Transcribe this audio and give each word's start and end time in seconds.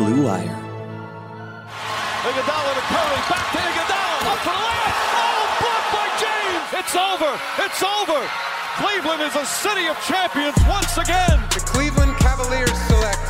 Blue 0.00 0.24
Wire. 0.24 0.56
Iguodala 2.24 2.72
to 2.72 2.84
Curry, 2.88 3.20
back 3.28 3.46
to 3.52 3.60
Iguodala, 3.60 4.32
up 4.32 4.40
for 4.40 4.56
the 4.56 4.64
layup. 4.64 4.96
Oh, 5.12 5.44
blocked 5.60 5.92
by 5.92 6.08
James. 6.16 6.64
It's 6.80 6.96
over. 6.96 7.32
It's 7.60 7.82
over. 7.84 8.20
Cleveland 8.80 9.20
is 9.20 9.36
a 9.36 9.44
city 9.44 9.92
of 9.92 10.00
champions 10.08 10.56
once 10.64 10.96
again. 10.96 11.36
The 11.52 11.60
Cleveland 11.68 12.16
Cavaliers 12.16 12.72
select 12.88 13.20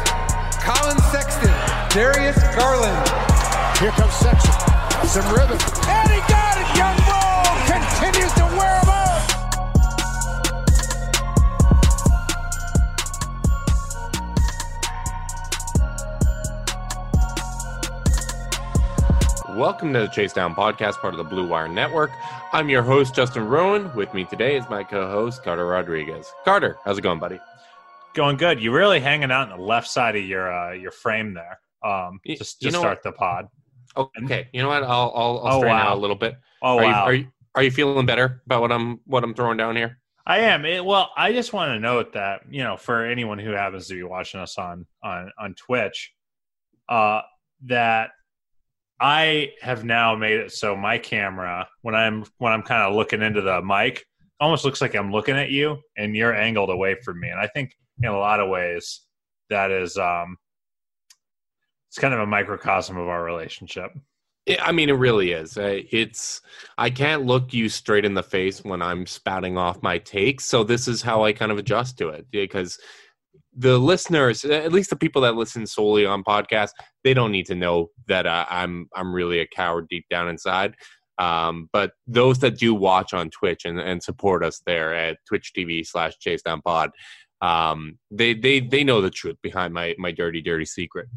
Collin 0.63 1.03
Sexton, 1.11 1.51
Darius 1.91 2.39
Garland. 2.55 3.03
Here 3.83 3.91
comes 3.99 4.15
Sexton. 4.15 4.55
Some 5.11 5.27
rhythm. 5.35 5.59
And 5.91 6.07
he 6.07 6.23
got 6.31 6.55
it. 6.55 6.71
Young 6.79 6.95
Bull 7.03 7.51
continues 7.67 8.31
to 8.39 8.47
wear 8.55 8.79
Welcome 19.61 19.93
to 19.93 19.99
the 20.01 20.07
Chase 20.07 20.33
Down 20.33 20.55
Podcast, 20.55 20.95
part 21.01 21.13
of 21.13 21.19
the 21.19 21.25
Blue 21.25 21.47
Wire 21.47 21.69
Network. 21.69 22.11
I'm 22.51 22.71
your 22.71 22.81
host, 22.81 23.15
Justin 23.15 23.47
Rowan. 23.47 23.95
With 23.95 24.15
me 24.15 24.25
today 24.25 24.57
is 24.57 24.65
my 24.71 24.83
co 24.83 25.11
host, 25.11 25.43
Carter 25.43 25.67
Rodriguez. 25.67 26.33
Carter, 26.47 26.79
how's 26.83 26.97
it 26.97 27.03
going, 27.03 27.19
buddy? 27.19 27.39
Going 28.15 28.39
good. 28.39 28.59
You're 28.59 28.73
really 28.73 29.01
hanging 29.01 29.31
out 29.31 29.51
on 29.53 29.59
the 29.59 29.63
left 29.63 29.87
side 29.87 30.17
of 30.17 30.25
your 30.25 30.51
uh, 30.51 30.73
your 30.73 30.91
frame 30.93 31.35
there. 31.35 31.61
Um, 31.85 32.21
just 32.27 32.63
you 32.63 32.71
to 32.71 32.73
know 32.73 32.81
start 32.81 33.03
the 33.03 33.13
pod. 33.13 33.49
Okay. 33.99 34.49
You 34.55 34.63
know 34.63 34.69
what? 34.69 34.83
I'll 34.83 35.13
I'll, 35.15 35.41
I'll 35.45 35.63
Oh, 35.63 35.67
wow. 35.67 35.89
out 35.91 35.99
a 35.99 36.01
little 36.01 36.17
bit. 36.17 36.37
Oh 36.63 36.79
are 36.79 36.83
wow, 36.83 36.89
You, 36.89 36.95
are 36.95 37.13
you 37.13 37.27
are 37.57 37.63
you 37.63 37.71
feeling 37.71 38.07
better 38.07 38.41
about 38.47 38.63
what 38.63 38.73
I'm 38.73 39.01
what 39.05 39.23
I'm 39.25 39.35
throwing 39.35 39.59
down 39.59 39.77
here? 39.77 39.99
I 40.27 40.39
am. 40.39 40.65
It, 40.65 40.83
well, 40.83 41.11
I 41.19 41.35
just 41.35 41.53
want 41.53 41.69
to 41.69 41.79
note 41.79 42.15
that 42.15 42.45
you 42.51 42.65
know, 42.65 42.79
for 42.79 43.05
anyone 43.05 43.39
who 43.39 43.51
happens 43.51 43.89
to 43.89 43.95
be 43.95 44.05
watching 44.05 44.41
us 44.41 44.57
on 44.57 44.87
on 45.05 45.31
on 45.39 45.55
Twitch, 45.55 46.15
uh, 46.89 47.21
that 47.67 48.13
I 49.01 49.53
have 49.63 49.85
now 49.85 50.15
made 50.15 50.39
it 50.39 50.53
so 50.53 50.77
my 50.77 50.99
camera, 50.99 51.67
when 51.83 51.95
I'm 51.95 52.25
when 52.39 52.53
I'm 52.53 52.63
kind 52.63 52.83
of 52.83 52.95
looking 52.95 53.23
into 53.23 53.41
the 53.41 53.63
mic, 53.63 54.05
almost 54.41 54.65
looks 54.65 54.81
like 54.81 54.95
I'm 54.95 55.11
looking 55.11 55.37
at 55.37 55.51
you, 55.51 55.79
and 55.97 56.15
you're 56.15 56.35
angled 56.35 56.71
away 56.71 56.97
from 57.03 57.21
me. 57.21 57.29
And 57.29 57.41
I 57.41 57.47
think 57.47 57.75
in 58.03 58.11
a 58.11 58.19
lot 58.19 58.41
of 58.41 58.49
ways, 58.49 59.01
that 59.49 59.71
is 59.71 59.97
um, 59.97 60.37
it's 61.89 61.99
kind 61.99 62.15
of 62.15 62.21
a 62.21 62.27
microcosm 62.27 62.97
of 62.97 63.09
our 63.09 63.25
relationship. 63.25 63.91
I 64.61 64.73
mean, 64.73 64.89
it 64.89 64.95
really 64.95 65.33
is. 65.33 65.57
It's 65.61 66.41
I 66.77 66.91
can't 66.91 67.25
look 67.25 67.53
you 67.53 67.69
straight 67.69 68.05
in 68.05 68.15
the 68.15 68.23
face 68.23 68.65
when 68.65 68.83
I'm 68.83 69.07
spouting 69.07 69.57
off 69.57 69.83
my 69.83 69.99
takes. 69.99 70.45
So 70.45 70.65
this 70.65 70.89
is 70.89 71.03
how 71.03 71.25
I 71.25 71.33
kind 71.33 71.53
of 71.53 71.59
adjust 71.59 71.99
to 71.99 72.09
it 72.09 72.27
because 72.31 72.79
the 73.57 73.79
listeners, 73.79 74.45
at 74.45 74.73
least 74.73 74.91
the 74.91 74.97
people 74.97 75.23
that 75.23 75.35
listen 75.35 75.67
solely 75.67 76.07
on 76.07 76.23
podcasts, 76.23 76.71
they 77.05 77.15
don't 77.15 77.33
need 77.33 77.47
to 77.47 77.55
know 77.55 77.91
that 78.07 78.27
uh, 78.27 78.47
I'm 78.49 78.89
I'm 78.95 79.13
really 79.13 79.41
a 79.41 79.47
coward 79.47 79.87
deep 79.89 80.07
down 80.09 80.29
inside. 80.29 80.75
Um, 81.19 81.69
but 81.73 81.93
those 82.07 82.39
that 82.39 82.59
do 82.59 82.75
watch 82.75 83.13
on 83.13 83.29
Twitch 83.29 83.67
and, 83.67 83.79
and 83.79 84.03
support 84.03 84.43
us 84.43 84.63
there 84.65 84.95
at 84.95 85.19
Twitch 85.29 85.53
TV 85.57 85.87
slash 85.87 86.17
Chase 86.19 86.43
Down 86.43 86.63
Pod, 86.63 86.91
um, 87.43 87.99
they 88.11 88.35
they 88.35 88.61
they 88.61 88.85
know 88.85 89.01
the 89.01 89.11
truth 89.11 89.37
behind 89.43 89.75
my 89.75 89.95
my 89.99 90.13
dirty 90.13 90.41
dirty 90.41 90.65
secret. 90.65 91.09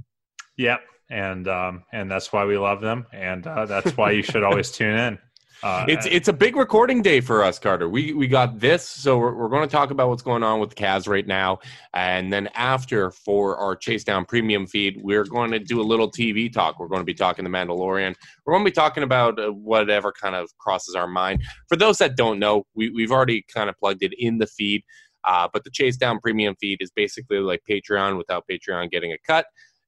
Yep, 0.57 0.81
and 1.09 1.47
um, 1.47 1.83
and 1.93 2.09
that's 2.09 2.33
why 2.33 2.45
we 2.45 2.57
love 2.57 2.81
them, 2.81 3.05
and 3.13 3.45
uh, 3.47 3.65
that's 3.65 3.95
why 3.95 4.11
you 4.11 4.23
should 4.23 4.43
always 4.49 4.71
tune 4.71 4.97
in. 4.97 5.19
Uh, 5.63 5.85
it's 5.87 6.05
it's 6.07 6.27
a 6.27 6.33
big 6.33 6.57
recording 6.57 7.01
day 7.01 7.21
for 7.21 7.41
us, 7.41 7.57
Carter. 7.57 7.87
We 7.87 8.11
we 8.11 8.27
got 8.27 8.59
this, 8.59 8.85
so 8.85 9.17
we're, 9.17 9.33
we're 9.33 9.47
going 9.47 9.65
to 9.65 9.71
talk 9.71 9.91
about 9.91 10.09
what's 10.09 10.21
going 10.21 10.43
on 10.43 10.59
with 10.59 10.71
the 10.71 10.75
Cavs 10.75 11.07
right 11.07 11.25
now, 11.25 11.59
and 11.93 12.33
then 12.33 12.49
after 12.53 13.11
for 13.11 13.55
our 13.55 13.73
Chase 13.73 14.03
Down 14.03 14.25
Premium 14.25 14.67
feed, 14.67 14.99
we're 15.01 15.23
going 15.23 15.51
to 15.51 15.59
do 15.59 15.79
a 15.79 15.81
little 15.81 16.11
TV 16.11 16.51
talk. 16.51 16.79
We're 16.79 16.89
going 16.89 16.99
to 16.99 17.05
be 17.05 17.13
talking 17.13 17.45
The 17.45 17.49
Mandalorian. 17.49 18.13
We're 18.45 18.53
going 18.55 18.65
to 18.65 18.69
be 18.69 18.75
talking 18.75 19.03
about 19.03 19.39
uh, 19.39 19.53
whatever 19.53 20.11
kind 20.11 20.35
of 20.35 20.49
crosses 20.57 20.95
our 20.95 21.07
mind. 21.07 21.41
For 21.69 21.77
those 21.77 21.97
that 21.99 22.17
don't 22.17 22.39
know, 22.39 22.65
we 22.75 22.89
we've 22.89 23.11
already 23.13 23.45
kind 23.53 23.69
of 23.69 23.77
plugged 23.77 24.03
it 24.03 24.13
in 24.17 24.39
the 24.39 24.47
feed, 24.47 24.83
uh, 25.23 25.47
but 25.53 25.63
the 25.63 25.71
Chase 25.71 25.95
Down 25.95 26.19
Premium 26.19 26.55
feed 26.59 26.79
is 26.81 26.91
basically 26.93 27.39
like 27.39 27.61
Patreon 27.69 28.17
without 28.17 28.43
Patreon 28.51 28.91
getting 28.91 29.13
a 29.13 29.17
cut. 29.25 29.45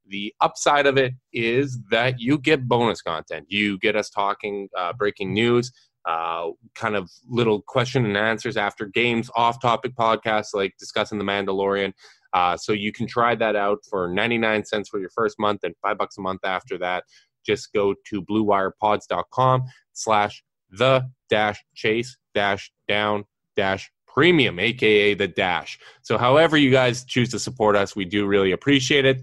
The 0.08 0.34
upside 0.42 0.86
of 0.86 0.98
it 0.98 1.14
is 1.34 1.80
that 1.90 2.20
you 2.20 2.38
get 2.38 2.68
bonus 2.68 3.02
content. 3.02 3.46
You 3.50 3.78
get 3.80 3.96
us 3.96 4.10
talking 4.10 4.70
uh, 4.78 4.94
breaking 4.94 5.34
news, 5.34 5.72
uh, 6.06 6.50
kind 6.76 6.96
of 6.96 7.10
little 7.28 7.62
question 7.62 8.06
and 8.06 8.16
answers 8.16 8.58
after 8.58 8.86
games, 8.86 9.30
off 9.36 9.62
topic 9.62 9.96
podcasts 9.96 10.54
like 10.54 10.74
discussing 10.80 11.18
The 11.18 11.26
Mandalorian. 11.26 11.94
Uh, 12.34 12.58
so 12.58 12.74
you 12.74 12.92
can 12.92 13.08
try 13.08 13.34
that 13.36 13.56
out 13.56 13.80
for 13.90 14.10
99 14.10 14.66
cents 14.66 14.90
for 14.90 15.00
your 15.00 15.10
first 15.10 15.40
month 15.40 15.62
and 15.64 15.74
five 15.82 15.98
bucks 15.98 16.18
a 16.18 16.22
month 16.22 16.42
after 16.44 16.78
that. 16.78 17.06
Just 17.46 17.72
go 17.74 17.96
to 18.08 18.22
bluewirepods.com 18.22 19.64
slash 19.94 20.44
the 20.70 21.08
dash 21.30 21.64
chase 21.76 22.18
dash 22.34 22.72
down 22.88 23.24
dash 23.56 23.90
premium, 24.16 24.58
aka 24.60 25.14
the 25.14 25.28
dash. 25.28 25.78
So 26.02 26.18
however 26.18 26.58
you 26.58 26.72
guys 26.72 27.04
choose 27.04 27.30
to 27.32 27.40
support 27.40 27.76
us, 27.76 27.96
we 27.96 28.06
do 28.06 28.26
really 28.26 28.52
appreciate 28.54 29.04
it. 29.06 29.18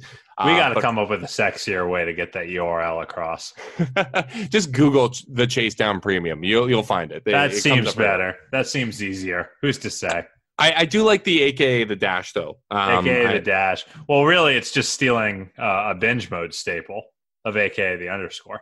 we 0.44 0.52
Uh, 0.52 0.56
got 0.56 0.68
to 0.68 0.74
but- 0.76 0.82
come 0.82 0.98
up 0.98 1.08
with 1.10 1.22
a 1.24 1.26
sexier 1.26 1.90
way 1.90 2.04
to 2.04 2.12
get 2.12 2.32
that 2.34 2.46
URL 2.46 3.02
across. 3.02 3.54
just 4.50 4.70
Google 4.70 5.12
the 5.28 5.46
Chase 5.46 5.74
Down 5.74 6.00
Premium. 6.00 6.44
You'll 6.44 6.68
you'll 6.68 6.82
find 6.82 7.10
it. 7.10 7.22
It- 7.26 7.30
That 7.32 7.52
it 7.52 7.56
seems 7.56 7.88
up 7.88 7.96
right 7.96 8.04
better. 8.06 8.36
That 8.52 8.66
seems 8.66 9.02
easier. 9.02 9.50
Who's 9.62 9.78
to 9.78 9.90
say? 9.90 10.26
I, 10.58 10.74
I 10.78 10.84
do 10.84 11.02
like 11.02 11.24
the 11.24 11.42
AKA 11.42 11.84
the 11.84 11.96
dash 11.96 12.34
though. 12.34 12.58
Um, 12.70 13.06
AKA 13.06 13.26
I- 13.26 13.32
the 13.32 13.40
dash. 13.40 13.84
Well, 14.08 14.24
really, 14.24 14.54
it's 14.54 14.70
just 14.70 14.92
stealing 14.92 15.50
uh, 15.58 15.92
a 15.92 15.94
binge 15.94 16.30
mode 16.30 16.52
staple 16.54 17.02
of 17.46 17.56
AKA 17.56 17.96
the 17.96 18.10
underscore. 18.10 18.60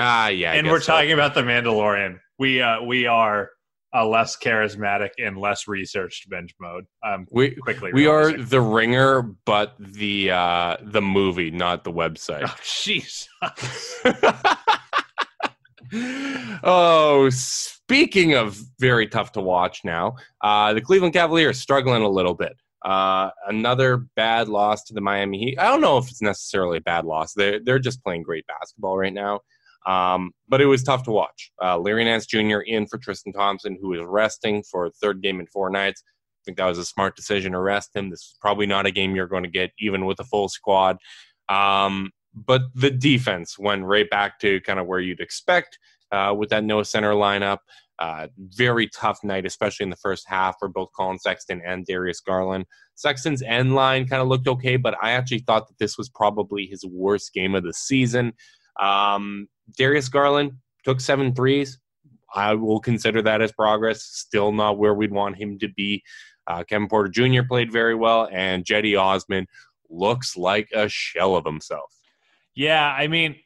Ah, 0.00 0.28
yeah. 0.28 0.52
I 0.52 0.54
and 0.56 0.68
we're 0.68 0.80
so. 0.80 0.92
talking 0.92 1.12
about 1.12 1.34
the 1.34 1.42
Mandalorian. 1.42 2.18
We 2.38 2.60
uh, 2.60 2.82
we 2.82 3.06
are 3.06 3.50
a 3.94 4.04
less 4.04 4.36
charismatic 4.36 5.10
and 5.18 5.38
less 5.38 5.66
researched 5.66 6.28
Binge 6.28 6.54
Mode. 6.60 6.84
Um, 7.04 7.26
We 7.30 7.54
quickly 7.56 7.92
we 7.92 8.06
are 8.06 8.32
the 8.32 8.60
Ringer, 8.60 9.22
but 9.44 9.74
the 9.78 10.30
uh, 10.30 10.76
the 10.82 11.02
movie, 11.02 11.50
not 11.50 11.84
the 11.84 11.92
website. 11.92 12.42
Oh, 12.44 12.56
jeez. 12.62 13.26
oh, 16.62 17.30
speaking 17.30 18.34
of 18.34 18.60
very 18.78 19.06
tough 19.06 19.32
to 19.32 19.40
watch 19.40 19.80
now, 19.84 20.16
uh, 20.42 20.74
the 20.74 20.80
Cleveland 20.80 21.14
Cavaliers 21.14 21.58
struggling 21.58 22.02
a 22.02 22.08
little 22.08 22.34
bit. 22.34 22.56
Uh, 22.84 23.30
another 23.48 24.06
bad 24.14 24.48
loss 24.48 24.84
to 24.84 24.94
the 24.94 25.00
Miami 25.00 25.38
Heat. 25.38 25.58
I 25.58 25.64
don't 25.64 25.80
know 25.80 25.98
if 25.98 26.08
it's 26.08 26.22
necessarily 26.22 26.78
a 26.78 26.82
bad 26.82 27.04
loss. 27.04 27.32
They're 27.34 27.60
they're 27.64 27.78
just 27.78 28.02
playing 28.04 28.22
great 28.22 28.46
basketball 28.46 28.96
right 28.98 29.12
now. 29.12 29.40
Um, 29.86 30.32
but 30.48 30.60
it 30.60 30.66
was 30.66 30.82
tough 30.82 31.04
to 31.04 31.10
watch. 31.10 31.50
Uh, 31.62 31.78
Larry 31.78 32.04
Nance 32.04 32.26
Jr. 32.26 32.60
in 32.60 32.86
for 32.86 32.98
Tristan 32.98 33.32
Thompson, 33.32 33.78
who 33.80 33.94
is 33.94 34.00
resting 34.04 34.62
for 34.62 34.90
third 34.90 35.22
game 35.22 35.40
in 35.40 35.46
four 35.46 35.70
nights. 35.70 36.02
I 36.06 36.40
think 36.44 36.58
that 36.58 36.66
was 36.66 36.78
a 36.78 36.84
smart 36.84 37.16
decision 37.16 37.52
to 37.52 37.60
rest 37.60 37.94
him. 37.94 38.10
This 38.10 38.20
is 38.20 38.36
probably 38.40 38.66
not 38.66 38.86
a 38.86 38.90
game 38.90 39.14
you're 39.14 39.26
going 39.26 39.44
to 39.44 39.50
get 39.50 39.70
even 39.78 40.04
with 40.04 40.20
a 40.20 40.24
full 40.24 40.48
squad. 40.48 40.98
Um, 41.48 42.10
but 42.34 42.62
the 42.74 42.90
defense 42.90 43.58
went 43.58 43.84
right 43.84 44.08
back 44.08 44.38
to 44.40 44.60
kind 44.60 44.78
of 44.78 44.86
where 44.86 45.00
you'd 45.00 45.20
expect 45.20 45.78
uh, 46.12 46.34
with 46.36 46.50
that 46.50 46.64
no 46.64 46.82
center 46.82 47.12
lineup. 47.12 47.58
Uh, 47.98 48.28
very 48.38 48.88
tough 48.88 49.18
night, 49.24 49.44
especially 49.44 49.82
in 49.82 49.90
the 49.90 49.96
first 49.96 50.24
half 50.28 50.54
for 50.60 50.68
both 50.68 50.88
Collin 50.94 51.18
Sexton 51.18 51.60
and 51.66 51.84
Darius 51.84 52.20
Garland. 52.20 52.64
Sexton's 52.94 53.42
end 53.42 53.74
line 53.74 54.06
kind 54.06 54.22
of 54.22 54.28
looked 54.28 54.46
okay, 54.46 54.76
but 54.76 54.96
I 55.02 55.12
actually 55.12 55.40
thought 55.40 55.66
that 55.66 55.78
this 55.78 55.98
was 55.98 56.08
probably 56.08 56.66
his 56.66 56.84
worst 56.84 57.32
game 57.34 57.56
of 57.56 57.64
the 57.64 57.72
season. 57.72 58.34
Um, 58.80 59.48
Darius 59.76 60.08
Garland 60.08 60.52
took 60.84 61.00
seven 61.00 61.34
threes. 61.34 61.78
I 62.34 62.54
will 62.54 62.80
consider 62.80 63.22
that 63.22 63.42
as 63.42 63.52
progress. 63.52 64.02
Still 64.02 64.52
not 64.52 64.78
where 64.78 64.94
we'd 64.94 65.12
want 65.12 65.36
him 65.36 65.58
to 65.60 65.68
be. 65.68 66.02
Uh, 66.46 66.64
Kevin 66.64 66.88
Porter 66.88 67.10
Jr. 67.10 67.42
played 67.46 67.72
very 67.72 67.94
well, 67.94 68.28
and 68.32 68.64
Cedi 68.64 68.98
Osman 68.98 69.46
looks 69.90 70.36
like 70.36 70.68
a 70.74 70.88
shell 70.88 71.36
of 71.36 71.44
himself. 71.44 71.92
Yeah, 72.54 72.86
I 72.86 73.06
mean, 73.06 73.36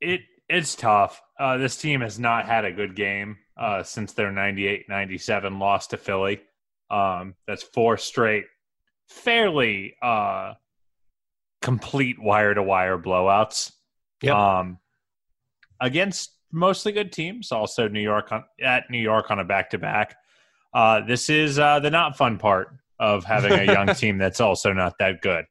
it 0.00 0.22
it's 0.48 0.74
tough. 0.74 1.20
Uh, 1.38 1.58
this 1.58 1.76
team 1.76 2.00
has 2.00 2.18
not 2.18 2.46
had 2.46 2.64
a 2.64 2.72
good 2.72 2.96
game 2.96 3.36
uh, 3.56 3.82
since 3.82 4.14
their 4.14 4.30
98-97 4.30 5.60
loss 5.60 5.88
to 5.88 5.96
Philly. 5.96 6.40
Um, 6.90 7.34
that's 7.46 7.62
four 7.62 7.98
straight, 7.98 8.46
fairly 9.08 9.94
uh, 10.00 10.54
complete 11.60 12.20
wire 12.20 12.54
to 12.54 12.62
wire 12.62 12.98
blowouts. 12.98 13.72
Yep. 14.22 14.34
Um, 14.34 14.78
against 15.80 16.32
mostly 16.52 16.92
good 16.92 17.12
teams. 17.12 17.52
Also, 17.52 17.88
New 17.88 18.00
York 18.00 18.32
on, 18.32 18.44
at 18.62 18.90
New 18.90 19.00
York 19.00 19.30
on 19.30 19.38
a 19.38 19.44
back 19.44 19.70
to 19.70 19.78
back. 19.78 20.16
This 21.06 21.30
is 21.30 21.58
uh, 21.58 21.80
the 21.80 21.90
not 21.90 22.16
fun 22.16 22.38
part 22.38 22.76
of 22.98 23.24
having 23.24 23.52
a 23.52 23.64
young 23.64 23.86
team 23.94 24.18
that's 24.18 24.40
also 24.40 24.72
not 24.72 24.94
that 24.98 25.20
good. 25.22 25.44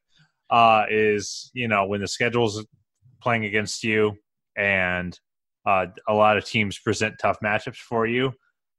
Uh, 0.49 0.85
is 0.89 1.51
you 1.53 1.67
know 1.67 1.85
when 1.85 1.99
the 1.99 2.07
schedule's 2.07 2.65
playing 3.21 3.43
against 3.43 3.83
you 3.83 4.15
and 4.55 5.19
uh, 5.65 5.85
a 6.07 6.13
lot 6.13 6.37
of 6.37 6.45
teams 6.45 6.79
present 6.79 7.15
tough 7.19 7.39
matchups 7.41 7.77
for 7.77 8.07
you. 8.07 8.31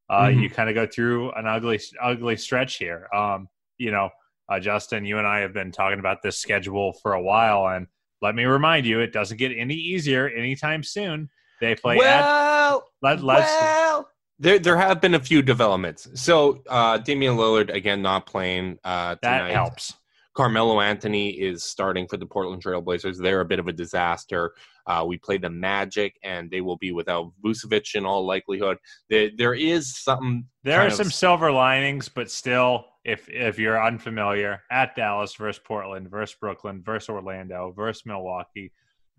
Uh, 0.08 0.22
mm-hmm. 0.22 0.40
You 0.40 0.50
kind 0.50 0.70
of 0.70 0.74
go 0.74 0.86
through 0.86 1.32
an 1.32 1.46
ugly, 1.46 1.78
ugly 2.02 2.36
stretch 2.36 2.76
here. 2.76 3.08
Um, 3.14 3.48
you 3.76 3.90
know, 3.90 4.08
uh, 4.48 4.58
Justin, 4.58 5.04
you 5.04 5.18
and 5.18 5.26
I 5.26 5.40
have 5.40 5.52
been 5.52 5.70
talking 5.70 5.98
about 5.98 6.22
this 6.22 6.38
schedule 6.38 6.94
for 7.02 7.12
a 7.12 7.22
while, 7.22 7.68
and 7.68 7.86
let 8.22 8.34
me 8.34 8.44
remind 8.44 8.86
you, 8.86 9.00
it 9.00 9.12
doesn't 9.12 9.36
get 9.36 9.52
any 9.54 9.74
easier 9.74 10.28
anytime 10.28 10.82
soon. 10.82 11.28
They 11.60 11.74
play 11.74 11.96
well, 11.96 12.78
at, 12.78 12.82
let, 13.02 13.22
let's, 13.22 13.50
well, 13.60 14.08
there 14.38 14.58
there 14.58 14.76
have 14.76 15.00
been 15.00 15.14
a 15.14 15.20
few 15.20 15.42
developments. 15.42 16.08
So 16.14 16.62
uh, 16.68 16.98
Damian 16.98 17.36
Lillard 17.36 17.74
again 17.74 18.02
not 18.02 18.26
playing. 18.26 18.78
Uh, 18.84 19.16
that 19.22 19.50
helps. 19.50 19.94
Carmelo 20.34 20.80
Anthony 20.80 21.30
is 21.30 21.64
starting 21.64 22.06
for 22.06 22.16
the 22.16 22.24
Portland 22.24 22.62
Trailblazers. 22.62 23.20
They're 23.20 23.40
a 23.40 23.44
bit 23.44 23.58
of 23.58 23.66
a 23.66 23.72
disaster. 23.72 24.52
Uh, 24.86 25.04
we 25.04 25.18
play 25.18 25.36
the 25.36 25.50
Magic, 25.50 26.16
and 26.22 26.48
they 26.48 26.60
will 26.60 26.76
be 26.76 26.92
without 26.92 27.32
Vucevic 27.44 27.96
in 27.96 28.06
all 28.06 28.24
likelihood. 28.24 28.78
There, 29.10 29.30
there 29.36 29.54
is 29.54 29.98
something. 29.98 30.46
There 30.62 30.80
are 30.80 30.90
some 30.90 31.10
silver 31.10 31.50
linings, 31.50 32.08
but 32.08 32.30
still, 32.30 32.86
if 33.04 33.28
if 33.28 33.58
you're 33.58 33.82
unfamiliar, 33.82 34.62
at 34.70 34.94
Dallas 34.94 35.34
versus 35.34 35.60
Portland 35.64 36.08
versus 36.08 36.36
Brooklyn 36.40 36.82
versus 36.84 37.08
Orlando 37.08 37.72
versus 37.76 38.06
Milwaukee 38.06 38.70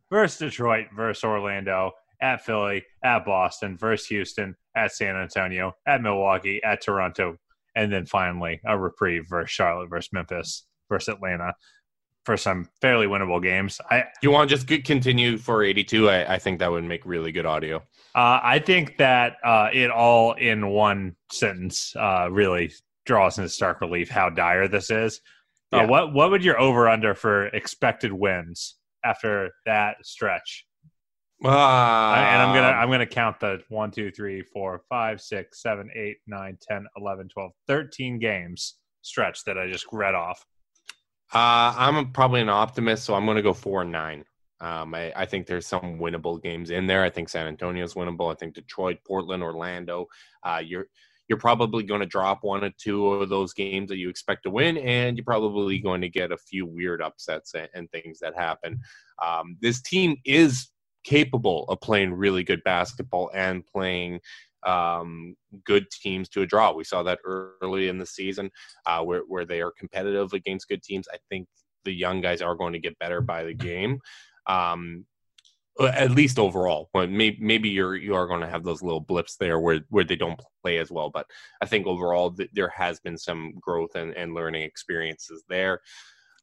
versus 0.09 0.37
Detroit 0.37 0.87
versus 0.95 1.25
Orlando 1.25 1.91
at 2.21 2.43
Philly 2.43 2.83
at 3.03 3.25
Boston 3.25 3.77
versus 3.77 4.07
Houston 4.07 4.55
at 4.75 4.91
San 4.91 5.15
Antonio 5.15 5.73
at 5.87 6.01
Milwaukee 6.01 6.61
at 6.63 6.81
Toronto, 6.81 7.37
and 7.75 7.91
then 7.91 8.05
finally 8.05 8.59
a 8.65 8.77
reprieve 8.77 9.25
versus 9.29 9.51
Charlotte 9.51 9.89
versus 9.89 10.11
Memphis 10.13 10.65
versus 10.89 11.13
Atlanta 11.13 11.53
for 12.25 12.37
some 12.37 12.69
fairly 12.81 13.07
winnable 13.07 13.41
games. 13.41 13.79
I 13.89 14.05
you 14.21 14.31
want 14.31 14.49
to 14.49 14.55
just 14.55 14.85
continue 14.85 15.37
for 15.37 15.63
82? 15.63 16.09
I, 16.09 16.35
I 16.35 16.39
think 16.39 16.59
that 16.59 16.71
would 16.71 16.83
make 16.83 17.05
really 17.05 17.31
good 17.31 17.45
audio. 17.45 17.77
Uh, 18.13 18.39
I 18.43 18.59
think 18.59 18.97
that 18.97 19.37
uh, 19.43 19.69
it 19.73 19.89
all 19.89 20.33
in 20.33 20.67
one 20.67 21.15
sentence 21.31 21.95
uh, 21.95 22.27
really 22.31 22.71
draws 23.05 23.37
into 23.37 23.49
stark 23.49 23.81
relief 23.81 24.09
how 24.09 24.29
dire 24.29 24.67
this 24.67 24.91
is. 24.91 25.21
Uh, 25.71 25.77
yeah. 25.77 25.85
what 25.85 26.13
what 26.13 26.31
would 26.31 26.43
your 26.43 26.59
over 26.59 26.89
under 26.89 27.13
for 27.13 27.47
expected 27.47 28.11
wins 28.11 28.75
after 29.03 29.51
that 29.65 29.97
stretch? 30.03 30.65
Uh, 31.43 31.47
and 31.47 32.41
I'm 32.41 32.53
gonna 32.53 32.67
I'm 32.67 32.89
gonna 32.89 33.05
count 33.05 33.39
the 33.39 33.61
one, 33.69 33.91
two, 33.91 34.11
three, 34.11 34.41
four, 34.41 34.81
five, 34.89 35.21
six, 35.21 35.61
seven, 35.61 35.89
eight, 35.95 36.17
nine, 36.27 36.57
10, 36.61 36.85
11, 36.97 37.29
12, 37.29 37.51
13 37.67 38.19
games 38.19 38.75
stretch 39.01 39.45
that 39.45 39.57
I 39.57 39.71
just 39.71 39.85
read 39.91 40.15
off. 40.15 40.45
Uh, 41.33 41.73
I'm 41.77 42.11
probably 42.11 42.41
an 42.41 42.49
optimist, 42.49 43.05
so 43.05 43.13
I'm 43.13 43.25
going 43.25 43.37
to 43.37 43.43
go 43.43 43.53
four 43.53 43.83
and 43.83 43.91
nine. 43.91 44.25
Um, 44.61 44.93
I, 44.93 45.13
I, 45.15 45.25
think 45.25 45.45
there's 45.45 45.67
some 45.67 45.99
winnable 45.99 46.41
games 46.41 46.69
in 46.69 46.85
there. 46.85 47.03
I 47.03 47.09
think 47.09 47.29
San 47.29 47.47
Antonio's 47.47 47.93
winnable. 47.93 48.29
I 48.29 48.35
think 48.35 48.55
Detroit, 48.55 48.97
Portland, 49.07 49.41
Orlando. 49.41 50.07
Uh, 50.43 50.61
you're 50.65 50.87
you're 51.29 51.37
probably 51.37 51.83
going 51.83 52.01
to 52.01 52.07
drop 52.07 52.39
one 52.43 52.63
or 52.63 52.71
two 52.77 53.07
of 53.07 53.29
those 53.29 53.53
games 53.53 53.89
that 53.89 53.97
you 53.97 54.09
expect 54.09 54.43
to 54.43 54.49
win, 54.49 54.77
and 54.79 55.15
you're 55.15 55.23
probably 55.23 55.77
going 55.79 56.01
to 56.01 56.09
get 56.09 56.31
a 56.31 56.37
few 56.37 56.65
weird 56.65 57.01
upsets 57.01 57.53
and, 57.53 57.69
and 57.75 57.89
things 57.91 58.19
that 58.19 58.35
happen. 58.35 58.81
Um, 59.23 59.55
this 59.61 59.81
team 59.81 60.17
is 60.25 60.69
capable 61.03 61.65
of 61.69 61.81
playing 61.81 62.13
really 62.13 62.43
good 62.43 62.63
basketball 62.63 63.31
and 63.33 63.65
playing 63.65 64.19
um, 64.65 65.35
good 65.63 65.89
teams 65.89 66.29
to 66.29 66.41
a 66.41 66.45
draw. 66.45 66.73
We 66.73 66.83
saw 66.83 67.03
that 67.03 67.19
early 67.23 67.87
in 67.87 67.97
the 67.97 68.05
season 68.05 68.51
uh, 68.85 69.03
where, 69.03 69.21
where 69.21 69.45
they 69.45 69.61
are 69.61 69.71
competitive 69.71 70.33
against 70.33 70.67
good 70.67 70.83
teams. 70.83 71.07
I 71.11 71.17
think 71.29 71.47
the 71.85 71.93
young 71.93 72.21
guys 72.21 72.41
are 72.41 72.55
going 72.55 72.73
to 72.73 72.79
get 72.79 72.99
better 72.99 73.21
by 73.21 73.43
the 73.43 73.53
game. 73.53 73.99
Um, 74.47 75.05
at 75.81 76.11
least 76.11 76.39
overall, 76.39 76.89
maybe 76.93 77.37
maybe 77.39 77.69
you're 77.69 77.95
you 77.95 78.13
are 78.13 78.27
going 78.27 78.41
to 78.41 78.49
have 78.49 78.65
those 78.65 78.81
little 78.81 78.99
blips 78.99 79.37
there 79.37 79.61
where 79.61 79.79
where 79.87 80.03
they 80.03 80.17
don't 80.17 80.41
play 80.61 80.77
as 80.77 80.91
well. 80.91 81.09
But 81.09 81.25
I 81.61 81.67
think 81.67 81.87
overall 81.87 82.31
th- 82.31 82.49
there 82.53 82.67
has 82.69 82.99
been 82.99 83.17
some 83.17 83.53
growth 83.61 83.95
and, 83.95 84.13
and 84.17 84.33
learning 84.33 84.63
experiences 84.63 85.43
there. 85.47 85.79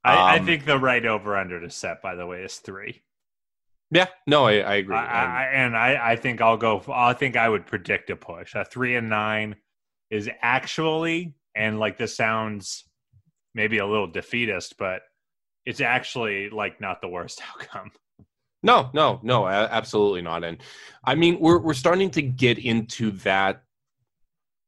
I, 0.03 0.13
um, 0.13 0.41
I 0.41 0.45
think 0.45 0.65
the 0.65 0.79
right 0.79 1.05
over 1.05 1.37
under 1.37 1.59
to 1.61 1.69
set, 1.69 2.01
by 2.01 2.15
the 2.15 2.25
way, 2.25 2.41
is 2.41 2.55
three. 2.55 3.03
Yeah, 3.89 4.07
no, 4.25 4.45
I, 4.45 4.59
I 4.59 4.75
agree. 4.75 4.95
I, 4.95 5.45
I, 5.45 5.45
and 5.53 5.77
I, 5.77 6.11
I 6.11 6.15
think 6.17 6.41
I'll 6.41 6.57
go. 6.57 6.83
I 6.91 7.13
think 7.13 7.37
I 7.37 7.47
would 7.47 7.65
predict 7.65 8.09
a 8.09 8.15
push. 8.15 8.53
A 8.53 8.65
three 8.65 8.95
and 8.95 9.09
nine 9.09 9.55
is 10.09 10.29
actually, 10.41 11.35
and 11.55 11.79
like 11.79 11.97
this 11.97 12.15
sounds 12.15 12.83
maybe 13.53 13.77
a 13.77 13.87
little 13.87 14.07
defeatist, 14.07 14.75
but 14.77 15.01
it's 15.65 15.81
actually 15.81 16.49
like 16.49 16.81
not 16.81 17.01
the 17.01 17.07
worst 17.07 17.41
outcome. 17.53 17.91
No, 18.63 18.89
no, 18.93 19.19
no, 19.23 19.47
absolutely 19.47 20.21
not. 20.21 20.43
And 20.43 20.57
I 21.03 21.15
mean, 21.15 21.39
we're 21.39 21.59
we're 21.59 21.73
starting 21.73 22.09
to 22.11 22.21
get 22.21 22.57
into 22.57 23.11
that 23.11 23.63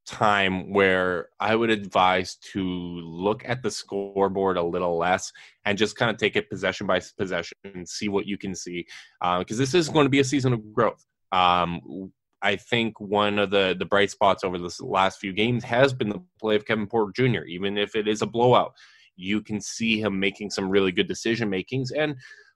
time 0.09 0.73
where 0.73 1.29
I 1.39 1.55
would 1.55 1.69
advise 1.69 2.35
to 2.53 2.63
look 2.63 3.43
at 3.47 3.61
the 3.61 3.69
scoreboard 3.69 4.57
a 4.57 4.63
little 4.63 4.97
less 4.97 5.31
and 5.65 5.77
just 5.77 5.95
kind 5.95 6.09
of 6.09 6.17
take 6.17 6.35
it 6.35 6.49
possession 6.49 6.87
by 6.87 6.99
possession 7.17 7.57
and 7.63 7.87
see 7.87 8.09
what 8.09 8.25
you 8.25 8.37
can 8.37 8.55
see. 8.55 8.87
Because 9.21 9.57
uh, 9.57 9.61
this 9.61 9.73
is 9.73 9.87
going 9.87 10.05
to 10.05 10.09
be 10.09 10.19
a 10.19 10.23
season 10.23 10.53
of 10.53 10.73
growth. 10.73 11.05
Um, 11.31 12.11
I 12.41 12.55
think 12.55 12.99
one 12.99 13.37
of 13.37 13.51
the, 13.51 13.75
the 13.77 13.85
bright 13.85 14.09
spots 14.09 14.43
over 14.43 14.57
the 14.57 14.73
last 14.79 15.19
few 15.19 15.33
games 15.33 15.63
has 15.63 15.93
been 15.93 16.09
the 16.09 16.23
play 16.39 16.55
of 16.55 16.65
Kevin 16.65 16.87
Porter 16.87 17.11
Jr., 17.15 17.43
even 17.43 17.77
if 17.77 17.95
it 17.95 18.07
is 18.07 18.21
a 18.21 18.27
blowout. 18.27 18.73
You 19.15 19.41
can 19.41 19.61
see 19.61 20.01
him 20.01 20.19
making 20.19 20.49
some 20.49 20.69
really 20.69 20.91
good 20.91 21.07
decision 21.07 21.49
makings 21.49 21.91
and 21.91 22.15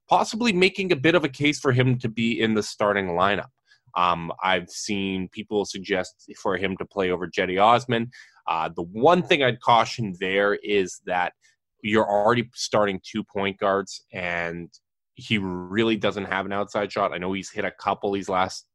possibly 0.10 0.54
making 0.54 0.92
a 0.92 0.96
bit 0.96 1.16
of 1.16 1.24
a 1.24 1.30
case 1.30 1.60
for 1.60 1.72
him 1.72 2.00
to 2.00 2.10
be 2.10 2.40
in 2.42 2.54
the 2.54 2.64
starting 2.64 3.10
lineup. 3.10 3.50
Um, 3.96 4.32
I've 4.42 4.70
seen 4.70 5.30
people 5.30 5.66
suggest 5.66 6.32
for 6.42 6.58
him 6.58 6.76
to 6.78 6.86
play 6.86 7.12
over 7.12 7.28
Cedi 7.28 7.62
Osman. 7.62 8.10
Uh, 8.48 8.70
the 8.76 8.84
one 8.84 9.24
thing 9.24 9.44
I'd 9.44 9.62
caution 9.62 10.16
there 10.20 10.56
is 10.56 11.02
that 11.06 11.34
you're 11.82 12.10
already 12.10 12.50
starting 12.54 13.00
two 13.04 13.24
point 13.24 13.60
guards, 13.60 14.04
and 14.12 14.70
he 15.16 15.38
really 15.38 15.96
doesn't 15.96 16.26
have 16.26 16.46
an 16.46 16.54
outside 16.54 16.92
shot. 16.92 17.14
I 17.14 17.18
know 17.18 17.34
he's 17.34 17.52
hit 17.52 17.66
a 17.66 17.72
couple 17.72 18.12
these 18.12 18.30
last 18.30 18.66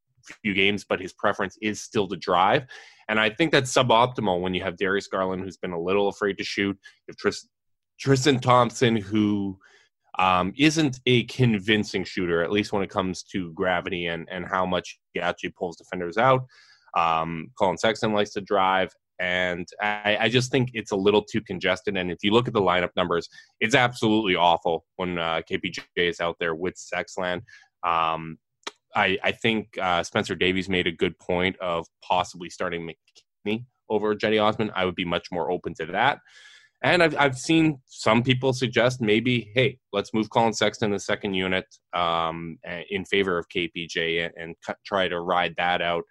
few 0.42 0.54
games, 0.54 0.84
but 0.88 1.00
his 1.00 1.12
preference 1.12 1.56
is 1.60 1.80
still 1.80 2.06
to 2.08 2.16
drive. 2.16 2.66
And 3.08 3.18
I 3.18 3.30
think 3.30 3.50
that's 3.50 3.72
suboptimal 3.72 4.40
when 4.40 4.54
you 4.54 4.62
have 4.62 4.76
Darius 4.76 5.08
Garland, 5.08 5.42
who's 5.42 5.56
been 5.56 5.72
a 5.72 5.80
little 5.80 6.08
afraid 6.08 6.36
to 6.38 6.44
shoot. 6.44 6.78
Have 7.08 7.34
Tristan 7.98 8.38
Thompson, 8.38 8.96
who 8.96 9.58
um, 10.18 10.52
isn't 10.58 11.00
a 11.06 11.24
convincing 11.24 12.04
shooter, 12.04 12.42
at 12.42 12.50
least 12.50 12.72
when 12.72 12.82
it 12.82 12.90
comes 12.90 13.22
to 13.22 13.52
gravity 13.52 14.06
and, 14.06 14.28
and 14.30 14.46
how 14.46 14.66
much 14.66 14.98
he 15.12 15.20
actually 15.20 15.50
pulls 15.50 15.76
defenders 15.76 16.18
out. 16.18 16.44
Um, 16.96 17.50
Collin 17.56 17.78
Sexton 17.78 18.12
likes 18.12 18.30
to 18.32 18.40
drive, 18.40 18.92
and 19.20 19.68
I, 19.80 20.16
I, 20.20 20.28
just 20.28 20.50
think 20.50 20.70
it's 20.74 20.90
a 20.90 20.96
little 20.96 21.22
too 21.22 21.40
congested. 21.40 21.96
And 21.96 22.10
if 22.10 22.18
you 22.22 22.32
look 22.32 22.48
at 22.48 22.54
the 22.54 22.60
lineup 22.60 22.90
numbers, 22.96 23.28
it's 23.60 23.74
absolutely 23.74 24.34
awful 24.34 24.84
when 24.96 25.18
uh, 25.18 25.42
KPJ 25.48 25.82
is 25.96 26.20
out 26.20 26.36
there 26.40 26.54
with 26.54 26.74
Sexland. 26.74 27.42
Um, 27.84 28.38
I, 28.96 29.18
I, 29.22 29.32
think 29.32 29.76
uh, 29.80 30.02
Spencer 30.02 30.34
Davies 30.34 30.68
made 30.68 30.86
a 30.86 30.92
good 30.92 31.16
point 31.18 31.56
of 31.58 31.86
possibly 32.02 32.48
starting 32.48 32.88
McKinnie 32.88 33.64
over 33.90 34.14
Cedi 34.14 34.42
Osman. 34.42 34.72
I 34.74 34.84
would 34.84 34.96
be 34.96 35.04
much 35.04 35.28
more 35.30 35.50
open 35.50 35.74
to 35.74 35.86
that. 35.86 36.18
And 36.82 37.02
I've, 37.02 37.16
I've 37.16 37.36
seen 37.36 37.80
some 37.86 38.22
people 38.22 38.52
suggest 38.52 39.00
maybe, 39.00 39.50
hey, 39.54 39.78
let's 39.92 40.14
move 40.14 40.30
Collin 40.30 40.52
Sexton 40.52 40.90
to 40.90 40.96
the 40.96 41.00
second 41.00 41.34
unit 41.34 41.64
um, 41.92 42.58
in 42.90 43.04
favor 43.04 43.36
of 43.36 43.48
KPJ 43.48 44.26
and, 44.26 44.34
and 44.36 44.54
cut, 44.64 44.76
try 44.86 45.08
to 45.08 45.20
ride 45.20 45.54
that 45.56 45.82
out 45.82 46.04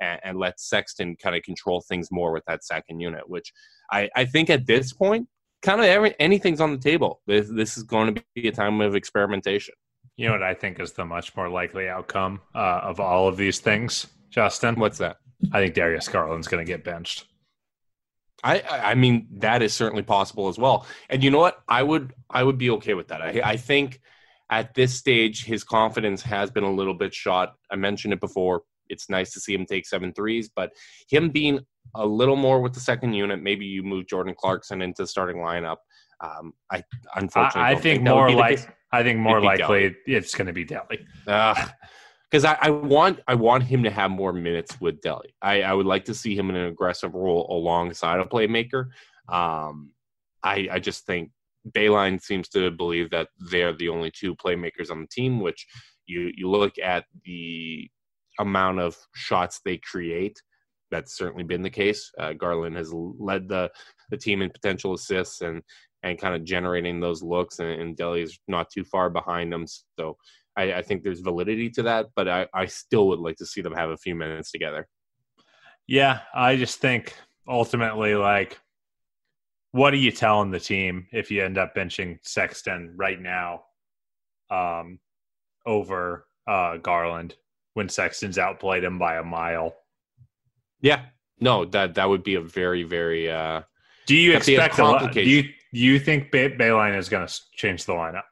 and, 0.00 0.20
and 0.24 0.38
let 0.38 0.58
Sexton 0.58 1.16
kind 1.22 1.36
of 1.36 1.42
control 1.42 1.82
things 1.82 2.08
more 2.10 2.32
with 2.32 2.44
that 2.46 2.64
second 2.64 3.00
unit, 3.00 3.28
which 3.28 3.52
I, 3.92 4.08
I 4.16 4.24
think 4.24 4.48
at 4.48 4.66
this 4.66 4.92
point, 4.92 5.28
kind 5.62 5.80
of 5.82 6.14
anything's 6.18 6.60
on 6.60 6.72
the 6.72 6.78
table. 6.78 7.20
This, 7.26 7.50
this 7.50 7.76
is 7.76 7.82
going 7.82 8.14
to 8.14 8.24
be 8.34 8.48
a 8.48 8.52
time 8.52 8.80
of 8.80 8.94
experimentation. 8.94 9.74
You 10.16 10.26
know 10.26 10.32
what 10.32 10.42
I 10.42 10.54
think 10.54 10.80
is 10.80 10.92
the 10.92 11.04
much 11.04 11.36
more 11.36 11.48
likely 11.48 11.88
outcome 11.88 12.40
uh, 12.54 12.80
of 12.82 13.00
all 13.00 13.28
of 13.28 13.36
these 13.36 13.60
things, 13.60 14.06
Justin? 14.30 14.76
What's 14.76 14.98
that? 14.98 15.16
I 15.52 15.60
think 15.60 15.74
Darius 15.74 16.08
Garland's 16.08 16.48
going 16.48 16.64
to 16.64 16.70
get 16.70 16.84
benched. 16.84 17.26
I 18.42 18.62
I 18.68 18.94
mean 18.94 19.28
that 19.38 19.62
is 19.62 19.72
certainly 19.72 20.02
possible 20.02 20.48
as 20.48 20.58
well. 20.58 20.86
And 21.08 21.22
you 21.22 21.30
know 21.30 21.38
what? 21.38 21.60
I 21.68 21.82
would 21.82 22.12
I 22.28 22.42
would 22.42 22.58
be 22.58 22.70
okay 22.70 22.94
with 22.94 23.08
that. 23.08 23.22
I 23.22 23.40
I 23.44 23.56
think 23.56 24.00
at 24.50 24.74
this 24.74 24.94
stage 24.94 25.44
his 25.44 25.64
confidence 25.64 26.22
has 26.22 26.50
been 26.50 26.64
a 26.64 26.72
little 26.72 26.94
bit 26.94 27.14
shot. 27.14 27.54
I 27.70 27.76
mentioned 27.76 28.12
it 28.12 28.20
before. 28.20 28.62
It's 28.88 29.08
nice 29.08 29.32
to 29.34 29.40
see 29.40 29.54
him 29.54 29.66
take 29.66 29.86
seven 29.86 30.12
threes, 30.12 30.50
but 30.54 30.72
him 31.08 31.30
being 31.30 31.60
a 31.94 32.04
little 32.04 32.36
more 32.36 32.60
with 32.60 32.74
the 32.74 32.80
second 32.80 33.14
unit, 33.14 33.40
maybe 33.42 33.64
you 33.64 33.82
move 33.82 34.06
Jordan 34.06 34.34
Clarkson 34.36 34.82
into 34.82 35.06
starting 35.06 35.36
lineup. 35.36 35.76
Um, 36.20 36.52
I 36.70 36.82
unfortunately 37.14 37.62
I, 37.62 37.70
I 37.70 37.74
think, 37.74 37.82
think 37.82 38.02
more 38.02 38.30
like 38.30 38.76
I 38.92 39.02
think 39.02 39.18
more 39.20 39.40
likely 39.40 39.94
it's 40.06 40.34
going 40.34 40.48
to 40.48 40.52
be 40.52 40.64
Delly. 40.64 41.04
Uh, 41.26 41.68
because 42.30 42.44
I, 42.44 42.56
I, 42.60 42.70
want 42.70 43.20
I 43.26 43.34
want 43.34 43.64
him 43.64 43.82
to 43.82 43.90
have 43.90 44.10
more 44.10 44.32
minutes 44.32 44.80
with 44.80 45.00
Delly. 45.00 45.32
I, 45.42 45.62
I, 45.62 45.72
would 45.74 45.86
like 45.86 46.04
to 46.04 46.14
see 46.14 46.36
him 46.36 46.48
in 46.50 46.56
an 46.56 46.68
aggressive 46.68 47.14
role 47.14 47.46
alongside 47.50 48.20
a 48.20 48.24
playmaker. 48.24 48.86
Um, 49.28 49.90
I, 50.42 50.68
I 50.70 50.78
just 50.78 51.06
think 51.06 51.30
Beilein 51.70 52.22
seems 52.22 52.48
to 52.50 52.70
believe 52.70 53.10
that 53.10 53.28
they're 53.50 53.76
the 53.76 53.88
only 53.88 54.10
two 54.10 54.36
playmakers 54.36 54.90
on 54.90 55.00
the 55.00 55.08
team. 55.08 55.40
Which 55.40 55.66
you 56.06 56.30
you 56.36 56.48
look 56.48 56.78
at 56.78 57.04
the 57.24 57.88
amount 58.38 58.80
of 58.80 58.96
shots 59.14 59.60
they 59.64 59.78
create. 59.78 60.40
That's 60.90 61.16
certainly 61.16 61.44
been 61.44 61.62
the 61.62 61.70
case. 61.70 62.10
Uh, 62.18 62.32
Garland 62.32 62.76
has 62.76 62.92
led 62.92 63.48
the 63.48 63.70
the 64.10 64.16
team 64.16 64.42
in 64.42 64.50
potential 64.50 64.94
assists 64.94 65.40
and 65.40 65.62
and 66.02 66.18
kind 66.18 66.34
of 66.34 66.44
generating 66.44 67.00
those 67.00 67.22
looks, 67.22 67.58
and, 67.58 67.68
and 67.68 67.96
Delly 67.96 68.22
is 68.22 68.38
not 68.48 68.70
too 68.70 68.84
far 68.84 69.10
behind 69.10 69.52
them. 69.52 69.66
So 69.98 70.16
I, 70.60 70.78
I 70.78 70.82
think 70.82 71.02
there's 71.02 71.20
validity 71.20 71.70
to 71.70 71.82
that, 71.84 72.06
but 72.14 72.28
I, 72.28 72.46
I 72.52 72.66
still 72.66 73.08
would 73.08 73.18
like 73.18 73.36
to 73.36 73.46
see 73.46 73.62
them 73.62 73.74
have 73.74 73.90
a 73.90 73.96
few 73.96 74.14
minutes 74.14 74.50
together. 74.50 74.86
Yeah, 75.86 76.20
I 76.34 76.56
just 76.56 76.78
think 76.80 77.14
ultimately, 77.48 78.14
like, 78.14 78.58
what 79.72 79.94
are 79.94 79.98
you 79.98 80.10
telling 80.10 80.50
the 80.50 80.60
team 80.60 81.06
if 81.12 81.30
you 81.30 81.44
end 81.44 81.58
up 81.58 81.74
benching 81.74 82.18
Sexton 82.22 82.94
right 82.96 83.20
now 83.20 83.62
um, 84.50 84.98
over 85.66 86.26
uh, 86.46 86.76
Garland 86.76 87.36
when 87.74 87.88
Sexton's 87.88 88.38
outplayed 88.38 88.84
him 88.84 88.98
by 88.98 89.16
a 89.16 89.22
mile? 89.22 89.74
Yeah, 90.80 91.06
no, 91.40 91.64
that 91.66 91.94
that 91.94 92.08
would 92.08 92.22
be 92.22 92.34
a 92.34 92.40
very 92.40 92.82
very. 92.82 93.30
Uh, 93.30 93.62
do 94.06 94.16
you 94.16 94.36
expect 94.36 94.78
a, 94.78 94.84
a 94.84 95.10
do 95.12 95.22
you 95.22 95.42
do 95.42 95.80
you 95.80 95.98
think 95.98 96.30
Bay- 96.30 96.50
Beilein 96.50 96.96
is 96.96 97.08
going 97.08 97.26
to 97.26 97.40
change 97.54 97.84
the 97.84 97.92
lineup? 97.92 98.24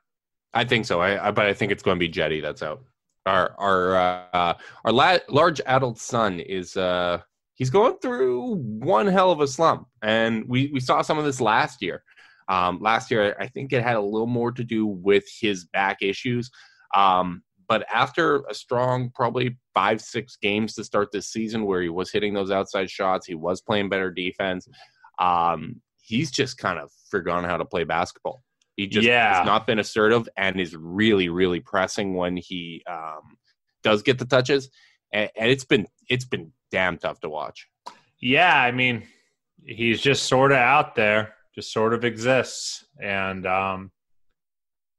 I 0.55 0.64
think 0.64 0.87
so. 0.87 1.00
I, 1.00 1.28
I, 1.28 1.31
but 1.31 1.47
I 1.47 1.55
think 1.55 1.73
it's 1.73 1.83
going 1.83 1.97
to 1.97 2.00
be 2.00 2.09
Jetty 2.09 2.40
that's 2.40 2.62
out. 2.62 2.83
Our 3.26 3.55
our 3.59 3.97
uh, 4.33 4.55
our 4.85 4.93
la- 4.93 5.19
large 5.28 5.61
adult 5.67 5.99
son 5.99 6.40
is 6.40 6.76
uh 6.76 7.19
he's 7.55 7.71
going 7.71 7.99
through 7.99 8.55
one 8.55 9.07
hell 9.07 9.31
of 9.31 9.40
a 9.40 9.47
slump, 9.47 9.87
and 10.02 10.45
we 10.49 10.71
we 10.73 10.81
saw 10.81 11.02
some 11.02 11.19
of 11.19 11.25
this 11.25 11.40
last 11.40 11.83
year. 11.83 12.02
Um, 12.49 12.78
last 12.81 13.11
year, 13.11 13.37
I 13.38 13.47
think 13.49 13.73
it 13.73 13.83
had 13.83 13.97
a 13.97 14.00
little 14.00 14.26
more 14.26 14.50
to 14.52 14.64
do 14.64 14.87
with 14.87 15.25
his 15.40 15.67
back 15.67 15.99
issues. 16.00 16.50
Um, 16.95 17.43
but 17.69 17.85
after 17.93 18.45
a 18.49 18.55
strong, 18.55 19.11
probably 19.14 19.59
five 19.75 20.00
six 20.00 20.38
games 20.40 20.75
to 20.75 20.85
start 20.85 21.12
this 21.12 21.28
season, 21.28 21.67
where 21.67 21.83
he 21.83 21.90
was 21.90 22.11
hitting 22.11 22.33
those 22.33 22.50
outside 22.50 22.88
shots, 22.88 23.26
he 23.26 23.35
was 23.35 23.61
playing 23.61 23.90
better 23.90 24.11
defense. 24.11 24.67
Um, 25.19 25.83
he's 26.00 26.31
just 26.31 26.57
kind 26.57 26.78
of 26.78 26.90
forgotten 27.11 27.45
how 27.45 27.59
to 27.59 27.67
play 27.67 27.85
basketball. 27.85 28.43
He 28.78 28.87
just 28.87 29.04
yeah. 29.04 29.38
has 29.38 29.44
not 29.44 29.66
been 29.66 29.80
assertive 29.80 30.28
and 30.37 30.61
is 30.61 30.76
really, 30.76 31.28
really 31.28 31.58
pressing 31.58 32.14
when 32.14 32.37
he 32.37 32.85
um, 32.88 33.37
does 33.82 34.04
get 34.04 34.20
the 34.20 34.25
touches, 34.25 34.70
and, 35.12 35.28
and 35.37 35.50
it's 35.50 35.64
been 35.64 35.88
it's 36.08 36.25
been 36.25 36.52
damn 36.70 36.97
tough 36.97 37.18
to 37.20 37.28
watch. 37.28 37.66
Yeah, 38.20 38.56
I 38.56 38.70
mean, 38.70 39.02
he's 39.66 40.00
just 40.00 40.26
sort 40.26 40.52
of 40.52 40.58
out 40.58 40.94
there, 40.94 41.35
just 41.56 41.73
sort 41.73 41.92
of 41.92 42.04
exists, 42.04 42.87
and 43.02 43.47
um, 43.47 43.90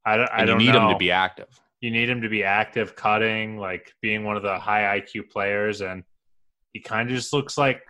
I, 0.04 0.16
I 0.16 0.40
and 0.40 0.46
don't 0.46 0.58
need 0.58 0.74
know. 0.74 0.88
him 0.88 0.92
to 0.92 0.98
be 0.98 1.10
active. 1.10 1.48
You 1.80 1.90
need 1.90 2.10
him 2.10 2.20
to 2.20 2.28
be 2.28 2.44
active, 2.44 2.94
cutting, 2.94 3.56
like 3.56 3.94
being 4.02 4.24
one 4.24 4.36
of 4.36 4.42
the 4.42 4.58
high 4.58 5.00
IQ 5.00 5.30
players, 5.30 5.80
and 5.80 6.04
he 6.74 6.80
kind 6.80 7.08
of 7.08 7.16
just 7.16 7.32
looks 7.32 7.56
like 7.56 7.80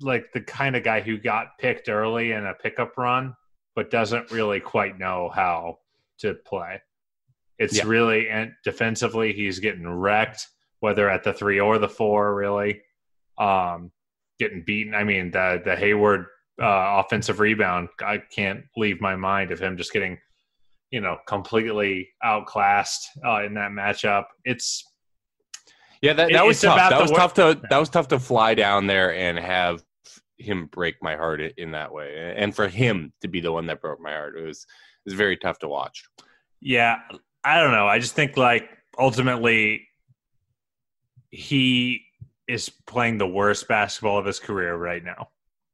like 0.00 0.32
the 0.32 0.40
kind 0.40 0.76
of 0.76 0.84
guy 0.84 1.00
who 1.00 1.18
got 1.18 1.58
picked 1.58 1.88
early 1.88 2.30
in 2.30 2.46
a 2.46 2.54
pickup 2.54 2.96
run 2.96 3.34
but 3.74 3.90
doesn't 3.90 4.30
really 4.30 4.60
quite 4.60 4.98
know 4.98 5.30
how 5.34 5.78
to 6.18 6.34
play. 6.46 6.80
It's 7.58 7.78
yeah. 7.78 7.84
really 7.86 8.28
and 8.28 8.52
defensively 8.64 9.32
he's 9.32 9.58
getting 9.58 9.86
wrecked, 9.86 10.46
whether 10.80 11.08
at 11.08 11.22
the 11.22 11.32
three 11.32 11.60
or 11.60 11.78
the 11.78 11.88
four, 11.88 12.34
really. 12.34 12.82
Um, 13.38 13.90
getting 14.38 14.62
beaten. 14.64 14.94
I 14.94 15.04
mean, 15.04 15.30
the 15.30 15.62
the 15.64 15.76
Hayward 15.76 16.26
uh, 16.60 17.02
offensive 17.04 17.40
rebound, 17.40 17.88
I 18.00 18.18
can't 18.18 18.64
leave 18.76 19.00
my 19.00 19.16
mind 19.16 19.50
of 19.50 19.58
him 19.58 19.76
just 19.76 19.92
getting, 19.92 20.18
you 20.90 21.00
know, 21.00 21.18
completely 21.26 22.08
outclassed 22.22 23.08
uh, 23.24 23.42
in 23.44 23.54
that 23.54 23.70
matchup. 23.70 24.24
It's 24.44 24.84
yeah, 26.02 26.12
that, 26.12 26.32
that 26.32 26.44
was 26.44 26.60
tough. 26.60 26.90
That 26.90 27.00
was 27.00 27.10
tough 27.10 27.34
to 27.34 27.60
that 27.70 27.78
was 27.78 27.88
tough 27.88 28.08
to 28.08 28.18
fly 28.18 28.54
down 28.54 28.86
there 28.86 29.14
and 29.14 29.38
have 29.38 29.82
him 30.44 30.66
break 30.66 30.96
my 31.02 31.16
heart 31.16 31.40
in 31.40 31.72
that 31.72 31.92
way, 31.92 32.34
and 32.36 32.54
for 32.54 32.68
him 32.68 33.12
to 33.20 33.28
be 33.28 33.40
the 33.40 33.52
one 33.52 33.66
that 33.66 33.80
broke 33.80 34.00
my 34.00 34.12
heart, 34.12 34.36
it 34.38 34.44
was 34.44 34.66
it 35.04 35.10
was 35.10 35.14
very 35.14 35.36
tough 35.36 35.58
to 35.60 35.68
watch. 35.68 36.04
Yeah, 36.60 36.98
I 37.42 37.60
don't 37.60 37.72
know. 37.72 37.86
I 37.86 37.98
just 37.98 38.14
think 38.14 38.36
like 38.36 38.68
ultimately 38.98 39.88
he 41.30 42.02
is 42.46 42.70
playing 42.86 43.18
the 43.18 43.26
worst 43.26 43.68
basketball 43.68 44.18
of 44.18 44.26
his 44.26 44.38
career 44.38 44.76
right 44.76 45.02
now. 45.02 45.28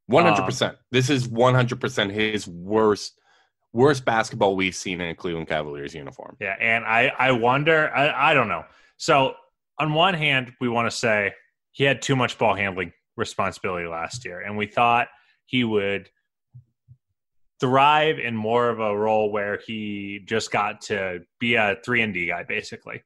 One 0.07 0.25
hundred 0.25 0.45
percent. 0.45 0.73
Um, 0.73 0.79
this 0.91 1.09
is 1.09 1.27
one 1.27 1.53
hundred 1.53 1.79
percent 1.79 2.11
his 2.11 2.47
worst 2.47 3.19
worst 3.73 4.03
basketball 4.03 4.55
we've 4.55 4.75
seen 4.75 4.99
in 4.99 5.09
a 5.09 5.15
Cleveland 5.15 5.47
Cavaliers 5.47 5.93
uniform. 5.93 6.35
Yeah, 6.41 6.55
and 6.59 6.83
I 6.83 7.11
I 7.17 7.31
wonder. 7.31 7.89
I 7.95 8.31
I 8.31 8.33
don't 8.33 8.47
know. 8.47 8.65
So 8.97 9.35
on 9.79 9.93
one 9.93 10.13
hand, 10.13 10.53
we 10.59 10.67
want 10.69 10.91
to 10.91 10.95
say 10.95 11.33
he 11.71 11.85
had 11.85 12.01
too 12.01 12.15
much 12.15 12.37
ball 12.37 12.55
handling 12.55 12.91
responsibility 13.17 13.87
last 13.87 14.25
year, 14.25 14.41
and 14.41 14.57
we 14.57 14.67
thought 14.67 15.07
he 15.45 15.63
would 15.63 16.09
thrive 17.59 18.17
in 18.17 18.35
more 18.35 18.69
of 18.69 18.79
a 18.79 18.97
role 18.97 19.31
where 19.31 19.59
he 19.65 20.21
just 20.25 20.51
got 20.51 20.81
to 20.81 21.19
be 21.39 21.55
a 21.55 21.77
three 21.85 22.01
and 22.01 22.13
D 22.13 22.27
guy, 22.27 22.43
basically. 22.43 23.03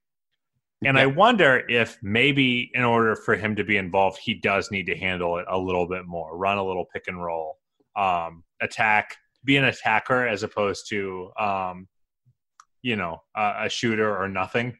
And 0.83 0.99
I 0.99 1.07
wonder 1.07 1.63
if 1.67 1.97
maybe 2.03 2.69
in 2.73 2.83
order 2.83 3.15
for 3.15 3.35
him 3.35 3.55
to 3.55 3.63
be 3.63 3.77
involved, 3.77 4.19
he 4.21 4.35
does 4.35 4.71
need 4.71 4.85
to 4.85 4.95
handle 4.95 5.37
it 5.39 5.45
a 5.49 5.57
little 5.57 5.87
bit 5.87 6.05
more, 6.05 6.37
run 6.37 6.57
a 6.57 6.63
little 6.63 6.85
pick 6.93 7.05
and 7.07 7.21
roll, 7.21 7.57
um, 7.95 8.43
attack, 8.61 9.15
be 9.43 9.57
an 9.57 9.63
attacker 9.65 10.27
as 10.27 10.43
opposed 10.43 10.87
to, 10.89 11.31
um, 11.39 11.87
you 12.81 12.95
know, 12.95 13.21
a, 13.35 13.63
a 13.63 13.69
shooter 13.69 14.15
or 14.15 14.27
nothing. 14.27 14.77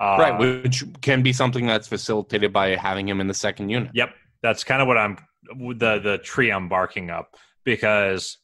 Uh, 0.00 0.16
right, 0.18 0.38
which 0.38 0.84
can 1.00 1.22
be 1.22 1.32
something 1.32 1.66
that's 1.66 1.88
facilitated 1.88 2.52
by 2.52 2.76
having 2.76 3.08
him 3.08 3.20
in 3.20 3.26
the 3.26 3.34
second 3.34 3.68
unit. 3.68 3.90
Yep, 3.94 4.14
that's 4.42 4.64
kind 4.64 4.82
of 4.82 4.88
what 4.88 4.98
I'm 4.98 5.18
the 5.76 5.98
the 5.98 6.18
tree 6.22 6.50
I'm 6.50 6.68
barking 6.68 7.10
up 7.10 7.36
because 7.64 8.38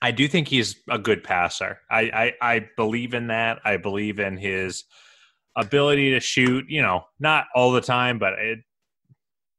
I 0.00 0.10
do 0.12 0.28
think 0.28 0.48
he's 0.48 0.76
a 0.88 0.98
good 0.98 1.24
passer. 1.24 1.78
I, 1.90 2.32
I, 2.40 2.54
I 2.54 2.68
believe 2.76 3.14
in 3.14 3.28
that. 3.28 3.58
I 3.64 3.78
believe 3.78 4.20
in 4.20 4.36
his 4.36 4.84
ability 5.56 6.10
to 6.12 6.20
shoot. 6.20 6.66
You 6.68 6.82
know, 6.82 7.04
not 7.18 7.46
all 7.54 7.72
the 7.72 7.80
time, 7.80 8.18
but 8.18 8.34
it, 8.34 8.60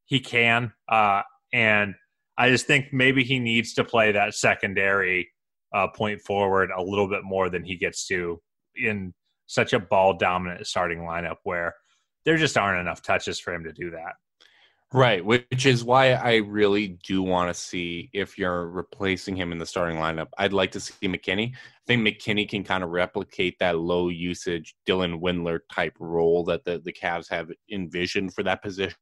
he 0.06 0.20
can. 0.20 0.72
Uh, 0.88 1.24
and 1.52 1.96
I 2.38 2.50
just 2.50 2.68
think 2.68 2.94
maybe 2.94 3.24
he 3.24 3.40
needs 3.40 3.74
to 3.74 3.84
play 3.84 4.14
that 4.14 4.34
secondary 4.34 5.30
uh, 5.74 5.88
point 5.90 6.22
forward 6.22 6.72
a 6.76 6.82
little 6.82 7.08
bit 7.08 7.24
more 7.24 7.50
than 7.50 7.64
he 7.64 7.78
gets 7.78 8.08
to 8.08 8.42
in 8.76 9.14
such 9.48 9.74
a 9.74 9.80
ball 9.80 10.18
dominant 10.18 10.66
starting 10.66 11.00
lineup 11.00 11.38
where 11.44 11.76
there 12.26 12.38
just 12.38 12.58
aren't 12.58 12.80
enough 12.80 13.02
touches 13.02 13.40
for 13.40 13.54
him 13.54 13.64
to 13.64 13.74
do 13.74 13.92
that. 13.92 14.14
Right, 14.92 15.24
which 15.24 15.68
is 15.68 15.84
why 15.84 16.14
I 16.14 16.38
really 16.38 16.98
do 17.06 17.22
want 17.22 17.54
to 17.54 17.60
see 17.60 18.10
if 18.12 18.40
you're 18.40 18.68
replacing 18.68 19.36
him 19.36 19.52
in 19.52 19.60
the 19.60 19.66
starting 19.66 19.98
lineup. 19.98 20.30
I'd 20.40 20.52
like 20.52 20.72
to 20.72 20.80
see 20.80 21.08
McKinnie. 21.08 21.54
I 21.54 21.58
think 21.86 22.02
McKinnie 22.02 22.50
can 22.50 22.64
kind 22.64 22.84
of 22.84 22.90
replicate 22.90 23.60
that 23.60 23.78
low 23.78 24.10
usage 24.10 24.76
Dylan 24.88 25.22
Windler 25.22 25.60
type 25.72 25.94
role 26.00 26.44
that 26.46 26.66
the, 26.66 26.82
the 26.84 26.92
Cavs 26.92 27.30
have 27.30 27.52
envisioned 27.72 28.34
for 28.34 28.42
that 28.44 28.64
position. 28.64 28.96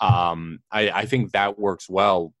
Um, 0.00 0.58
I, 0.72 0.90
I 0.90 1.06
think 1.06 1.30
that 1.32 1.56
works 1.56 1.88
well 1.88 2.34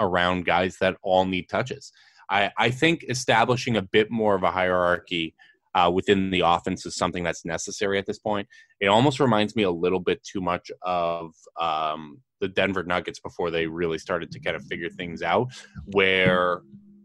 around 0.00 0.46
guys 0.46 0.78
that 0.80 0.96
all 1.02 1.24
need 1.26 1.48
touches. 1.48 1.92
I, 2.28 2.50
I 2.58 2.70
think 2.70 3.04
establishing 3.08 3.76
a 3.76 3.82
bit 3.82 4.10
more 4.10 4.34
of 4.34 4.42
a 4.42 4.50
hierarchy 4.50 5.36
uh, 5.74 5.90
within 5.92 6.30
the 6.30 6.40
offense 6.40 6.84
is 6.86 6.96
something 6.96 7.22
that's 7.22 7.44
necessary 7.44 7.98
at 7.98 8.06
this 8.06 8.18
point. 8.18 8.48
It 8.80 8.86
almost 8.86 9.20
reminds 9.20 9.54
me 9.54 9.62
a 9.62 9.70
little 9.70 10.00
bit 10.00 10.22
too 10.24 10.40
much 10.40 10.70
of 10.82 11.32
um, 11.60 12.20
the 12.40 12.48
Denver 12.48 12.82
Nuggets 12.82 13.20
before 13.20 13.50
they 13.50 13.66
really 13.66 13.98
started 13.98 14.30
to 14.32 14.40
kind 14.40 14.56
of 14.56 14.64
figure 14.64 14.90
things 14.90 15.22
out, 15.22 15.48
where 15.86 16.62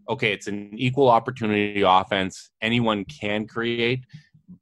okay, 0.08 0.32
it's 0.32 0.48
an 0.48 0.70
equal 0.76 1.10
opportunity 1.10 1.82
offense. 1.82 2.52
Anyone 2.62 3.06
can 3.06 3.48
create, 3.48 4.06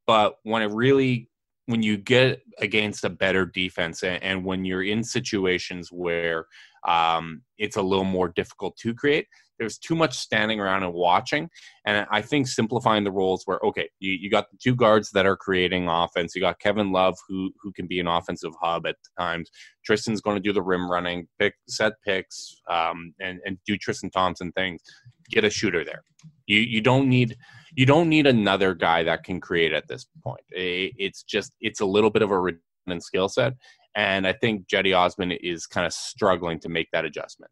but 0.07 0.37
when 0.43 0.61
it 0.61 0.71
really 0.71 1.29
when 1.65 1.81
you 1.81 1.95
get 1.95 2.41
against 2.59 3.05
a 3.05 3.09
better 3.09 3.45
defense 3.45 4.03
and, 4.03 4.21
and 4.21 4.43
when 4.43 4.65
you're 4.65 4.83
in 4.83 5.01
situations 5.01 5.89
where 5.91 6.45
um, 6.85 7.41
it's 7.57 7.77
a 7.77 7.81
little 7.81 8.03
more 8.03 8.27
difficult 8.27 8.75
to 8.75 8.93
create, 8.93 9.27
there's 9.59 9.77
too 9.77 9.95
much 9.95 10.17
standing 10.17 10.59
around 10.59 10.83
and 10.83 10.93
watching. 10.93 11.49
And 11.85 12.05
I 12.11 12.21
think 12.21 12.47
simplifying 12.47 13.03
the 13.03 13.11
roles 13.11 13.43
where, 13.45 13.59
okay, 13.63 13.89
you, 13.99 14.11
you 14.13 14.29
got 14.29 14.49
the 14.51 14.57
two 14.57 14.75
guards 14.75 15.11
that 15.11 15.25
are 15.25 15.37
creating 15.37 15.87
offense. 15.87 16.35
You 16.35 16.41
got 16.41 16.59
Kevin 16.59 16.91
Love, 16.91 17.17
who 17.27 17.51
who 17.61 17.71
can 17.71 17.87
be 17.87 17.99
an 17.99 18.07
offensive 18.07 18.53
hub 18.61 18.85
at 18.87 18.95
times. 19.19 19.49
Tristan's 19.85 20.21
going 20.21 20.37
to 20.37 20.41
do 20.41 20.53
the 20.53 20.61
rim 20.61 20.89
running, 20.89 21.27
pick 21.39 21.55
set 21.67 21.93
picks, 22.05 22.55
um, 22.69 23.13
and, 23.19 23.39
and 23.45 23.57
do 23.65 23.77
Tristan 23.77 24.09
Thompson 24.09 24.51
things. 24.53 24.81
Get 25.29 25.43
a 25.43 25.49
shooter 25.49 25.83
there. 25.83 26.03
You 26.47 26.59
you 26.59 26.81
don't 26.81 27.07
need 27.07 27.37
you 27.75 27.85
don't 27.85 28.09
need 28.09 28.27
another 28.27 28.73
guy 28.73 29.03
that 29.03 29.23
can 29.23 29.39
create 29.39 29.73
at 29.73 29.87
this 29.87 30.05
point. 30.23 30.43
It's 30.51 31.23
just 31.23 31.53
it's 31.61 31.81
a 31.81 31.85
little 31.85 32.09
bit 32.09 32.21
of 32.21 32.31
a 32.31 32.39
redundant 32.39 33.03
skill 33.03 33.29
set. 33.29 33.53
And 33.95 34.25
I 34.25 34.33
think 34.33 34.67
Cedi 34.67 34.97
Osman 34.97 35.31
is 35.31 35.67
kind 35.67 35.85
of 35.85 35.93
struggling 35.93 36.59
to 36.61 36.69
make 36.69 36.89
that 36.91 37.05
adjustment. 37.05 37.51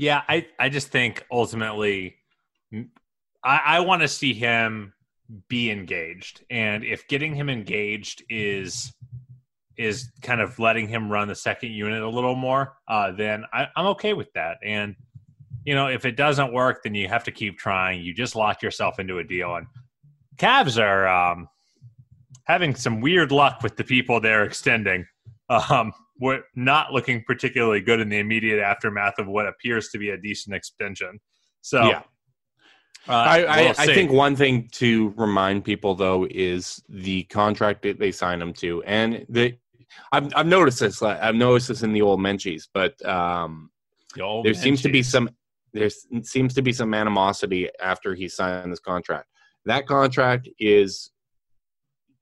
Yeah, 0.00 0.22
I, 0.30 0.46
I 0.58 0.70
just 0.70 0.88
think 0.88 1.26
ultimately 1.30 2.16
I, 3.44 3.60
I 3.66 3.80
want 3.80 4.00
to 4.00 4.08
see 4.08 4.32
him 4.32 4.94
be 5.50 5.70
engaged. 5.70 6.42
And 6.48 6.84
if 6.84 7.06
getting 7.06 7.34
him 7.34 7.50
engaged 7.50 8.24
is 8.30 8.94
is 9.76 10.10
kind 10.22 10.40
of 10.40 10.58
letting 10.58 10.88
him 10.88 11.12
run 11.12 11.28
the 11.28 11.34
second 11.34 11.72
unit 11.72 12.02
a 12.02 12.08
little 12.08 12.34
more, 12.34 12.78
uh, 12.88 13.12
then 13.12 13.44
I, 13.52 13.66
I'm 13.76 13.88
okay 13.88 14.14
with 14.14 14.32
that. 14.32 14.56
And 14.64 14.96
you 15.66 15.74
know, 15.74 15.88
if 15.88 16.06
it 16.06 16.16
doesn't 16.16 16.50
work, 16.50 16.82
then 16.82 16.94
you 16.94 17.06
have 17.06 17.24
to 17.24 17.30
keep 17.30 17.58
trying. 17.58 18.00
You 18.00 18.14
just 18.14 18.34
lock 18.34 18.62
yourself 18.62 18.98
into 19.00 19.18
a 19.18 19.24
deal. 19.24 19.54
And 19.56 19.66
Cavs 20.38 20.82
are 20.82 21.06
um, 21.06 21.46
having 22.44 22.74
some 22.74 23.02
weird 23.02 23.32
luck 23.32 23.62
with 23.62 23.76
the 23.76 23.84
people 23.84 24.18
they're 24.18 24.44
extending. 24.44 25.06
Um, 25.50 25.92
we're 26.20 26.42
not 26.54 26.92
looking 26.92 27.24
particularly 27.26 27.80
good 27.80 27.98
in 27.98 28.08
the 28.08 28.18
immediate 28.18 28.62
aftermath 28.62 29.18
of 29.18 29.26
what 29.26 29.46
appears 29.46 29.88
to 29.88 29.98
be 29.98 30.10
a 30.10 30.18
decent 30.18 30.54
extension. 30.54 31.18
So, 31.62 31.82
yeah. 31.82 32.02
Uh, 33.08 33.12
I, 33.12 33.38
I, 33.38 33.62
we'll 33.62 33.74
I, 33.78 33.86
think 33.86 34.12
one 34.12 34.36
thing 34.36 34.68
to 34.72 35.14
remind 35.16 35.64
people 35.64 35.94
though 35.94 36.26
is 36.30 36.82
the 36.90 37.22
contract 37.24 37.80
that 37.82 37.98
they 37.98 38.12
signed 38.12 38.42
him 38.42 38.52
to, 38.54 38.82
and 38.82 39.24
the 39.30 39.56
I've, 40.12 40.30
I've 40.36 40.46
noticed 40.46 40.80
this. 40.80 41.02
I've 41.02 41.34
noticed 41.34 41.68
this 41.68 41.82
in 41.82 41.94
the 41.94 42.02
old 42.02 42.20
Menchies, 42.20 42.68
but 42.72 43.02
um, 43.06 43.70
the 44.14 44.42
there 44.44 44.52
Menchies. 44.52 44.56
seems 44.56 44.82
to 44.82 44.90
be 44.90 45.02
some 45.02 45.30
there 45.72 45.88
seems 46.22 46.52
to 46.54 46.62
be 46.62 46.74
some 46.74 46.92
animosity 46.92 47.70
after 47.82 48.14
he 48.14 48.28
signed 48.28 48.70
this 48.70 48.80
contract. 48.80 49.28
That 49.64 49.86
contract 49.86 50.48
is 50.58 51.10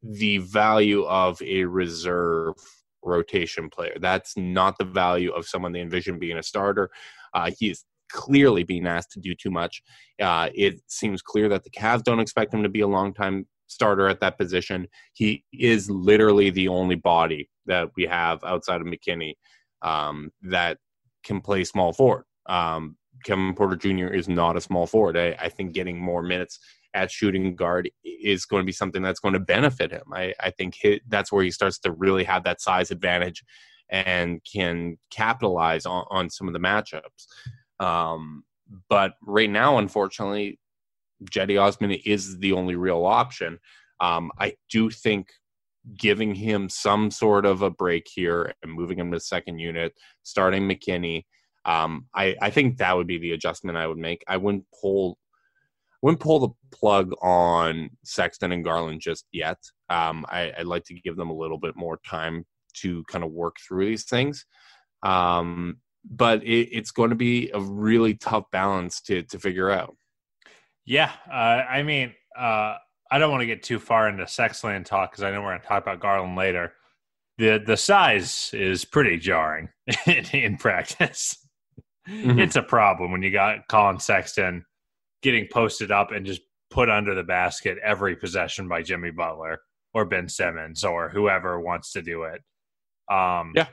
the 0.02 0.38
value 0.38 1.05
of 1.05 1.43
a 1.43 1.64
reserve 1.64 2.55
rotation 3.02 3.71
player. 3.71 3.97
That's 4.00 4.37
not 4.37 4.76
the 4.78 4.85
value 4.85 5.31
of 5.33 5.47
someone 5.47 5.73
they 5.73 5.81
envision 5.81 6.19
being 6.19 6.38
a 6.38 6.43
starter. 6.43 6.90
Uh, 7.35 7.50
he's 7.59 7.85
clearly 8.11 8.64
being 8.64 8.87
asked 8.87 9.12
to 9.12 9.21
do 9.21 9.35
too 9.35 9.50
much. 9.50 9.83
Uh, 10.21 10.49
it 10.55 10.81
seems 10.87 11.23
clear 11.23 11.49
that 11.49 11.64
the 11.64 11.71
Cavs 11.71 12.02
don't 12.02 12.21
expect 12.21 12.55
him 12.55 12.62
to 12.62 12.69
be 12.69 12.81
a 12.81 12.87
long 12.87 13.12
time 13.12 13.47
starter 13.67 14.09
at 14.09 14.21
that 14.21 14.38
position. 14.38 14.88
He 15.12 15.45
is 15.52 15.91
literally 15.91 16.50
the 16.50 16.69
only 16.69 16.97
body 16.97 17.50
that 17.67 17.91
we 17.97 18.04
have 18.04 18.43
outside 18.45 18.80
of 18.80 18.87
McKinnie 18.87 19.34
um, 19.82 20.30
that 20.43 20.78
can 21.23 21.41
play 21.41 21.65
small 21.65 21.93
forward. 21.93 22.25
Um, 22.47 22.97
Kevin 23.25 23.54
Porter 23.54 23.76
Jr. 23.76 24.06
is 24.06 24.28
not 24.28 24.56
a 24.56 24.61
small 24.61 24.87
forward. 24.87 25.17
I, 25.17 25.37
I 25.39 25.49
think 25.49 25.73
getting 25.73 26.00
more 26.00 26.23
minutes 26.23 26.58
at 26.99 27.11
shooting 27.11 27.56
guard 27.56 27.84
is 28.04 28.45
going 28.45 28.63
to 28.63 28.67
be 28.67 28.73
something 28.80 29.02
that's 29.02 29.21
going 29.21 29.34
to 29.34 29.52
benefit 29.56 29.91
him. 29.93 30.06
I, 30.13 30.34
I 30.47 30.50
think 30.50 30.73
that's 31.06 31.30
where 31.32 31.45
he 31.45 31.50
starts 31.50 31.78
to 31.80 31.93
really 31.93 32.25
have 32.25 32.43
that 32.45 32.61
size 32.61 32.91
advantage 32.91 33.45
and 33.89 34.41
can 34.45 34.99
capitalize 35.11 35.87
on, 35.87 36.04
on 36.11 36.28
some 36.30 36.49
of 36.49 36.54
the 36.54 36.61
matchups. 36.71 37.21
Um, 37.80 38.43
but 38.89 39.13
right 39.23 39.49
now, 39.50 39.78
unfortunately, 39.78 40.58
Cedi 41.32 41.56
Osman 41.61 41.93
is 42.04 42.39
the 42.39 42.52
only 42.52 42.76
real 42.76 43.04
option. 43.06 43.58
Um, 44.00 44.30
I 44.39 44.54
do 44.71 44.91
think 44.91 45.28
giving 45.97 46.34
him 46.34 46.69
some 46.69 47.11
sort 47.11 47.47
of 47.47 47.63
a 47.63 47.71
break 47.71 48.06
here 48.13 48.52
and 48.63 48.73
moving 48.73 48.99
him 48.99 49.11
to 49.13 49.21
second 49.21 49.58
unit, 49.58 49.93
starting 50.23 50.69
McKinnie. 50.69 51.25
um, 51.65 52.06
I, 52.15 52.37
I 52.41 52.50
think 52.50 52.78
that 52.78 52.97
would 52.97 53.06
be 53.06 53.19
the 53.19 53.32
adjustment 53.32 53.76
I 53.76 53.87
would 53.87 53.99
make. 53.99 54.25
I 54.26 54.37
wouldn't 54.39 54.65
pull 54.80 55.19
wouldn't 56.02 56.21
pull 56.21 56.39
the 56.39 56.76
plug 56.76 57.13
on 57.23 57.91
Sexton 58.04 58.52
and 58.52 58.65
Garland 58.65 59.00
just 59.00 59.26
yet. 59.32 59.58
Um, 59.89 60.25
I, 60.28 60.52
would 60.58 60.67
like 60.67 60.84
to 60.84 60.95
give 60.95 61.17
them 61.17 61.30
a 61.30 61.37
little 61.37 61.58
bit 61.58 61.76
more 61.76 61.99
time 62.06 62.45
to 62.75 63.02
kind 63.04 63.25
of 63.25 63.32
work 63.32 63.56
through 63.67 63.87
these 63.87 64.04
things. 64.04 64.47
Um, 65.02 65.78
but 66.08 66.43
it, 66.45 66.69
it's 66.73 66.91
going 66.91 67.11
to 67.11 67.17
be 67.17 67.50
a 67.52 67.61
really 67.61 68.15
tough 68.15 68.45
balance 68.52 69.00
to 69.02 69.23
to 69.25 69.39
figure 69.39 69.71
out. 69.71 69.97
Yeah, 70.84 71.13
uh, 71.30 71.34
I 71.69 71.82
mean, 71.82 72.15
uh, 72.39 72.76
I 73.11 73.19
don't 73.19 73.30
want 73.30 73.43
to 73.43 73.47
get 73.47 73.63
too 73.63 73.78
far 73.78 74.08
into 74.08 74.25
Sexland 74.25 74.87
talk 74.87 75.11
because 75.11 75.23
I 75.23 75.30
know 75.30 75.43
we're 75.43 75.50
going 75.50 75.61
to 75.61 75.67
talk 75.67 75.82
about 75.82 76.00
Garland 76.00 76.37
later. 76.37 76.73
the 77.37 77.63
The 77.65 77.76
size 77.76 78.50
is 78.52 78.84
pretty 78.84 79.19
jarring 79.19 79.69
in, 80.06 80.25
in 80.32 80.56
practice. 80.56 81.37
Mm-hmm. 82.08 82.39
It's 82.39 82.56
a 82.56 82.63
problem 82.63 83.13
when 83.13 83.23
you 83.23 83.30
got 83.30 83.69
Collin 83.69 84.00
Sexton 84.00 84.65
getting 85.23 85.47
posted 85.52 85.91
up 85.91 86.13
and 86.13 86.26
just 86.26 86.43
put 86.71 86.91
under 86.91 87.15
the 87.15 87.23
basket 87.23 87.78
every 87.83 88.15
possession 88.17 88.69
by 88.69 88.83
Jimmy 88.83 89.11
Butler 89.11 89.61
or 89.95 90.04
Ben 90.04 90.28
Simmons 90.28 90.85
or 90.85 91.09
whoever 91.09 91.61
wants 91.61 91.93
to 91.93 92.02
do 92.02 92.25
it. 92.25 92.43
Um, 93.11 93.52
yeah, 93.54 93.69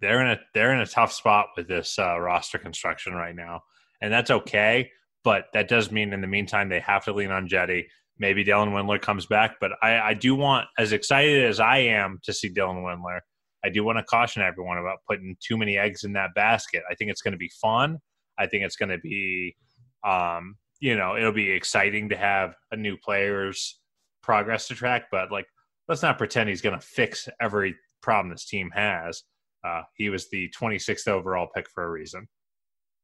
they're 0.00 0.20
in 0.20 0.30
a 0.32 0.40
they're 0.52 0.74
in 0.74 0.80
a 0.80 0.86
tough 0.86 1.12
spot 1.12 1.48
with 1.56 1.68
this 1.68 1.98
uh, 1.98 2.18
roster 2.18 2.58
construction 2.58 3.14
right 3.14 3.34
now, 3.34 3.62
and 4.00 4.12
that's 4.12 4.30
okay. 4.30 4.90
But 5.24 5.46
that 5.54 5.68
does 5.68 5.92
mean 5.92 6.12
in 6.12 6.20
the 6.20 6.26
meantime 6.26 6.68
they 6.68 6.80
have 6.80 7.04
to 7.04 7.12
lean 7.12 7.30
on 7.30 7.46
Jetty. 7.46 7.86
Maybe 8.18 8.44
Dylan 8.44 8.72
Windler 8.72 9.00
comes 9.00 9.26
back, 9.26 9.56
but 9.60 9.72
I, 9.82 9.98
I 9.98 10.14
do 10.14 10.34
want, 10.34 10.66
as 10.78 10.92
excited 10.92 11.44
as 11.44 11.60
I 11.60 11.78
am 11.78 12.18
to 12.24 12.32
see 12.32 12.52
Dylan 12.52 12.82
Windler, 12.82 13.20
I 13.64 13.68
do 13.70 13.84
want 13.84 13.98
to 13.98 14.04
caution 14.04 14.42
everyone 14.42 14.78
about 14.78 14.98
putting 15.08 15.36
too 15.40 15.56
many 15.56 15.78
eggs 15.78 16.04
in 16.04 16.12
that 16.14 16.30
basket. 16.34 16.82
I 16.90 16.94
think 16.94 17.10
it's 17.10 17.22
going 17.22 17.32
to 17.32 17.38
be 17.38 17.50
fun. 17.60 17.98
I 18.38 18.46
think 18.46 18.64
it's 18.64 18.76
going 18.76 18.90
to 18.90 18.98
be 18.98 19.56
um, 20.04 20.56
you 20.80 20.96
know, 20.96 21.16
it'll 21.16 21.32
be 21.32 21.50
exciting 21.50 22.08
to 22.08 22.16
have 22.16 22.54
a 22.70 22.76
new 22.76 22.96
player's 22.96 23.78
progress 24.22 24.68
to 24.68 24.74
track, 24.74 25.04
but 25.10 25.30
like, 25.30 25.46
let's 25.88 26.02
not 26.02 26.18
pretend 26.18 26.48
he's 26.48 26.62
going 26.62 26.78
to 26.78 26.84
fix 26.84 27.28
every 27.40 27.74
problem 28.02 28.30
this 28.30 28.46
team 28.46 28.70
has. 28.74 29.22
Uh, 29.64 29.82
he 29.94 30.08
was 30.08 30.28
the 30.30 30.52
26th 30.58 31.06
overall 31.06 31.48
pick 31.54 31.68
for 31.70 31.84
a 31.84 31.90
reason. 31.90 32.26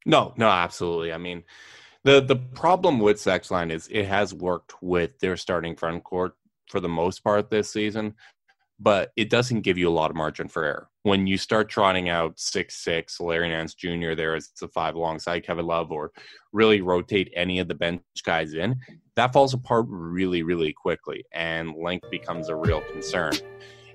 No, 0.06 0.32
no, 0.36 0.48
absolutely. 0.48 1.12
I 1.12 1.18
mean, 1.18 1.44
the 2.04 2.20
the 2.20 2.36
problem 2.36 3.00
with 3.00 3.18
Sexland 3.18 3.72
is 3.72 3.88
it 3.88 4.06
has 4.06 4.32
worked 4.32 4.74
with 4.80 5.18
their 5.18 5.36
starting 5.36 5.76
front 5.76 6.04
court 6.04 6.34
for 6.68 6.80
the 6.80 6.88
most 6.88 7.22
part 7.22 7.50
this 7.50 7.70
season 7.70 8.14
but 8.78 9.10
it 9.16 9.30
doesn't 9.30 9.62
give 9.62 9.78
you 9.78 9.88
a 9.88 9.90
lot 9.90 10.10
of 10.10 10.16
margin 10.16 10.48
for 10.48 10.64
error. 10.64 10.88
When 11.08 11.26
you 11.26 11.38
start 11.38 11.70
trotting 11.70 12.10
out 12.10 12.38
six 12.38 12.76
six 12.84 13.18
Larry 13.18 13.48
Nance 13.48 13.72
Jr. 13.72 14.12
there 14.14 14.34
as 14.34 14.50
the 14.60 14.68
five 14.68 14.94
alongside 14.94 15.40
Kevin 15.40 15.64
Love, 15.64 15.90
or 15.90 16.12
really 16.52 16.82
rotate 16.82 17.32
any 17.34 17.60
of 17.60 17.66
the 17.66 17.74
bench 17.74 18.02
guys 18.24 18.52
in, 18.52 18.76
that 19.16 19.32
falls 19.32 19.54
apart 19.54 19.86
really, 19.88 20.42
really 20.42 20.74
quickly, 20.74 21.24
and 21.32 21.74
length 21.74 22.10
becomes 22.10 22.50
a 22.50 22.54
real 22.54 22.82
concern. 22.92 23.32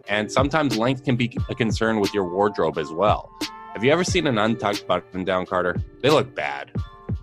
And 0.08 0.32
sometimes 0.32 0.76
length 0.76 1.04
can 1.04 1.16
be 1.16 1.38
a 1.50 1.54
concern 1.54 2.00
with 2.00 2.16
your 2.16 2.34
wardrobe 2.34 2.80
as 2.80 2.92
well. 2.92 3.30
Have 3.74 3.84
you 3.84 3.92
ever 3.92 4.04
seen 4.04 4.26
an 4.26 4.40
untucked 4.40 4.88
button 4.88 5.24
down, 5.24 5.46
Carter? 5.46 5.76
They 6.02 6.10
look 6.10 6.34
bad. 6.34 6.72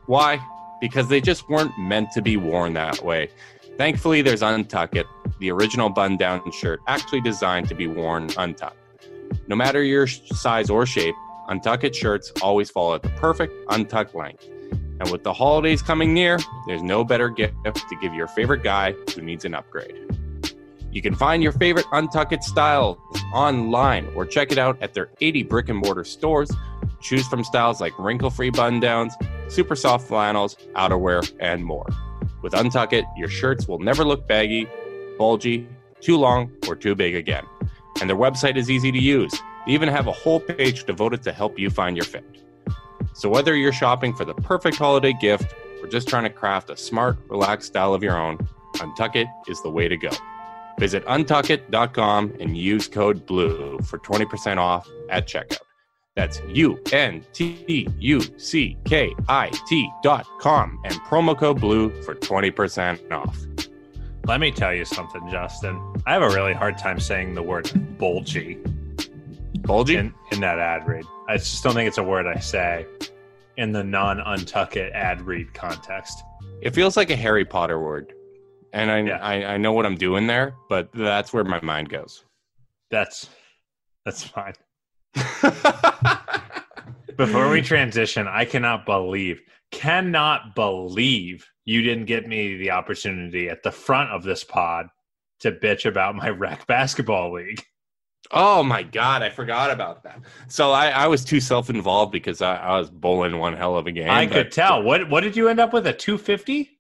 Why? 0.07 0.39
Because 0.81 1.09
they 1.09 1.21
just 1.21 1.49
weren't 1.49 1.77
meant 1.77 2.13
to 2.13 2.23
be 2.23 2.37
worn 2.37 2.75
that 2.75 3.05
way. 3.05 3.29
Thankfully, 3.77 4.23
there's 4.23 4.43
Untuck 4.43 4.95
It, 4.95 5.07
the 5.41 5.51
original 5.51 5.89
button 5.89 6.17
down 6.17 6.49
shirt 6.53 6.79
actually 6.87 7.23
designed 7.23 7.69
to 7.71 7.75
be 7.75 7.89
worn 7.89 8.31
untucked. 8.39 8.77
No 9.47 9.57
matter 9.57 9.83
your 9.83 10.07
size 10.07 10.71
or 10.71 10.87
shape, 10.87 11.15
Untuck 11.49 11.83
It 11.85 11.95
shirts 11.95 12.33
always 12.43 12.71
fall 12.71 12.95
at 12.95 13.03
the 13.03 13.09
perfect 13.11 13.53
untucked 13.71 14.15
length. 14.15 14.49
And 15.01 15.11
with 15.11 15.25
the 15.25 15.33
holidays 15.33 15.83
coming 15.83 16.13
near, 16.15 16.39
there's 16.67 16.83
no 16.83 17.05
better 17.05 17.29
gift 17.29 17.55
to 17.65 17.97
give 18.01 18.15
your 18.15 18.29
favorite 18.29 18.63
guy 18.63 18.95
who 19.15 19.23
needs 19.23 19.45
an 19.45 19.55
upgrade. 19.55 19.97
You 20.93 21.03
can 21.03 21.15
find 21.15 21.43
your 21.43 21.53
favorite 21.53 21.87
Untuck 21.87 22.33
It 22.33 22.43
styles 22.43 22.99
online 23.33 24.11
or 24.15 24.27
check 24.27 24.53
it 24.53 24.59
out 24.59 24.77
at 24.83 24.93
their 24.93 25.11
80 25.21 25.45
brick 25.45 25.69
and 25.69 25.79
mortar 25.79 26.05
stores. 26.05 26.51
Choose 27.01 27.27
from 27.29 27.45
styles 27.45 27.81
like 27.81 27.99
wrinkle 27.99 28.31
free 28.31 28.51
button 28.51 28.81
downs, 28.81 29.15
super 29.49 29.75
soft 29.75 30.07
flannels, 30.07 30.57
outerwear, 30.77 31.33
and 31.41 31.65
more. 31.65 31.87
With 32.43 32.53
Untuck 32.53 32.93
It, 32.93 33.05
your 33.17 33.29
shirts 33.29 33.69
will 33.69 33.79
never 33.79 34.05
look 34.05 34.27
baggy, 34.27 34.69
bulgy, 35.17 35.69
too 36.01 36.17
long, 36.17 36.53
or 36.69 36.75
too 36.75 36.95
big 36.95 37.15
again. 37.15 37.45
And 38.01 38.09
their 38.09 38.17
website 38.17 38.57
is 38.57 38.71
easy 38.71 38.93
to 38.93 38.99
use. 38.99 39.33
They 39.67 39.73
even 39.73 39.89
have 39.89 40.07
a 40.07 40.13
whole 40.13 40.41
page 40.41 40.85
devoted 40.85 41.23
to 41.25 41.33
help 41.33 41.59
you 41.59 41.71
find 41.71 41.97
your 41.97 42.07
fit. 42.07 42.25
So 43.13 43.29
whether 43.29 43.57
you're 43.57 43.73
shopping 43.73 44.15
for 44.15 44.25
the 44.25 44.35
perfect 44.35 44.77
holiday 44.77 45.13
gift 45.13 45.55
or 45.83 45.89
just 45.89 46.09
trying 46.09 46.25
to 46.25 46.31
craft 46.31 46.71
a 46.71 46.77
smart, 46.77 47.19
relaxed 47.29 47.69
style 47.69 47.95
of 47.95 48.03
your 48.03 48.17
own, 48.17 48.39
Untuck 48.77 49.27
is 49.49 49.63
the 49.63 49.71
way 49.71 49.89
to 49.89 49.97
go. 49.97 50.11
Visit 50.79 51.05
untuckit.com 51.07 52.35
and 52.41 52.57
use 52.57 52.89
code 52.89 53.27
BLUE 53.27 53.81
for 53.81 53.99
20% 53.99 54.57
off 54.57 54.89
at 55.11 55.27
checkout. 55.27 55.59
That's 56.17 56.41
U 56.49 56.79
N 56.93 57.25
T 57.33 57.89
U 57.99 58.21
C 58.39 58.77
K 58.85 59.15
I 59.29 59.51
T 59.69 59.91
dot 60.03 60.27
com 60.41 60.81
and 60.85 60.95
promo 61.03 61.39
code 61.39 61.61
BLUE 61.61 62.03
for 62.03 62.15
20% 62.15 63.13
off. 63.13 63.39
Let 64.27 64.41
me 64.41 64.51
tell 64.53 64.73
you 64.75 64.85
something, 64.85 65.29
Justin. 65.31 65.81
I 66.07 66.13
have 66.13 66.23
a 66.23 66.29
really 66.29 66.53
hard 66.53 66.79
time 66.79 67.01
saying 67.01 67.35
the 67.35 67.43
word 67.43 67.71
bulgy 67.99 68.59
Bulgy? 69.63 69.97
in, 69.97 70.15
in 70.31 70.41
that 70.41 70.59
ad 70.59 70.87
read. 70.87 71.05
I 71.29 71.37
just 71.37 71.63
don't 71.65 71.75
think 71.75 71.89
it's 71.89 71.99
a 71.99 72.03
word 72.03 72.27
I 72.27 72.39
say 72.39 72.87
in 73.57 73.73
the 73.73 73.83
non 73.83 74.19
untuck 74.19 74.77
it 74.77 74.93
ad 74.93 75.23
read 75.23 75.53
context. 75.55 76.23
It 76.63 76.75
feels 76.75 76.97
like 76.97 77.11
a 77.11 77.17
Harry 77.17 77.45
Potter 77.45 77.79
word. 77.81 78.13
And 78.73 78.91
I, 78.91 79.01
Yeah. 79.01 79.19
I, 79.19 79.45
I 79.55 79.57
know 79.57 79.73
what 79.73 79.85
I'm 79.87 79.97
doing 79.97 80.27
there, 80.27 80.55
but 80.69 80.91
that's 80.93 81.33
where 81.33 81.45
my 81.45 81.61
mind 81.61 81.89
goes. 81.89 82.25
That's 82.91 83.29
that's 84.05 84.23
fine. 84.25 84.55
Before 87.21 87.51
we 87.51 87.61
transition, 87.75 88.27
I 88.27 88.47
cannot 88.47 88.87
believe, 88.87 89.43
cannot 89.71 90.55
believe 90.55 91.47
you 91.67 91.83
didn't 91.83 92.07
get 92.07 92.27
me 92.27 92.57
the 92.57 92.71
opportunity 92.71 93.51
at 93.51 93.63
the 93.63 93.71
front 93.71 94.09
of 94.09 94.23
this 94.23 94.43
pod 94.43 94.87
to 95.41 95.53
bitch 95.53 95.85
about 95.85 96.17
my 96.17 96.31
rec 96.45 96.67
basketball 96.67 97.35
league. 97.35 97.63
Oh 98.31 98.63
my 98.63 98.83
god, 98.83 99.23
I 99.23 99.29
forgot 99.29 99.71
about 99.71 100.03
that. 100.05 100.23
So 100.49 100.71
I, 100.71 100.89
I 100.89 101.09
was 101.09 101.23
too 101.23 101.41
self-involved 101.41 102.11
because 102.11 102.41
I, 102.41 102.57
I 102.57 102.79
was 102.79 102.89
bowling 102.89 103.39
one 103.39 103.53
hell 103.53 103.77
of 103.77 103.87
a 103.87 103.93
game. 103.93 104.09
I 104.09 104.27
could 104.27 104.51
tell. 104.51 104.83
What 104.83 105.11
what 105.11 105.21
did 105.21 105.37
you 105.37 105.49
end 105.49 105.61
up 105.61 105.75
with? 105.75 105.87
A 105.87 105.93
two 105.93 106.17
fifty? 106.17 106.71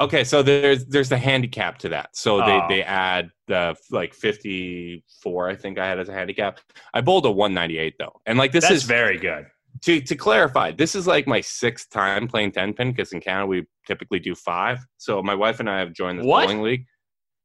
Okay, 0.00 0.24
so 0.24 0.42
there's 0.42 0.86
there's 0.86 1.10
the 1.10 1.18
handicap 1.18 1.76
to 1.80 1.90
that. 1.90 2.16
So 2.16 2.40
Oh. 2.42 2.46
they 2.46 2.76
they 2.76 2.82
add 2.84 3.32
the 3.48 3.76
like 3.90 4.14
54, 4.14 5.50
I 5.50 5.56
think 5.56 5.78
I 5.78 5.86
had 5.86 5.98
as 5.98 6.08
a 6.08 6.12
handicap. 6.14 6.60
I 6.94 7.02
bowled 7.02 7.26
a 7.26 7.30
198 7.30 7.96
though, 7.98 8.20
and 8.24 8.38
like 8.38 8.52
this 8.52 8.64
That's 8.64 8.76
is 8.76 8.84
very 8.84 9.18
good. 9.18 9.46
To 9.82 10.00
to 10.00 10.16
clarify. 10.16 10.72
This 10.72 10.94
is 10.94 11.06
like 11.06 11.26
my 11.26 11.40
sixth 11.40 11.90
time 11.90 12.28
playing 12.28 12.52
10 12.52 12.74
pin 12.74 12.90
because 12.92 13.12
in 13.12 13.20
Canada 13.20 13.46
we 13.46 13.66
typically 13.86 14.18
do 14.18 14.34
five. 14.34 14.78
So 14.96 15.22
my 15.22 15.34
wife 15.34 15.60
and 15.60 15.68
I 15.70 15.78
have 15.80 15.92
joined 15.92 16.18
this 16.20 16.26
What? 16.26 16.42
bowling 16.42 16.62
league. 16.62 16.84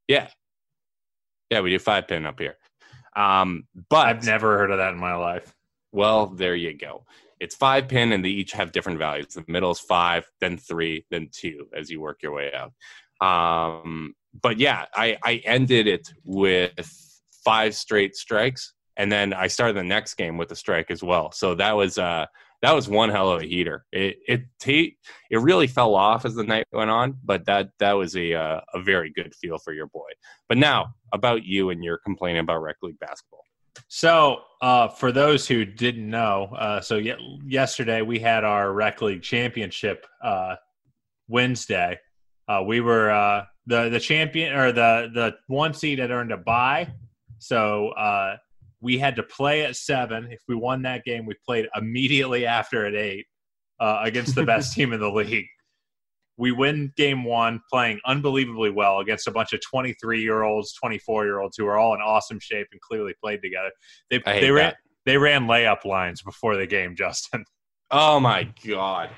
Yeah, 0.07 0.27
yeah, 1.49 1.61
we 1.61 1.69
do 1.69 1.79
five 1.79 2.07
pin 2.07 2.25
up 2.25 2.39
here. 2.39 2.55
Um, 3.15 3.67
but 3.89 4.07
I've 4.07 4.25
never 4.25 4.57
heard 4.57 4.71
of 4.71 4.77
that 4.79 4.93
in 4.93 4.99
my 4.99 5.15
life. 5.15 5.53
well, 5.91 6.27
there 6.27 6.55
you 6.55 6.75
go. 6.77 7.05
It's 7.39 7.55
five 7.55 7.87
pin, 7.87 8.11
and 8.13 8.23
they 8.23 8.29
each 8.29 8.53
have 8.53 8.71
different 8.71 8.99
values. 8.99 9.27
The 9.35 9.43
middle 9.47 9.71
is 9.71 9.79
five, 9.79 10.25
then 10.39 10.57
three, 10.57 11.05
then 11.11 11.29
two 11.31 11.67
as 11.77 11.89
you 11.89 11.99
work 12.01 12.23
your 12.23 12.31
way 12.31 12.51
out. 12.53 12.71
Um, 13.21 14.15
but 14.41 14.57
yeah, 14.59 14.85
I, 14.95 15.17
I 15.23 15.35
ended 15.45 15.87
it 15.87 16.07
with 16.23 16.73
five 17.43 17.75
straight 17.75 18.15
strikes, 18.15 18.73
and 18.97 19.11
then 19.11 19.33
I 19.33 19.47
started 19.47 19.75
the 19.75 19.83
next 19.83 20.15
game 20.15 20.37
with 20.37 20.51
a 20.51 20.55
strike 20.55 20.91
as 20.91 21.03
well. 21.03 21.31
So 21.31 21.55
that 21.55 21.73
was 21.73 21.97
uh, 21.97 22.25
that 22.61 22.73
was 22.73 22.87
one 22.87 23.09
hell 23.09 23.31
of 23.31 23.41
a 23.41 23.45
heater. 23.45 23.85
It 23.91 24.17
it 24.27 24.41
it 25.29 25.39
really 25.39 25.67
fell 25.67 25.95
off 25.95 26.25
as 26.25 26.35
the 26.35 26.43
night 26.43 26.65
went 26.71 26.89
on, 26.89 27.17
but 27.23 27.45
that 27.45 27.69
that 27.79 27.93
was 27.93 28.15
a 28.15 28.33
uh, 28.33 28.61
a 28.73 28.81
very 28.81 29.11
good 29.11 29.33
feel 29.35 29.57
for 29.57 29.73
your 29.73 29.87
boy. 29.87 30.09
But 30.47 30.57
now 30.57 30.93
about 31.11 31.43
you 31.43 31.69
and 31.69 31.83
your 31.83 31.97
complaining 31.97 32.41
about 32.41 32.61
rec 32.61 32.77
league 32.81 32.99
basketball. 32.99 33.43
So, 33.87 34.41
uh, 34.61 34.87
for 34.87 35.11
those 35.11 35.47
who 35.47 35.65
didn't 35.65 36.07
know, 36.07 36.55
uh, 36.57 36.79
so 36.79 36.97
ye- 36.97 37.39
yesterday 37.45 38.01
we 38.01 38.19
had 38.19 38.43
our 38.43 38.71
rec 38.71 39.01
league 39.01 39.23
championship 39.23 40.05
uh, 40.23 40.55
Wednesday. 41.27 41.99
We 42.65 42.81
were 42.81 43.45
the 43.65 43.89
the 43.89 43.99
champion 43.99 44.53
or 44.53 44.71
the 44.71 45.09
the 45.13 45.35
one 45.47 45.73
seed 45.73 45.99
had 45.99 46.11
earned 46.11 46.31
a 46.31 46.37
bye, 46.37 46.93
so 47.39 47.89
uh, 47.89 48.37
we 48.83 48.97
had 48.97 49.15
to 49.15 49.23
play 49.23 49.63
at 49.63 49.77
seven. 49.77 50.27
If 50.29 50.41
we 50.47 50.55
won 50.55 50.81
that 50.81 51.05
game, 51.05 51.25
we 51.25 51.35
played 51.45 51.67
immediately 51.73 52.45
after 52.45 52.85
at 52.85 52.93
eight 52.93 53.25
uh, 53.79 54.01
against 54.03 54.35
the 54.35 54.43
best 54.43 54.73
team 54.75 54.91
in 54.91 54.99
the 54.99 55.09
league. 55.09 55.47
We 56.35 56.51
win 56.51 56.91
game 56.97 57.23
one, 57.23 57.61
playing 57.71 58.01
unbelievably 58.05 58.71
well 58.71 58.99
against 58.99 59.27
a 59.27 59.31
bunch 59.31 59.53
of 59.53 59.61
23 59.61 60.21
year 60.21 60.43
olds, 60.43 60.73
24 60.73 61.25
year 61.25 61.39
olds 61.39 61.55
who 61.57 61.65
are 61.65 61.77
all 61.77 61.93
in 61.95 62.01
awesome 62.01 62.39
shape 62.41 62.67
and 62.71 62.81
clearly 62.81 63.13
played 63.23 63.41
together. 63.41 63.71
They 64.09 64.21
I 64.25 64.33
hate 64.33 64.41
they 64.41 64.51
ran 64.51 64.69
that. 64.69 64.77
they 65.05 65.17
ran 65.17 65.45
layup 65.45 65.85
lines 65.85 66.21
before 66.21 66.57
the 66.57 66.67
game, 66.67 66.95
Justin. 66.95 67.45
Oh 67.89 68.19
my 68.19 68.51
god. 68.65 69.11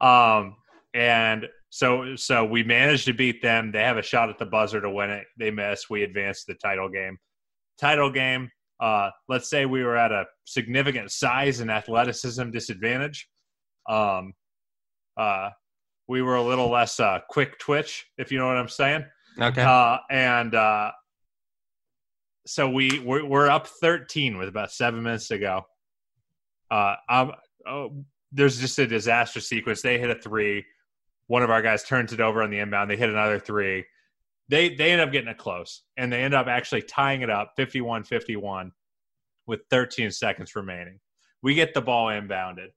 Um, 0.00 0.56
and 0.92 1.46
so 1.70 2.16
so 2.16 2.44
we 2.44 2.64
managed 2.64 3.06
to 3.06 3.14
beat 3.14 3.40
them. 3.40 3.72
They 3.72 3.82
have 3.82 3.96
a 3.96 4.02
shot 4.02 4.28
at 4.28 4.38
the 4.38 4.46
buzzer 4.46 4.80
to 4.80 4.90
win 4.90 5.10
it. 5.10 5.24
They 5.38 5.50
miss. 5.50 5.88
We 5.88 6.02
advance 6.02 6.44
to 6.44 6.52
the 6.52 6.58
title 6.58 6.88
game. 6.88 7.16
Title 7.78 8.10
game. 8.10 8.50
Uh, 8.80 9.10
let's 9.28 9.48
say 9.48 9.66
we 9.66 9.82
were 9.84 9.96
at 9.96 10.12
a 10.12 10.24
significant 10.44 11.10
size 11.10 11.60
and 11.60 11.70
athleticism 11.70 12.50
disadvantage. 12.50 13.28
Um, 13.88 14.34
uh, 15.16 15.50
we 16.08 16.22
were 16.22 16.36
a 16.36 16.42
little 16.42 16.70
less 16.70 17.00
uh, 17.00 17.20
quick 17.28 17.58
twitch, 17.58 18.06
if 18.18 18.30
you 18.30 18.38
know 18.38 18.46
what 18.46 18.56
I'm 18.56 18.68
saying. 18.68 19.04
Okay. 19.40 19.62
Uh, 19.62 19.98
and 20.10 20.54
uh, 20.54 20.92
so 22.46 22.68
we 22.68 22.98
we're, 23.00 23.24
we're 23.24 23.48
up 23.48 23.66
13 23.66 24.36
with 24.36 24.48
about 24.48 24.72
seven 24.72 25.02
minutes 25.02 25.28
to 25.28 25.38
go. 25.38 25.62
Uh, 26.70 26.96
um, 27.08 27.32
oh, 27.66 28.04
there's 28.32 28.60
just 28.60 28.78
a 28.78 28.86
disaster 28.86 29.40
sequence. 29.40 29.82
They 29.82 29.98
hit 29.98 30.10
a 30.10 30.14
three. 30.14 30.64
One 31.26 31.42
of 31.42 31.50
our 31.50 31.62
guys 31.62 31.84
turns 31.84 32.12
it 32.12 32.20
over 32.20 32.42
on 32.42 32.50
the 32.50 32.58
inbound. 32.58 32.90
They 32.90 32.96
hit 32.96 33.08
another 33.08 33.38
three. 33.38 33.84
They 34.48 34.74
they 34.74 34.92
end 34.92 35.00
up 35.00 35.12
getting 35.12 35.30
it 35.30 35.38
close, 35.38 35.82
and 35.96 36.12
they 36.12 36.22
end 36.22 36.34
up 36.34 36.46
actually 36.46 36.82
tying 36.82 37.22
it 37.22 37.30
up 37.30 37.52
51-51 37.58 38.70
with 39.46 39.60
13 39.70 40.10
seconds 40.10 40.54
remaining. 40.54 41.00
We 41.42 41.54
get 41.54 41.74
the 41.74 41.82
ball 41.82 42.08
inbounded. 42.08 42.68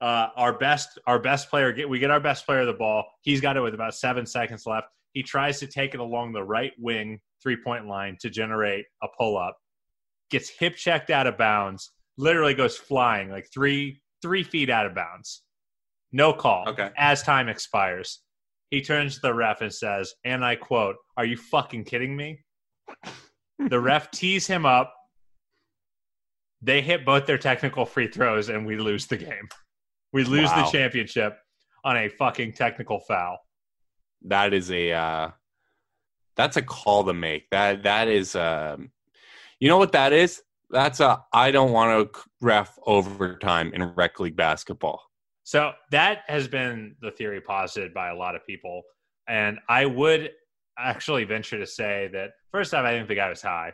Uh, 0.00 0.28
our 0.36 0.58
best 0.58 0.98
our 1.06 1.18
best 1.18 1.48
player 1.48 1.72
get 1.72 1.88
we 1.88 1.98
get 1.98 2.10
our 2.10 2.20
best 2.20 2.44
player 2.44 2.66
the 2.66 2.74
ball. 2.74 3.04
He's 3.22 3.40
got 3.40 3.56
it 3.56 3.60
with 3.60 3.74
about 3.74 3.94
seven 3.94 4.26
seconds 4.26 4.66
left. 4.66 4.88
He 5.12 5.22
tries 5.22 5.58
to 5.60 5.66
take 5.66 5.94
it 5.94 6.00
along 6.00 6.32
the 6.32 6.44
right 6.44 6.72
wing 6.78 7.20
three 7.42 7.56
point 7.56 7.86
line 7.86 8.18
to 8.20 8.28
generate 8.28 8.84
a 9.02 9.06
pull 9.16 9.38
up. 9.38 9.56
Gets 10.30 10.50
hip 10.50 10.76
checked 10.76 11.08
out 11.10 11.26
of 11.26 11.38
bounds. 11.38 11.92
Literally 12.18 12.52
goes 12.52 12.76
flying 12.76 13.30
like 13.30 13.48
three 13.52 14.02
three 14.20 14.42
feet 14.42 14.68
out 14.68 14.84
of 14.84 14.94
bounds. 14.94 15.42
No 16.12 16.32
call. 16.32 16.68
Okay. 16.68 16.90
As 16.96 17.22
time 17.22 17.48
expires, 17.48 18.20
he 18.70 18.82
turns 18.82 19.16
to 19.16 19.20
the 19.22 19.34
ref 19.34 19.60
and 19.60 19.72
says, 19.72 20.12
and 20.24 20.44
I 20.44 20.56
quote, 20.56 20.96
"Are 21.16 21.24
you 21.24 21.36
fucking 21.36 21.84
kidding 21.84 22.16
me?" 22.16 22.40
the 23.58 23.80
ref 23.80 24.10
tees 24.12 24.46
him 24.46 24.66
up. 24.66 24.92
They 26.62 26.80
hit 26.80 27.04
both 27.04 27.26
their 27.26 27.38
technical 27.38 27.84
free 27.84 28.08
throws, 28.08 28.48
and 28.48 28.66
we 28.66 28.76
lose 28.76 29.06
the 29.06 29.16
game. 29.16 29.48
We 30.12 30.24
lose 30.24 30.48
Wow. 30.50 30.64
the 30.64 30.70
championship 30.70 31.38
on 31.84 31.96
a 31.96 32.08
fucking 32.08 32.54
technical 32.54 33.00
foul. 33.00 33.38
that 34.22 34.52
is 34.54 34.70
a 34.70 34.90
uh 34.92 35.30
that's 36.36 36.56
a 36.56 36.62
call 36.62 37.04
to 37.04 37.12
make 37.12 37.48
that 37.50 37.82
that 37.84 38.08
is 38.08 38.34
um 38.34 38.90
you 39.60 39.68
know 39.68 39.76
what 39.78 39.92
that 39.92 40.12
is 40.12 40.42
that's 40.70 41.00
a 41.00 41.22
i 41.32 41.50
don't 41.50 41.70
want 41.70 42.12
to 42.12 42.20
ref 42.40 42.76
overtime 42.86 43.70
in 43.74 43.82
rec 43.94 44.18
league 44.18 44.34
basketball 44.34 45.00
So 45.46 45.74
that 45.92 46.22
has 46.26 46.48
been 46.48 46.96
the 47.00 47.12
theory 47.12 47.40
posited 47.40 47.94
by 47.94 48.08
a 48.08 48.16
lot 48.16 48.34
of 48.34 48.44
people. 48.44 48.82
And 49.28 49.60
I 49.68 49.86
would 49.86 50.32
actually 50.76 51.22
venture 51.22 51.56
to 51.56 51.66
say 51.66 52.10
that 52.12 52.30
first 52.50 52.74
off, 52.74 52.84
I 52.84 52.90
think 52.90 53.06
the 53.06 53.14
guy 53.14 53.28
was 53.28 53.42
high, 53.42 53.72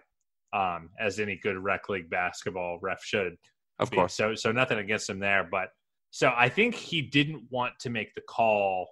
um, 0.53 0.91
as 1.01 1.19
any 1.19 1.41
good 1.43 1.57
rec 1.57 1.89
league 1.89 2.11
basketball 2.11 2.79
ref 2.83 3.03
should. 3.03 3.39
of 3.79 3.91
be. 3.91 3.97
course 3.97 4.13
So 4.13 4.35
so 4.35 4.53
nothing 4.53 4.81
against 4.81 5.09
him 5.09 5.19
there, 5.19 5.49
but 5.51 5.71
so 6.11 6.31
I 6.37 6.51
think 6.51 6.75
he 6.75 7.01
didn't 7.01 7.45
want 7.49 7.73
to 7.81 7.89
make 7.91 8.15
the 8.15 8.21
call. 8.21 8.89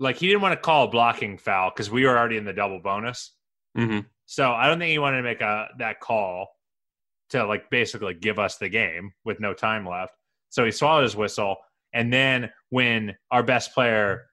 Like 0.00 0.16
he 0.16 0.26
didn't 0.26 0.42
want 0.42 0.54
to 0.54 0.60
call 0.60 0.86
a 0.86 0.88
blocking 0.88 1.38
foul 1.38 1.70
because 1.70 1.92
we 1.92 2.04
were 2.04 2.18
already 2.18 2.38
in 2.38 2.44
the 2.44 2.52
double 2.52 2.80
bonus. 2.80 3.36
hmm 3.76 4.00
So 4.26 4.50
I 4.50 4.66
don't 4.66 4.80
think 4.80 4.90
he 4.90 4.98
wanted 4.98 5.18
to 5.18 5.22
make 5.22 5.40
a 5.40 5.68
that 5.78 6.00
call 6.00 6.48
to 7.30 7.46
like 7.46 7.70
basically 7.70 8.14
give 8.14 8.40
us 8.40 8.56
the 8.56 8.68
game 8.68 9.12
with 9.24 9.38
no 9.38 9.54
time 9.54 9.88
left. 9.88 10.14
So 10.52 10.66
he 10.66 10.70
swallowed 10.70 11.04
his 11.04 11.16
whistle, 11.16 11.56
and 11.94 12.12
then 12.12 12.50
when 12.68 13.16
our 13.30 13.42
best 13.42 13.72
player 13.72 14.26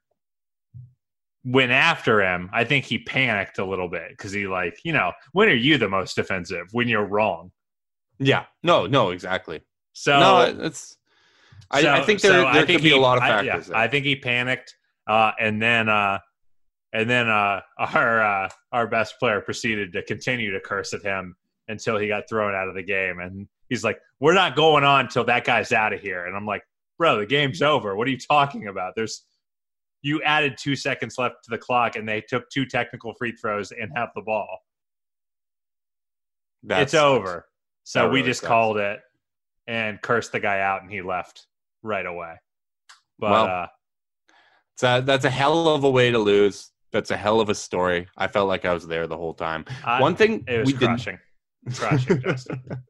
went 1.46 1.72
after 1.72 2.22
him, 2.22 2.50
I 2.52 2.66
think 2.66 2.84
he 2.84 3.00
panicked 3.00 3.58
a 3.60 3.66
little 3.66 3.88
bit 3.88 4.10
because 4.10 4.34
he 4.34 4.46
like 4.46 4.80
you 4.84 4.92
know 4.94 5.14
when 5.32 5.48
are 5.48 5.54
you 5.56 5.78
the 5.78 5.88
most 5.90 6.16
defensive 6.16 6.68
when 6.74 6.88
you're 6.88 7.06
wrong? 7.06 7.52
yeah 8.22 8.44
no 8.64 8.86
no 8.86 9.12
exactly 9.12 9.62
So 9.94 10.20
no 10.20 10.66
it's 10.66 10.98
I, 11.72 11.82
So- 11.84 11.92
I 11.94 12.02
think 12.02 12.20
there, 12.20 12.32
so 12.32 12.38
there 12.40 12.46
I 12.48 12.58
could 12.60 12.68
think 12.68 12.82
be 12.82 12.90
he- 12.90 12.96
a 12.96 13.00
lot 13.00 13.18
of 13.18 13.24
I- 13.24 13.30
factors. 13.30 13.68
yeah, 13.68 13.74
there. 13.74 13.78
I 13.78 13.88
think 13.88 14.04
he 14.06 14.16
panicked, 14.18 14.76
uh, 15.08 15.32
and 15.40 15.62
then 15.62 15.88
uh, 15.88 16.20
and 16.92 17.10
then 17.10 17.30
uh, 17.30 17.62
our 17.80 18.22
uh, 18.22 18.50
our 18.74 18.88
best 18.88 19.18
player 19.20 19.40
proceeded 19.40 19.94
to 19.94 20.04
continue 20.04 20.52
to 20.52 20.60
curse 20.60 20.94
at 20.94 21.02
him 21.02 21.36
until 21.70 21.98
he 21.98 22.08
got 22.10 22.28
thrown 22.28 22.54
out 22.56 22.68
of 22.68 22.76
the 22.76 22.84
game. 22.84 23.20
And 23.20 23.48
he's 23.70 23.84
like, 23.84 24.00
"We're 24.20 24.34
not 24.34 24.56
going 24.56 24.84
on 24.84 25.08
till 25.08 25.24
that 25.26 25.46
guy's 25.46 25.72
out 25.72 25.94
of 25.94 26.02
here." 26.02 26.26
And 26.26 26.36
I'm 26.36 26.46
like, 26.46 26.64
"Bro, 26.98 27.20
the 27.20 27.26
game's 27.26 27.62
over. 27.62 27.96
What 27.96 28.08
are 28.08 28.12
you 28.12 28.18
talking 28.20 28.68
about? 28.68 28.94
There's 28.96 29.26
you 30.02 30.22
added 30.24 30.58
two 30.58 30.76
seconds 30.76 31.18
left 31.18 31.36
to 31.44 31.50
the 31.50 31.58
clock, 31.58 31.96
and 31.96 32.08
they 32.08 32.22
took 32.22 32.50
two 32.50 32.66
technical 32.66 33.14
free 33.16 33.34
throws 33.34 33.72
and 33.72 33.92
have 33.96 34.10
the 34.16 34.22
ball. 34.22 34.60
That 36.64 36.84
it's 36.84 36.92
sucks. 36.94 37.02
over. 37.04 37.46
So 37.84 38.00
That 38.04 38.10
we 38.12 38.20
really 38.20 38.30
just 38.30 38.42
sucks. 38.42 38.48
called 38.48 38.78
it 38.78 39.00
and 39.68 40.02
cursed 40.02 40.32
the 40.32 40.40
guy 40.40 40.60
out, 40.62 40.82
and 40.84 40.92
he 40.92 41.02
left 41.02 41.48
right 41.84 42.06
away. 42.06 42.36
But 43.18 43.32
Well, 43.32 43.46
uh, 43.46 43.68
It's 44.76 44.84
a, 44.84 45.02
that's 45.06 45.26
a 45.26 45.30
hell 45.30 45.70
of 45.70 45.84
a 45.84 45.90
way 45.90 46.12
to 46.12 46.20
lose. 46.20 46.72
That's 46.92 47.12
a 47.12 47.18
hell 47.18 47.40
of 47.42 47.50
a 47.50 47.56
story. 47.56 48.08
I 48.18 48.28
felt 48.28 48.48
like 48.48 48.66
I 48.66 48.74
was 48.74 48.88
there 48.88 49.06
the 49.08 49.18
whole 49.18 49.34
time. 49.34 49.66
I- 49.84 50.02
One 50.02 50.16
thing 50.16 50.44
it 50.48 50.60
was 50.60 50.68
we 50.68 50.74
didn't 50.74 50.88
crushing, 50.96 51.20
crushing, 51.74 52.22
Justin. 52.22 52.62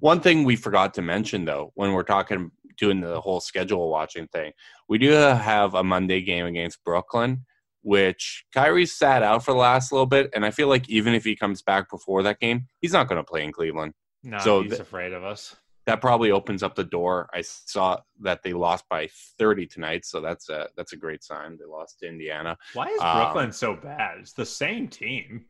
One 0.00 0.20
thing 0.20 0.44
we 0.44 0.56
forgot 0.56 0.94
to 0.94 1.02
mention, 1.02 1.44
though, 1.44 1.72
when 1.74 1.92
we're 1.92 2.02
talking 2.02 2.50
doing 2.78 3.00
the 3.00 3.20
whole 3.20 3.40
schedule 3.40 3.88
watching 3.90 4.26
thing, 4.28 4.52
we 4.88 4.98
do 4.98 5.10
have 5.10 5.74
a 5.74 5.82
Monday 5.82 6.20
game 6.20 6.46
against 6.46 6.84
Brooklyn, 6.84 7.46
which 7.82 8.44
Kyrie's 8.52 8.96
sat 8.96 9.22
out 9.22 9.44
for 9.44 9.52
the 9.52 9.58
last 9.58 9.92
little 9.92 10.06
bit, 10.06 10.30
and 10.34 10.44
I 10.44 10.50
feel 10.50 10.68
like 10.68 10.88
even 10.88 11.14
if 11.14 11.24
he 11.24 11.36
comes 11.36 11.62
back 11.62 11.88
before 11.90 12.22
that 12.24 12.40
game, 12.40 12.66
he's 12.80 12.92
not 12.92 13.08
going 13.08 13.18
to 13.18 13.24
play 13.24 13.44
in 13.44 13.52
Cleveland. 13.52 13.94
No, 14.22 14.38
So 14.40 14.62
he's 14.62 14.72
th- 14.72 14.80
afraid 14.82 15.12
of 15.12 15.24
us. 15.24 15.56
That 15.86 16.00
probably 16.00 16.32
opens 16.32 16.64
up 16.64 16.74
the 16.74 16.82
door. 16.82 17.28
I 17.32 17.42
saw 17.42 18.00
that 18.22 18.42
they 18.42 18.52
lost 18.52 18.84
by 18.90 19.08
30 19.38 19.66
tonight, 19.68 20.04
so 20.04 20.20
that's 20.20 20.48
a 20.48 20.68
that's 20.76 20.92
a 20.92 20.96
great 20.96 21.22
sign. 21.22 21.56
They 21.56 21.64
lost 21.64 22.00
to 22.00 22.08
Indiana. 22.08 22.58
Why 22.74 22.88
is 22.88 23.00
Um, 23.00 23.16
Brooklyn 23.18 23.52
so 23.52 23.76
bad? 23.76 24.18
It's 24.18 24.32
the 24.32 24.44
same 24.44 24.88
team. 24.88 25.44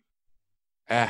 Eh, 0.90 1.08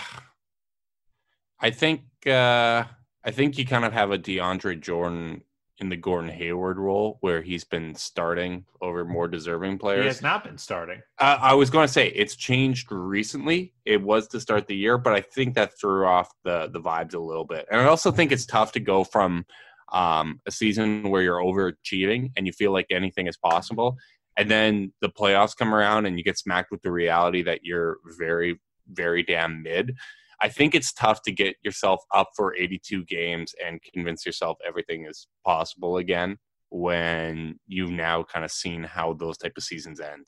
I 1.61 1.71
think 1.71 2.03
uh, 2.27 2.85
I 3.25 3.31
think 3.31 3.59
you 3.59 3.67
kind 3.67 3.85
of 3.85 3.93
have 3.93 4.11
a 4.11 4.19
DeAndre 4.19 4.81
Jordan 4.81 5.43
in 5.79 5.89
the 5.91 5.97
Gordon 5.97 6.31
Hayward 6.31 6.79
role 6.79 7.19
where 7.21 7.43
he's 7.43 7.65
been 7.65 7.95
starting 7.95 8.65
over 8.81 9.05
more 9.05 9.29
deserving 9.29 9.77
players. 9.79 10.03
He 10.03 10.07
has 10.07 10.23
not 10.23 10.43
been 10.43 10.57
starting. 10.57 11.03
Uh, 11.19 11.39
I 11.41 11.53
was 11.55 11.69
going 11.69 11.87
to 11.87 11.93
say 11.93 12.09
it's 12.09 12.35
changed 12.35 12.91
recently. 12.91 13.75
It 13.85 14.01
was 14.01 14.27
to 14.29 14.41
start 14.41 14.67
the 14.67 14.77
year, 14.77 14.97
but 14.97 15.13
I 15.13 15.21
think 15.21 15.55
that 15.55 15.79
threw 15.79 16.07
off 16.07 16.31
the 16.45 16.69
the 16.73 16.81
vibes 16.81 17.15
a 17.15 17.19
little 17.19 17.45
bit. 17.45 17.67
And 17.71 17.81
I 17.81 17.85
also 17.85 18.11
think 18.11 18.33
it's 18.33 18.47
tough 18.47 18.73
to 18.73 18.81
go 18.81 19.05
from 19.05 19.45
um, 19.93 20.41
a 20.47 20.51
season 20.51 21.11
where 21.11 21.23
you're 21.23 21.41
overachieving 21.41 22.33
and 22.37 22.47
you 22.47 22.53
feel 22.53 22.73
like 22.73 22.87
anything 22.91 23.27
is 23.27 23.37
possible, 23.37 23.97
and 24.37 24.51
then 24.51 24.93
the 25.01 25.09
playoffs 25.09 25.57
come 25.57 25.75
around 25.75 26.07
and 26.07 26.19
you 26.19 26.25
get 26.25 26.39
smacked 26.39 26.71
with 26.71 26.83
the 26.83 26.91
reality 26.91 27.43
that 27.43 27.65
you're 27.65 27.99
very, 28.19 28.61
very 28.89 29.23
damn 29.23 29.63
mid. 29.63 29.95
I 30.41 30.49
think 30.49 30.75
it's 30.75 30.93
tough 30.93 31.23
to 31.23 31.33
get 31.33 31.57
yourself 31.65 32.01
up 32.15 32.29
for 32.37 32.55
82 32.55 33.05
games 33.05 33.55
and 33.65 33.81
convince 33.95 34.27
yourself 34.27 34.59
everything 34.67 35.07
is 35.07 35.29
possible 35.45 35.97
again 35.97 36.39
when 36.71 37.59
you've 37.67 37.91
now 37.91 38.23
kind 38.23 38.45
of 38.45 38.51
seen 38.51 38.83
how 38.83 39.15
those 39.15 39.39
type 39.39 39.55
of 39.57 39.63
seasons 39.63 40.01
end. 40.01 40.27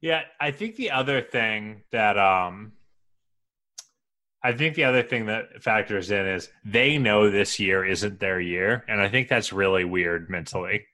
Yeah, 0.00 0.22
I 0.40 0.50
think 0.50 0.76
the 0.76 0.90
other 0.90 1.20
thing 1.20 1.82
that 1.92 2.18
um 2.18 2.72
I 4.44 4.52
think 4.52 4.74
the 4.74 4.84
other 4.84 5.02
thing 5.02 5.26
that 5.26 5.62
factors 5.62 6.10
in 6.10 6.26
is 6.26 6.48
they 6.64 6.98
know 6.98 7.30
this 7.30 7.60
year 7.60 7.84
isn't 7.84 8.18
their 8.18 8.40
year, 8.40 8.84
and 8.88 9.00
I 9.00 9.08
think 9.08 9.28
that's 9.28 9.52
really 9.52 9.84
weird 9.84 10.28
mentally. 10.28 10.86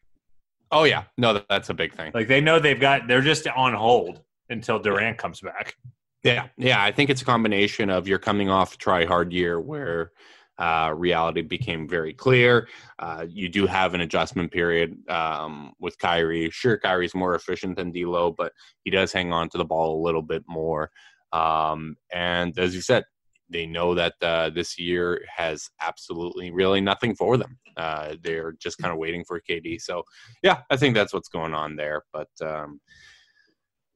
Oh 0.71 0.85
yeah, 0.85 1.05
no, 1.17 1.41
that's 1.49 1.71
a 1.71 1.75
big 1.75 1.95
thing. 1.95 2.13
Like 2.15 2.29
they 2.29 2.43
know 2.43 2.59
they've 2.59 2.79
got 2.79 3.09
they're 3.09 3.23
just 3.23 3.47
on 3.49 3.73
hold 3.73 4.21
until 4.51 4.79
Durant 4.79 5.17
comes 5.17 5.41
back. 5.41 5.77
Yeah, 6.25 6.49
yeah, 6.57 6.83
I 6.83 6.91
think 6.91 7.11
it's 7.11 7.23
a 7.23 7.25
combination 7.25 7.91
of 7.91 8.09
you're 8.09 8.19
coming 8.19 8.51
off 8.51 8.75
a 8.75 8.79
try 8.79 9.05
hard 9.05 9.33
year 9.33 9.61
where 9.61 10.13
uh, 10.59 10.93
reality 10.97 11.43
became 11.43 11.89
very 11.89 12.13
clear. 12.13 12.69
Uh, 12.99 13.25
you 13.29 13.49
do 13.49 13.67
have 13.67 13.95
an 13.95 14.01
adjustment 14.01 14.51
period 14.51 14.99
um, 15.09 15.73
with 15.79 15.97
Kyrie. 15.99 16.51
Sure, 16.51 16.77
Kyrie's 16.77 17.15
more 17.15 17.37
efficient 17.37 17.77
than 17.77 17.93
D'Lo, 17.93 18.33
but 18.33 18.53
he 18.83 18.91
does 18.91 19.13
hang 19.13 19.33
on 19.33 19.49
to 19.51 19.59
the 19.59 19.65
ball 19.65 20.01
a 20.01 20.05
little 20.05 20.23
bit 20.23 20.43
more. 20.49 20.91
Um, 21.33 21.97
and 22.13 22.59
as 22.59 22.75
you 22.75 22.81
said, 22.81 23.05
they 23.49 23.65
know 23.65 23.95
that 23.95 24.15
uh, 24.21 24.51
this 24.51 24.79
year 24.79 25.25
has 25.35 25.71
absolutely 25.81 26.51
really 26.51 26.81
nothing 26.81 27.15
for 27.15 27.37
them. 27.37 27.59
Uh, 27.77 28.17
they're 28.23 28.53
just 28.61 28.79
kind 28.79 28.93
of 28.93 28.99
waiting 28.99 29.25
for 29.25 29.41
KD. 29.41 29.81
So, 29.81 30.03
yeah, 30.43 30.63
I 30.69 30.77
think 30.77 30.95
that's 30.95 31.15
what's 31.15 31.29
going 31.29 31.55
on 31.55 31.77
there. 31.77 32.03
But 32.13 32.29
um, 32.43 32.81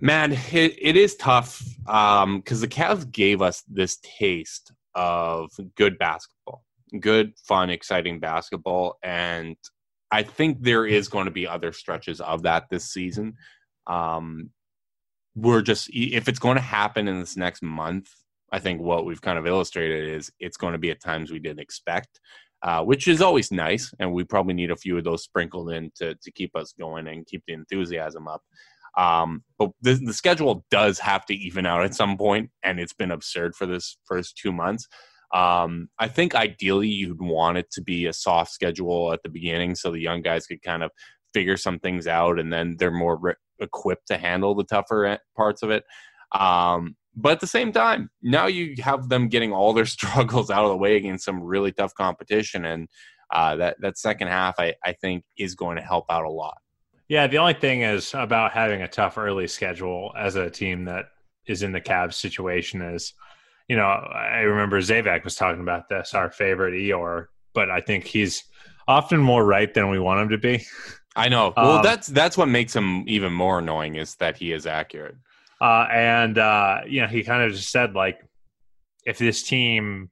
man, 0.03 0.33
it, 0.33 0.77
it 0.83 0.97
is 0.97 1.15
tough 1.15 1.63
because 1.87 2.61
the 2.61 2.69
Cavs 2.69 3.11
gave 3.11 3.41
us 3.41 3.63
this 3.69 3.99
taste 4.03 4.73
of 4.97 5.51
good 5.77 5.97
basketball, 5.97 6.65
good, 7.01 7.33
fun, 7.47 7.71
exciting 7.71 8.19
basketball, 8.19 8.99
and 9.03 9.57
I 10.11 10.25
think 10.25 10.59
there 10.61 10.85
is 10.85 11.09
going 11.09 11.27
to 11.27 11.31
be 11.31 11.47
other 11.47 11.73
stretches 11.73 12.21
of 12.21 12.43
that 12.43 12.65
this 12.69 12.93
season. 12.93 13.37
Um, 13.87 14.51
we're 15.35 15.63
just 15.63 15.89
if 15.95 16.29
it's 16.29 16.41
going 16.41 16.57
to 16.57 16.63
happen 16.63 17.09
in 17.09 17.21
this 17.21 17.37
next 17.37 17.63
month, 17.63 18.11
I 18.53 18.59
think 18.59 18.83
what 18.83 19.07
we've 19.07 19.23
kind 19.23 19.39
of 19.39 19.47
illustrated 19.47 20.11
is 20.11 20.31
it's 20.41 20.59
going 20.59 20.73
to 20.73 20.79
be 20.79 20.91
at 20.91 21.01
times 21.01 21.31
we 21.31 21.39
didn't 21.39 21.61
expect, 21.61 22.21
uh, 22.63 22.83
which 22.83 23.07
is 23.07 23.23
always 23.23 23.53
nice, 23.53 23.95
and 24.01 24.13
we 24.13 24.25
probably 24.25 24.53
need 24.53 24.73
a 24.73 24.77
few 24.77 24.99
of 24.99 25.05
those 25.05 25.23
sprinkled 25.23 25.71
in 25.71 25.93
to 25.95 26.17
to 26.17 26.33
keep 26.33 26.57
us 26.57 26.75
going 26.79 27.07
and 27.07 27.27
keep 27.27 27.45
the 27.47 27.55
enthusiasm 27.55 28.27
up. 28.27 28.43
Um, 28.97 29.43
but 29.59 29.71
the, 29.81 29.95
the 29.95 30.13
schedule 30.13 30.65
does 30.71 30.99
have 30.99 31.25
to 31.27 31.35
even 31.35 31.67
out 31.67 31.85
at 31.85 31.95
some 31.95 32.17
point, 32.17 32.51
and 32.63 32.79
it's 32.79 32.93
been 32.93 33.11
absurd 33.11 33.55
for 33.55 33.67
this 33.67 33.97
first 34.07 34.37
two 34.37 34.53
months. 34.53 34.87
Um, 35.33 35.89
I 35.99 36.09
think 36.09 36.35
ideally 36.35 36.89
you'd 36.89 37.23
want 37.23 37.57
it 37.57 37.71
to 37.73 37.83
be 37.83 38.07
a 38.07 38.13
soft 38.13 38.53
schedule 38.53 39.13
at 39.13 39.23
the 39.23 39.31
beginning 39.31 39.75
so 39.75 39.91
the 39.91 39.99
young 39.99 40.21
guys 40.21 40.47
could 40.47 40.63
kind 40.63 40.83
of 40.83 40.91
figure 41.33 41.57
some 41.57 41.79
things 41.79 42.07
out 42.07 42.39
and 42.39 42.53
then 42.53 42.77
they're 42.79 42.91
more 42.91 43.17
re- 43.17 43.35
equipped 43.59 44.09
to 44.09 44.19
handle 44.19 44.55
the 44.55 44.65
tougher 44.65 45.15
e- 45.15 45.19
parts 45.35 45.63
of 45.63 45.71
it. 45.71 45.85
Um, 46.33 46.97
but 47.15 47.33
at 47.33 47.41
the 47.41 47.47
same 47.47 47.73
time, 47.73 48.11
now 48.23 48.47
you 48.47 48.75
have 48.83 49.09
them 49.09 49.29
getting 49.29 49.53
all 49.53 49.73
their 49.73 49.87
struggles 49.87 50.51
out 50.51 50.65
of 50.65 50.71
the 50.71 50.77
way 50.77 50.97
against 50.97 51.25
some 51.25 51.43
really 51.43 51.73
tough 51.73 51.95
competition. 51.95 52.67
And 52.67 52.89
uh, 53.33 53.57
that, 53.57 53.77
that 53.81 53.99
second 53.99 54.29
half, 54.29 54.57
I, 54.59 54.75
I 54.85 54.93
think, 54.93 55.25
is 55.39 55.55
going 55.55 55.77
to 55.77 55.83
help 55.83 56.07
out 56.11 56.25
a 56.25 56.31
lot. 56.31 56.59
Yeah, 57.09 57.27
the 57.27 57.39
only 57.39 57.55
thing 57.55 57.83
is 57.83 58.15
about 58.15 58.53
having 58.53 58.83
a 58.83 58.89
tough 58.89 59.19
early 59.19 59.47
schedule 59.47 60.13
as 60.17 60.37
a 60.37 60.49
team 60.51 60.85
that 60.87 61.07
is 61.47 61.63
in 61.63 61.73
the 61.73 61.81
Cavs 61.81 62.15
situation 62.15 62.81
is, 62.81 63.13
you 63.69 63.77
know, 63.77 63.85
I 63.85 64.41
remember 64.41 64.81
Zavak 64.81 65.25
was 65.25 65.35
talking 65.35 65.61
about 65.61 65.89
this, 65.89 66.15
our 66.15 66.31
favorite 66.31 66.75
Eeyore, 66.75 67.27
but 67.55 67.71
I 67.71 67.81
think 67.81 68.05
he's 68.05 68.45
often 68.89 69.21
more 69.21 69.45
right 69.45 69.73
than 69.73 69.91
we 69.91 69.99
want 69.99 70.21
him 70.21 70.29
to 70.31 70.39
be. 70.39 70.65
I 71.15 71.29
know. 71.29 71.53
Well, 71.57 71.79
Um, 71.79 71.83
that's 71.83 72.07
that's 72.07 72.39
what 72.39 72.49
makes 72.49 72.75
him 72.75 73.05
even 73.07 73.33
more 73.33 73.59
annoying 73.59 73.97
is 73.97 74.15
that 74.17 74.37
he 74.37 74.53
is 74.53 74.67
accurate. 74.67 75.17
Uh, 75.61 75.87
and 75.93 76.39
uh, 76.39 76.81
you 76.87 77.01
know, 77.03 77.07
he 77.07 77.23
kind 77.23 77.43
of 77.43 77.53
just 77.53 77.71
said 77.71 77.95
like, 77.95 78.21
if 79.05 79.19
this 79.19 79.43
team 79.43 80.11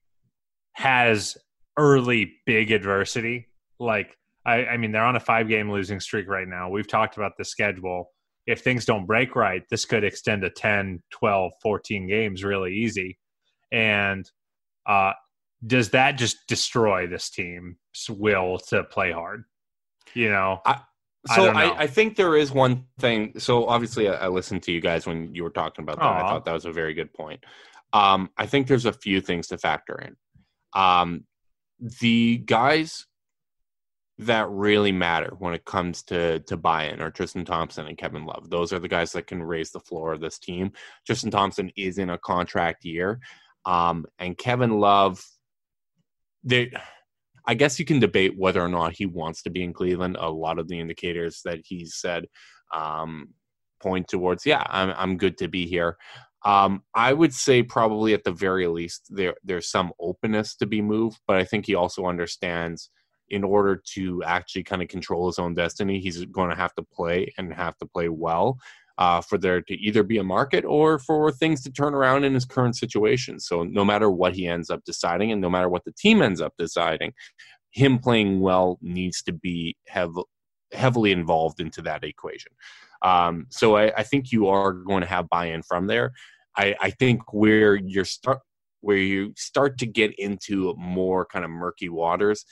has 0.73 1.37
early 1.77 2.35
big 2.45 2.71
adversity, 2.71 3.49
like 3.79 4.17
I, 4.45 4.67
I 4.67 4.77
mean, 4.77 4.93
they're 4.93 5.05
on 5.05 5.17
a 5.17 5.21
five-game 5.21 5.71
losing 5.71 6.01
streak 6.01 6.29
right 6.29 6.49
now. 6.49 6.71
We've 6.71 6.89
talked 6.89 7.17
about 7.17 7.33
the 7.37 7.45
schedule. 7.45 8.11
If 8.47 8.61
things 8.61 8.85
don't 8.85 9.07
break 9.07 9.37
right, 9.37 9.63
this 9.71 9.85
could 9.85 10.03
extend 10.03 10.43
to 10.43 10.51
10, 10.51 11.03
12, 11.11 11.53
14 11.63 12.09
games 12.09 12.43
really 12.43 12.75
easy. 12.75 13.19
And 13.71 14.29
uh, 14.87 15.13
does 15.67 15.91
that 15.91 16.13
just 16.13 16.39
destroy 16.49 17.07
this 17.07 17.31
team's 17.31 17.77
will 18.09 18.59
to 18.69 18.85
play 18.85 19.13
hard? 19.13 19.45
You 20.15 20.31
know, 20.31 20.61
I 20.65 20.81
So 21.35 21.47
don't 21.47 21.57
I. 21.57 21.83
I, 21.83 21.87
think 21.87 22.17
there 22.17 22.35
is 22.35 22.51
one 22.51 22.87
thing. 22.99 23.39
So 23.39 23.67
obviously, 23.67 24.09
I, 24.09 24.15
I 24.15 24.29
listened 24.29 24.63
to 24.65 24.73
you 24.73 24.81
guys 24.81 25.07
when 25.07 25.35
you 25.35 25.45
were 25.45 25.51
talking 25.51 25.83
about 25.83 25.99
that. 25.99 26.05
I 26.05 26.29
thought 26.29 26.45
that 26.47 26.53
was 26.53 26.65
a 26.65 26.73
very 26.73 26.95
good 26.95 27.13
point. 27.13 27.45
Um, 27.93 28.31
I 28.37 28.47
think 28.47 28.67
there's 28.67 28.87
a 28.87 28.93
few 28.93 29.21
things 29.21 29.49
to 29.49 29.59
factor 29.59 30.01
in. 30.01 30.17
Um, 30.73 31.25
the 32.01 32.39
guys 32.39 33.07
that 34.21 34.49
really 34.51 34.93
matter 34.93 35.35
when 35.39 35.55
it 35.55 35.65
comes 35.65 36.03
to 36.05 36.41
to 36.41 36.57
buy-in 36.57 37.01
are 37.01 37.11
Tristan 37.11 37.45
Thompson 37.45 37.87
and 37.87 37.97
Kevin 37.97 38.27
Love. 38.27 38.51
Those 38.51 38.73
are 38.73 38.79
the 38.79 38.89
guys 38.89 39.13
that 39.13 39.27
can 39.27 39.43
raise 39.43 39.71
the 39.71 39.81
floor 39.81 40.13
of 40.13 40.21
this 40.21 40.39
team. 40.39 40.73
Tristan 41.07 41.31
Thompson 41.31 41.71
is 41.77 41.99
in 41.99 42.11
a 42.11 42.19
contract 42.19 42.85
year, 42.85 43.21
um, 43.65 44.07
and 44.19 44.37
Kevin 44.37 44.79
Love. 44.79 45.23
They, 46.45 46.73
I 47.47 47.55
guess 47.55 47.79
you 47.79 47.85
can 47.85 48.01
debate 48.01 48.39
whether 48.39 48.63
or 48.63 48.69
not 48.69 48.95
he 48.95 49.07
wants 49.07 49.43
to 49.43 49.51
be 49.51 49.63
in 49.63 49.73
Cleveland. 49.73 50.17
A 50.19 50.31
lot 50.31 50.59
of 50.59 50.69
the 50.69 50.81
indicators 50.81 51.43
that 51.45 51.61
he's 51.65 51.95
said 51.95 52.27
um, 52.75 53.31
point 53.83 54.09
towards, 54.09 54.45
yeah, 54.47 54.65
I'm 54.69 54.95
I'm 54.97 55.17
good 55.17 55.39
to 55.39 55.49
be 55.49 55.67
here. 55.67 55.97
Um, 56.45 56.83
I 56.95 57.13
would 57.13 57.35
say 57.35 57.63
probably 57.63 58.15
at 58.15 58.25
the 58.25 58.33
very 58.33 58.67
least 58.67 59.07
there 59.11 59.35
there's 59.45 59.71
some 59.71 59.93
openness 59.99 60.57
to 60.57 60.67
be 60.67 60.83
moved, 60.83 61.21
but 61.27 61.37
I 61.37 61.45
think 61.45 61.67
he 61.67 61.75
also 61.75 62.07
understands 62.07 62.91
in 63.31 63.45
order 63.45 63.81
to 63.95 64.23
actually 64.25 64.65
kind 64.65 64.83
of 64.83 64.89
control 64.89 65.27
his 65.27 65.39
own 65.39 65.55
destiny, 65.55 66.01
he's 66.01 66.25
going 66.27 66.51
to 66.51 66.57
have 66.57 66.75
to 66.75 66.83
play 66.83 67.33
and 67.39 67.53
have 67.53 67.77
to 67.79 67.87
play 67.87 68.09
well 68.09 68.59
uh, 68.99 69.21
for 69.21 69.39
there 69.39 69.63
to 69.63 69.75
either 69.75 70.03
be 70.03 70.19
a 70.19 70.25
market 70.25 70.65
or 70.65 70.99
for 70.99 71.33
things 71.33 71.63
to 71.63 71.73
turn 71.73 71.95
around 71.95 72.25
in 72.25 72.35
his 72.35 72.45
current 72.45 72.77
situation. 72.77 73.41
So 73.41 73.65
no 73.65 73.85
matter 73.85 74.11
what 74.11 74.35
he 74.35 74.47
ends 74.47 74.69
up 74.69 74.85
deciding, 74.85 75.33
and 75.33 75.41
no 75.41 75.49
matter 75.49 75.69
what 75.69 75.85
the 75.85 75.93
team 75.93 76.21
ends 76.21 76.41
up 76.41 76.53
deciding, 76.59 77.13
him 77.71 77.99
playing 77.99 78.41
well 78.41 78.79
needs 78.83 79.23
to 79.23 79.33
be 79.33 79.77
have 79.89 80.13
heavily 80.73 81.13
involved 81.13 81.61
into 81.61 81.81
that 81.83 82.05
equation. 82.05 82.53
Um, 83.03 83.47
so 83.49 83.77
I, 83.77 83.93
I, 83.97 84.03
think 84.03 84.31
you 84.31 84.49
are 84.49 84.73
going 84.73 85.01
to 85.01 85.07
have 85.07 85.29
buy-in 85.31 85.63
from 85.63 85.87
there. 85.87 86.13
I, 86.57 86.77
I 86.81 86.91
think 86.91 87.33
where 87.33 87.75
you're 87.75 88.05
start 88.05 88.41
where 88.83 88.97
you 88.97 89.33
start 89.37 89.79
to 89.79 89.87
get 89.87 90.19
into 90.19 90.75
more 90.77 91.27
kind 91.27 91.45
of 91.45 91.51
murky 91.51 91.89
waters 91.89 92.45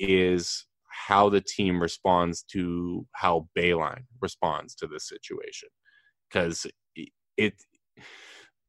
is 0.00 0.66
how 0.88 1.28
the 1.28 1.40
team 1.40 1.80
responds 1.80 2.42
to 2.42 3.06
how 3.12 3.48
Beilein 3.56 4.04
responds 4.20 4.74
to 4.76 4.86
this 4.86 5.06
situation. 5.06 5.68
Because 6.28 6.66
it, 7.36 7.54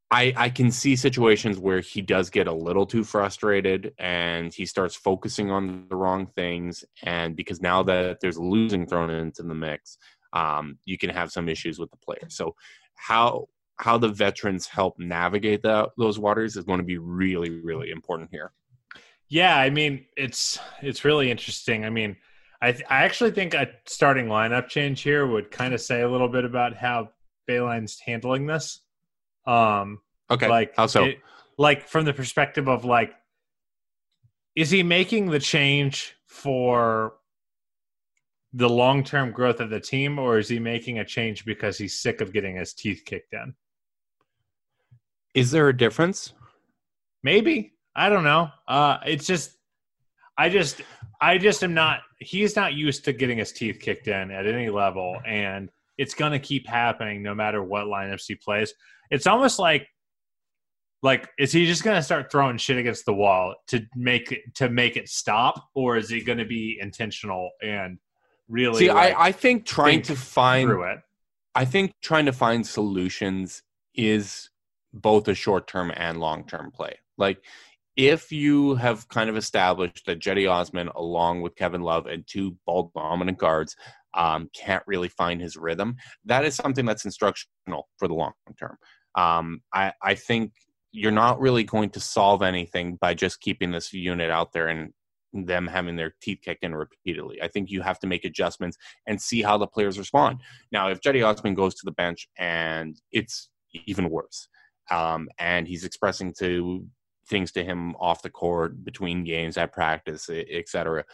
I, 0.09 0.33
I 0.35 0.49
can 0.49 0.71
see 0.71 0.95
situations 0.95 1.57
where 1.57 1.79
he 1.79 2.01
does 2.01 2.29
get 2.29 2.47
a 2.47 2.53
little 2.53 2.85
too 2.85 3.03
frustrated 3.03 3.93
and 3.97 4.53
he 4.53 4.65
starts 4.65 4.95
focusing 4.95 5.51
on 5.51 5.85
the 5.89 5.95
wrong 5.95 6.27
things. 6.27 6.83
And 7.03 7.35
because 7.35 7.61
now 7.61 7.83
that 7.83 8.19
there's 8.21 8.37
losing 8.37 8.85
thrown 8.85 9.09
into 9.09 9.43
the 9.43 9.55
mix, 9.55 9.97
um, 10.33 10.77
you 10.85 10.97
can 10.97 11.09
have 11.09 11.31
some 11.31 11.47
issues 11.47 11.79
with 11.79 11.91
the 11.91 11.97
player. 11.97 12.27
So, 12.29 12.55
how 12.95 13.47
how 13.77 13.97
the 13.97 14.09
veterans 14.09 14.67
help 14.67 14.99
navigate 14.99 15.63
that, 15.63 15.89
those 15.97 16.19
waters 16.19 16.55
is 16.55 16.63
going 16.63 16.77
to 16.77 16.85
be 16.85 16.99
really, 16.99 17.49
really 17.49 17.89
important 17.89 18.29
here. 18.31 18.51
Yeah, 19.31 19.55
I 19.55 19.69
mean, 19.69 20.07
it's 20.17 20.59
it's 20.81 21.05
really 21.05 21.31
interesting. 21.31 21.85
I 21.85 21.89
mean, 21.89 22.17
I 22.61 22.73
th- 22.73 22.83
I 22.89 23.05
actually 23.05 23.31
think 23.31 23.53
a 23.53 23.69
starting 23.85 24.25
lineup 24.25 24.67
change 24.67 25.01
here 25.01 25.25
would 25.25 25.51
kind 25.51 25.73
of 25.73 25.79
say 25.79 26.01
a 26.01 26.09
little 26.09 26.27
bit 26.27 26.43
about 26.43 26.75
how 26.75 27.11
Beilein's 27.49 27.97
handling 27.97 28.45
this. 28.45 28.81
Um, 29.47 30.01
okay, 30.29 30.49
like 30.49 30.75
how 30.75 30.87
so? 30.87 31.05
It, 31.05 31.19
like 31.57 31.87
from 31.87 32.03
the 32.03 32.11
perspective 32.11 32.67
of 32.67 32.83
like, 32.83 33.13
is 34.53 34.69
he 34.69 34.83
making 34.83 35.27
the 35.27 35.39
change 35.39 36.13
for 36.27 37.13
the 38.51 38.67
long 38.67 39.01
term 39.01 39.31
growth 39.31 39.61
of 39.61 39.69
the 39.69 39.79
team, 39.79 40.19
or 40.19 40.39
is 40.39 40.49
he 40.49 40.59
making 40.59 40.99
a 40.99 41.05
change 41.05 41.45
because 41.45 41.77
he's 41.77 41.97
sick 41.97 42.19
of 42.19 42.33
getting 42.33 42.57
his 42.57 42.73
teeth 42.73 43.03
kicked 43.05 43.31
in? 43.31 43.55
Is 45.33 45.51
there 45.51 45.69
a 45.69 45.77
difference? 45.77 46.33
Maybe. 47.23 47.71
I 47.95 48.09
don't 48.09 48.23
know. 48.23 48.49
Uh 48.67 48.97
it's 49.05 49.25
just 49.25 49.57
I 50.37 50.49
just 50.49 50.81
I 51.19 51.37
just 51.37 51.63
am 51.63 51.73
not 51.73 51.99
he's 52.19 52.55
not 52.55 52.73
used 52.73 53.05
to 53.05 53.13
getting 53.13 53.37
his 53.37 53.51
teeth 53.51 53.79
kicked 53.79 54.07
in 54.07 54.31
at 54.31 54.47
any 54.47 54.69
level 54.69 55.19
and 55.25 55.69
it's 55.97 56.13
going 56.13 56.31
to 56.31 56.39
keep 56.39 56.67
happening 56.67 57.21
no 57.21 57.35
matter 57.35 57.61
what 57.61 57.85
lineups 57.85 58.25
he 58.27 58.35
plays. 58.35 58.73
It's 59.11 59.27
almost 59.27 59.59
like 59.59 59.87
like 61.03 61.29
is 61.37 61.51
he 61.51 61.65
just 61.65 61.83
going 61.83 61.95
to 61.95 62.03
start 62.03 62.31
throwing 62.31 62.57
shit 62.57 62.77
against 62.77 63.05
the 63.05 63.13
wall 63.13 63.55
to 63.67 63.81
make 63.95 64.31
it 64.31 64.55
to 64.55 64.69
make 64.69 64.97
it 64.97 65.09
stop 65.09 65.69
or 65.75 65.97
is 65.97 66.09
he 66.09 66.21
going 66.21 66.37
to 66.37 66.45
be 66.45 66.77
intentional 66.79 67.51
and 67.61 67.97
really 68.47 68.79
See, 68.79 68.91
like, 68.91 69.15
I 69.15 69.27
I 69.27 69.31
think 69.31 69.65
trying 69.65 70.01
think 70.01 70.05
to 70.05 70.15
find 70.15 70.67
through 70.67 70.83
it. 70.83 70.99
I 71.53 71.65
think 71.65 71.93
trying 72.01 72.25
to 72.25 72.33
find 72.33 72.65
solutions 72.65 73.63
is 73.93 74.49
both 74.93 75.27
a 75.27 75.33
short 75.33 75.67
term 75.67 75.91
and 75.95 76.19
long 76.19 76.45
term 76.45 76.71
play. 76.71 76.97
Like 77.17 77.41
if 77.95 78.31
you 78.31 78.75
have 78.75 79.07
kind 79.09 79.29
of 79.29 79.37
established 79.37 80.05
that 80.05 80.19
Cedi 80.19 80.49
Osman, 80.49 80.89
along 80.95 81.41
with 81.41 81.55
Kevin 81.55 81.81
Love 81.81 82.05
and 82.05 82.25
two 82.25 82.55
ball 82.65 82.91
dominant 82.95 83.37
guards, 83.37 83.75
um, 84.13 84.49
can't 84.53 84.83
really 84.87 85.09
find 85.09 85.41
his 85.41 85.57
rhythm, 85.57 85.95
that 86.25 86.45
is 86.45 86.55
something 86.55 86.85
that's 86.85 87.05
instructional 87.05 87.89
for 87.97 88.07
the 88.07 88.13
long 88.13 88.33
term. 88.59 88.77
Um, 89.15 89.61
I, 89.73 89.93
I 90.01 90.15
think 90.15 90.53
you're 90.91 91.11
not 91.11 91.39
really 91.39 91.63
going 91.63 91.89
to 91.91 91.99
solve 91.99 92.41
anything 92.41 92.97
by 92.99 93.13
just 93.13 93.39
keeping 93.41 93.71
this 93.71 93.93
unit 93.93 94.29
out 94.29 94.51
there 94.51 94.67
and 94.67 94.91
them 95.33 95.65
having 95.65 95.95
their 95.95 96.13
teeth 96.21 96.39
kicked 96.43 96.63
in 96.63 96.75
repeatedly. 96.75 97.41
I 97.41 97.47
think 97.47 97.69
you 97.69 97.81
have 97.81 97.99
to 97.99 98.07
make 98.07 98.25
adjustments 98.25 98.77
and 99.07 99.21
see 99.21 99.41
how 99.41 99.57
the 99.57 99.67
players 99.67 99.97
respond. 99.97 100.41
Now, 100.71 100.89
if 100.89 100.99
Cedi 100.99 101.25
Osman 101.25 101.55
goes 101.55 101.75
to 101.75 101.85
the 101.85 101.91
bench 101.91 102.27
and 102.37 102.97
it's 103.11 103.49
even 103.85 104.09
worse, 104.09 104.49
um, 104.89 105.29
and 105.39 105.67
he's 105.67 105.85
expressing 105.85 106.33
to 106.39 106.85
things 107.27 107.51
to 107.53 107.63
him 107.63 107.95
off 107.95 108.21
the 108.21 108.29
court, 108.29 108.83
between 108.83 109.23
games, 109.23 109.57
at 109.57 109.71
practice, 109.71 110.29
etc. 110.29 111.05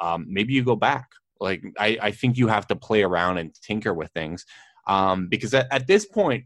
Um, 0.00 0.26
maybe 0.28 0.52
you 0.54 0.64
go 0.64 0.76
back. 0.76 1.08
Like 1.40 1.62
I, 1.78 1.98
I 2.00 2.10
think 2.10 2.36
you 2.36 2.48
have 2.48 2.66
to 2.68 2.76
play 2.76 3.02
around 3.02 3.38
and 3.38 3.54
tinker 3.62 3.92
with 3.92 4.10
things 4.12 4.44
um, 4.86 5.28
because 5.28 5.54
at, 5.54 5.66
at 5.70 5.86
this 5.86 6.06
point, 6.06 6.44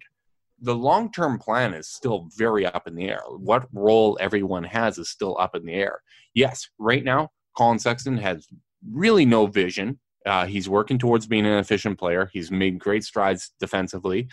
the 0.61 0.75
long 0.75 1.13
term 1.13 1.39
plan 1.39 1.73
is 1.73 1.89
still 1.89 2.29
very 2.37 2.67
up 2.67 2.87
in 2.87 2.95
the 2.95 3.09
air. 3.09 3.23
What 3.29 3.69
role 3.73 4.19
everyone 4.21 4.65
has 4.65 4.99
is 4.99 5.09
still 5.09 5.37
up 5.39 5.55
in 5.55 5.65
the 5.65 5.75
air. 5.75 6.03
Yes, 6.35 6.69
right 6.79 7.05
now, 7.05 7.31
Collin 7.57 7.79
Sexton 7.79 8.17
has 8.19 8.47
really 8.91 9.25
no 9.25 9.47
vision. 9.47 9.99
Uh, 10.27 10.47
he's 10.47 10.69
working 10.69 10.99
towards 10.99 11.27
being 11.27 11.47
an 11.47 11.59
efficient 11.59 11.99
player. 11.99 12.29
He's 12.33 12.51
made 12.51 12.79
great 12.79 13.05
strides 13.05 13.53
defensively. 13.61 14.29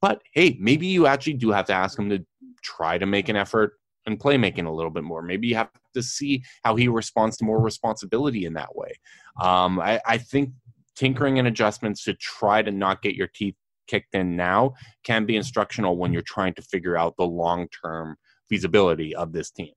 But 0.00 0.22
hey, 0.32 0.56
maybe 0.58 0.86
you 0.86 1.06
actually 1.06 1.34
do 1.34 1.50
have 1.50 1.66
to 1.66 1.74
ask 1.74 1.98
him 1.98 2.08
to 2.10 2.24
try 2.62 2.98
to 2.98 3.06
make 3.06 3.28
an 3.28 3.36
effort 3.36 3.74
and 4.06 4.18
playmaking 4.18 4.66
a 4.66 4.70
little 4.70 4.90
bit 4.90 5.04
more. 5.04 5.22
Maybe 5.22 5.48
you 5.48 5.54
have 5.56 5.70
to 5.94 6.02
see 6.02 6.42
how 6.64 6.76
he 6.76 6.88
responds 6.88 7.36
to 7.38 7.44
more 7.44 7.60
responsibility 7.60 8.44
in 8.44 8.54
that 8.54 8.74
way. 8.74 8.92
Um, 9.40 9.80
I, 9.80 10.00
I 10.06 10.18
think 10.18 10.50
tinkering 10.96 11.38
and 11.38 11.48
adjustments 11.48 12.04
to 12.04 12.14
try 12.14 12.62
to 12.62 12.70
not 12.70 13.02
get 13.02 13.14
your 13.14 13.28
teeth 13.28 13.54
kicked 13.86 14.14
in 14.14 14.36
now 14.36 14.74
can 15.04 15.26
be 15.26 15.36
instructional 15.36 15.96
when 15.96 16.12
you're 16.12 16.22
trying 16.22 16.54
to 16.54 16.62
figure 16.62 16.96
out 16.96 17.16
the 17.16 17.26
long 17.26 17.68
term 17.82 18.16
feasibility 18.48 19.14
of 19.14 19.32
this 19.32 19.50
team. 19.50 19.72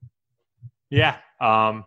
Yeah. 0.90 1.18
Um, 1.42 1.86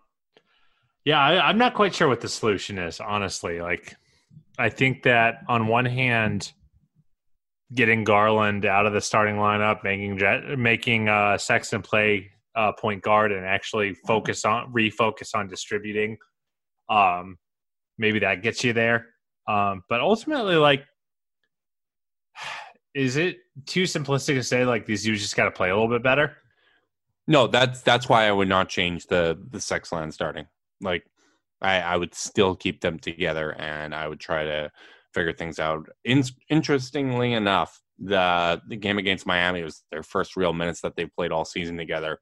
yeah, 1.05 1.21
I, 1.21 1.49
I'm 1.49 1.59
not 1.59 1.75
quite 1.75 1.95
sure 1.95 2.09
what 2.09 2.21
the 2.21 2.29
solution 2.29 2.79
is, 2.79 3.01
honestly. 3.01 3.61
Like, 3.61 3.97
I 4.59 4.69
think 4.69 5.05
that 5.05 5.43
on 5.49 5.67
one 5.67 5.87
hand, 5.87 6.53
getting 7.75 8.05
Garland 8.05 8.65
out 8.65 8.87
of 8.87 8.93
the 8.93 9.01
starting 9.01 9.37
lineup, 9.37 9.85
making 9.85 10.21
making 10.61 11.09
uh, 11.09 11.37
Sexton 11.39 11.83
play 11.83 12.31
uh, 12.55 12.73
point 12.73 13.03
guard, 13.03 13.33
and 13.33 13.45
actually 13.45 13.95
focus 14.07 14.45
on 14.45 14.73
refocus 14.73 15.35
on 15.35 15.49
distributing. 15.49 16.17
Um, 16.89 17.39
maybe 17.99 18.19
that 18.21 18.43
gets 18.43 18.65
you 18.65 18.73
there. 18.73 19.07
Um, 19.47 19.83
but 19.89 20.01
ultimately, 20.01 20.57
like, 20.57 20.85
is 22.95 23.17
it 23.17 23.39
too 23.67 23.85
simplistic 23.85 24.35
to 24.35 24.43
say 24.43 24.65
like 24.65 24.87
these 24.87 25.05
dudes 25.05 25.21
just 25.21 25.37
got 25.37 25.45
to 25.45 25.51
play 25.51 25.71
a 25.71 25.75
little 25.75 25.91
bit 25.91 26.03
better? 26.03 26.37
No, 27.27 27.47
that's 27.47 27.83
that's 27.83 28.09
why 28.09 28.27
I 28.27 28.33
would 28.33 28.49
not 28.49 28.69
change 28.71 29.07
the 29.07 29.39
the 29.51 29.59
Sexland 29.59 30.15
starting. 30.15 30.47
Like, 30.81 31.05
I, 31.61 31.81
I 31.81 31.97
would 31.97 32.15
still 32.15 32.55
keep 32.55 32.81
them 32.81 32.99
together, 32.99 33.53
and 33.59 33.95
I 33.95 34.09
would 34.09 34.21
try 34.21 34.45
to 34.45 34.71
figure 35.19 35.33
things 35.33 35.59
out. 35.59 35.89
In, 36.05 36.23
interestingly 36.49 37.33
enough, 37.33 37.81
the 37.99 38.61
the 38.69 38.77
game 38.77 38.99
against 38.99 39.27
Miami 39.27 39.63
was 39.63 39.83
their 39.91 40.05
first 40.05 40.37
real 40.37 40.53
minutes 40.53 40.81
that 40.83 40.95
they 40.97 41.07
played 41.07 41.33
all 41.33 41.45
season 41.45 41.77
together, 41.77 42.19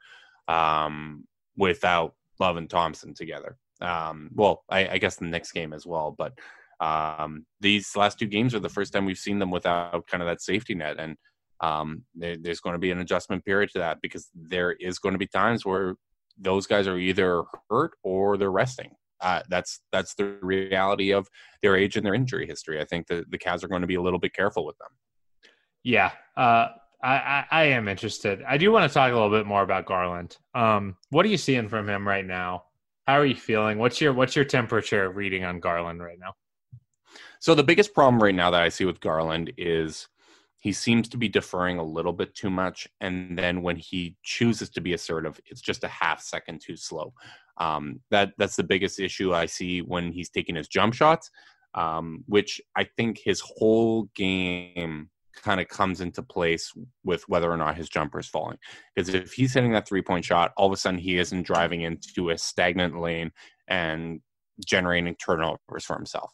um, 0.48 1.24
without 1.56 2.14
Love 2.40 2.56
and 2.56 2.70
Thompson 2.70 3.12
together. 3.14 3.56
Um, 3.80 4.30
well, 4.35 4.64
I, 4.70 4.88
I, 4.88 4.98
guess 4.98 5.16
the 5.16 5.26
next 5.26 5.52
game 5.52 5.74
as 5.74 5.85
well, 5.85 6.14
but 6.16 6.32
um, 6.80 7.44
these 7.61 7.94
last 7.94 8.18
two 8.18 8.26
games 8.26 8.54
are 8.54 8.61
the 8.61 8.70
first 8.70 8.90
time 8.90 9.04
we've 9.04 9.18
seen 9.18 9.38
them 9.38 9.50
without 9.50 10.06
kind 10.06 10.22
of 10.22 10.28
that 10.28 10.40
safety 10.40 10.74
net, 10.74 10.96
and 10.98 11.16
um, 11.61 12.04
there, 12.14 12.37
there's 12.40 12.61
going 12.61 12.72
to 12.72 12.78
be 12.78 12.90
an 12.90 13.00
adjustment 13.00 13.44
period 13.44 13.70
to 13.72 13.80
that 13.80 13.98
because 14.00 14.30
there 14.35 14.72
is 14.72 14.98
going 14.98 15.12
to 15.12 15.18
be 15.18 15.26
times 15.26 15.66
where 15.66 15.96
those 16.38 16.66
guys 16.66 16.87
are 16.87 16.98
either 16.98 17.42
hurt 17.68 17.92
or 18.02 18.38
they're 18.38 18.51
resting 18.51 18.92
uh, 19.21 19.41
that's 19.49 19.81
that's 19.93 20.14
the 20.14 20.37
reality 20.43 21.12
of 21.12 21.29
their 21.62 21.77
age 21.77 21.97
and 21.97 22.05
their 22.05 22.14
injury 22.14 22.47
history. 22.47 22.81
I 22.81 22.85
think 22.85 23.07
the 23.07 23.25
the 23.31 23.39
Cavs 23.39 23.64
are 23.64 23.69
going 23.69 23.81
to 23.81 23.87
be 23.87 23.95
a 23.95 24.03
little 24.03 24.19
bit 24.19 24.35
careful 24.35 24.64
with 24.67 24.77
them. 24.79 24.89
Yeah, 25.83 26.11
uh, 26.37 26.69
I, 27.03 27.14
I, 27.14 27.45
I 27.51 27.62
am 27.64 27.89
interested. 27.89 28.43
I 28.47 28.59
do 28.59 28.73
want 28.73 28.91
to 28.91 28.93
talk 28.93 29.11
a 29.11 29.14
little 29.14 29.31
bit 29.31 29.47
more 29.47 29.62
about 29.62 29.87
Garland. 29.87 30.37
Um, 30.55 30.97
what 31.11 31.25
are 31.25 31.29
you 31.29 31.37
seeing 31.37 31.69
from 31.69 31.89
him 31.89 32.07
right 32.07 32.27
now? 32.27 32.64
How 33.07 33.14
are 33.14 33.27
you 33.27 33.37
feeling? 33.37 33.79
What's 33.79 34.01
your 34.01 34.12
what's 34.12 34.35
your 34.35 34.45
temperature 34.45 35.11
reading 35.11 35.45
on 35.45 35.61
Garland 35.61 36.01
right 36.03 36.19
now? 36.19 36.35
So 37.39 37.55
the 37.55 37.62
biggest 37.62 37.95
problem 37.95 38.23
right 38.23 38.35
now 38.35 38.51
that 38.51 38.62
I 38.62 38.69
see 38.69 38.85
with 38.85 39.01
Garland 39.01 39.53
is 39.57 40.09
he 40.59 40.72
seems 40.72 41.09
to 41.09 41.16
be 41.16 41.28
deferring 41.28 41.78
a 41.78 41.84
little 41.84 42.12
bit 42.12 42.34
too 42.34 42.50
much 42.50 42.88
and 43.00 43.38
then 43.38 43.62
when 43.62 43.76
he 43.76 44.16
chooses 44.22 44.70
to 44.70 44.80
be 44.80 44.94
assertive 44.94 45.40
it's 45.46 45.61
just 45.61 45.84
a 45.84 45.88
half 45.88 46.20
second 46.20 46.61
too 46.61 46.76
slow 46.76 47.12
um, 47.59 48.00
that 48.11 48.32
that's 48.38 48.57
the 48.57 48.64
biggest 48.64 49.00
issue 49.00 49.34
I 49.34 49.46
see 49.46 49.80
when 49.80 50.12
he's 50.12 50.30
taking 50.30 50.57
his 50.57 50.68
jump 50.68 50.94
shots, 50.94 51.30
um, 51.74 52.24
which 52.26 52.61
I 52.76 52.84
think 52.96 53.18
his 53.18 53.40
whole 53.40 54.04
game 54.14 55.11
kind 55.34 55.61
of 55.61 55.68
comes 55.68 56.00
into 56.00 56.22
place 56.22 56.72
with 57.04 57.22
whether 57.28 57.50
or 57.50 57.57
not 57.57 57.76
his 57.76 57.88
jumper 57.88 58.18
is 58.18 58.28
falling. 58.28 58.59
Because 58.94 59.12
if 59.14 59.32
he's 59.32 59.54
hitting 59.54 59.72
that 59.72 59.88
three 59.88 60.02
point 60.02 60.24
shot, 60.24 60.52
all 60.57 60.66
of 60.66 60.72
a 60.72 60.76
sudden 60.76 60.98
he 60.98 61.18
isn't 61.18 61.46
driving 61.46 61.82
into 61.82 62.30
a 62.30 62.38
stagnant 62.38 63.00
lane 63.00 63.30
and 63.68 64.20
generating 64.64 65.14
turnovers 65.16 65.84
for 65.84 65.96
himself. 65.96 66.32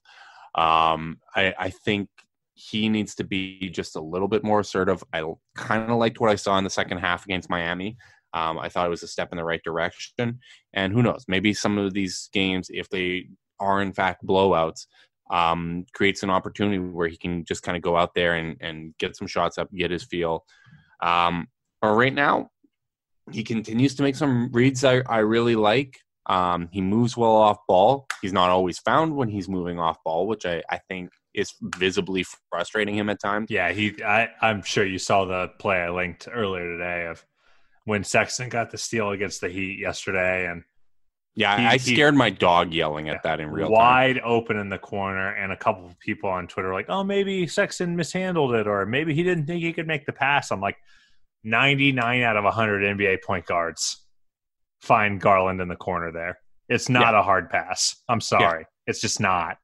Um, 0.55 1.19
I, 1.35 1.55
I 1.59 1.71
think 1.71 2.09
he 2.55 2.89
needs 2.89 3.15
to 3.17 3.25
be 3.25 3.71
just 3.71 3.97
a 3.97 4.01
little 4.01 4.29
bit 4.29 4.45
more 4.45 4.61
assertive. 4.61 5.03
I 5.13 5.25
kind 5.57 5.91
of 5.91 5.99
liked 5.99 6.21
what 6.21 6.31
I 6.31 6.37
saw 6.37 6.59
in 6.59 6.65
the 6.65 6.71
second 6.71 6.99
half 6.99 7.25
against 7.25 7.51
Miami. 7.51 7.97
Um, 8.35 8.59
I 8.59 8.69
thought 8.69 8.87
it 8.87 8.91
was 8.91 9.03
a 9.03 9.09
step 9.09 9.29
in 9.33 9.37
the 9.37 9.45
right 9.45 9.63
direction. 9.63 10.41
And 10.73 10.93
who 10.93 11.03
knows, 11.03 11.25
maybe 11.29 11.55
some 11.55 11.79
of 11.79 11.93
these 11.93 12.29
games, 12.33 12.69
if 12.71 12.89
they 12.89 13.29
are 13.61 13.83
in 13.83 13.93
fact 13.93 14.25
blowouts, 14.25 14.87
um, 15.31 15.87
creates 15.95 16.23
an 16.23 16.31
opportunity 16.31 16.79
where 16.79 17.09
he 17.09 17.17
can 17.17 17.45
just 17.45 17.63
kind 17.63 17.77
of 17.77 17.83
go 17.83 17.97
out 17.97 18.15
there 18.15 18.35
and, 18.35 18.57
and 18.61 18.95
get 18.99 19.17
some 19.17 19.27
shots 19.27 19.59
up, 19.59 19.73
get 19.73 19.91
his 19.91 20.05
feel. 20.05 20.45
Um, 21.03 21.49
but 21.81 21.95
right 21.95 22.13
now, 22.15 22.51
he 23.31 23.43
continues 23.45 23.95
to 23.95 24.03
make 24.03 24.17
some 24.17 24.51
reads 24.53 24.85
I, 24.85 25.03
I 25.09 25.19
really 25.19 25.57
like. 25.57 25.99
Um, 26.27 26.69
he 26.71 26.81
moves 26.81 27.17
well 27.17 27.35
off 27.35 27.59
ball. 27.67 28.07
He's 28.21 28.33
not 28.33 28.51
always 28.51 28.79
found 28.79 29.17
when 29.17 29.29
he's 29.29 29.49
moving 29.49 29.79
off 29.79 29.99
ball, 30.05 30.27
which 30.27 30.45
I, 30.47 30.63
I 30.71 30.79
think 30.89 31.11
is 31.35 31.55
visibly 31.61 32.25
frustrating 32.51 32.97
him 32.97 33.09
at 33.09 33.21
times. 33.21 33.51
Yeah, 33.51 33.73
he. 33.73 33.95
I, 34.05 34.29
I'm 34.41 34.63
sure 34.63 34.85
you 34.85 34.99
saw 34.99 35.25
the 35.25 35.49
play 35.59 35.77
I 35.79 35.91
linked 35.91 36.29
earlier 36.31 36.65
today 36.77 37.07
of 37.07 37.25
when 37.85 38.05
Sexton 38.05 38.49
got 38.49 38.71
the 38.71 38.79
steal 38.79 39.11
against 39.11 39.41
the 39.41 39.49
Heat 39.49 39.79
yesterday, 39.79 40.47
and 40.47 40.63
yeah, 41.35 41.59
he, 41.59 41.67
I 41.67 41.73
he, 41.79 41.95
scared 41.95 42.15
my 42.15 42.31
dog 42.31 42.73
yelling 42.73 43.09
at 43.09 43.23
that 43.23 43.41
in 43.41 43.51
real 43.51 43.71
wide 43.71 44.17
time. 44.17 44.25
open 44.27 44.59
in 44.59 44.69
the 44.69 44.79
corner, 44.79 45.31
and 45.35 45.53
a 45.53 45.57
couple 45.57 45.87
of 45.87 45.99
people 45.99 46.29
on 46.29 46.47
Twitter 46.47 46.69
were 46.69 46.75
like, 46.75 46.91
"Oh, 46.91 47.03
maybe 47.03 47.47
Sexton 47.47 47.97
mishandled 47.97 48.55
it, 48.55 48.67
or 48.67 48.85
maybe 48.87 49.15
he 49.15 49.23
didn't 49.23 49.47
think 49.47 49.63
he 49.63 49.73
could 49.73 49.87
make 49.87 50.05
the 50.07 50.13
pass." 50.13 50.51
I'm 50.51 50.61
like, 50.61 50.77
99 51.45 52.23
out 52.23 52.37
of 52.37 52.45
100 52.45 52.97
NBA 52.99 53.23
point 53.23 53.47
guards 53.47 54.05
find 54.81 55.21
Garland 55.21 55.61
in 55.61 55.69
the 55.69 55.77
corner 55.77 56.13
there. 56.13 56.39
It's 56.69 56.89
not 56.89 57.15
Yeah. 57.15 57.21
a 57.21 57.23
hard 57.23 57.51
pass. 57.51 57.97
I'm 58.09 58.21
sorry, 58.21 58.67
it's 58.87 59.01
just 59.01 59.19
not. 59.21 59.57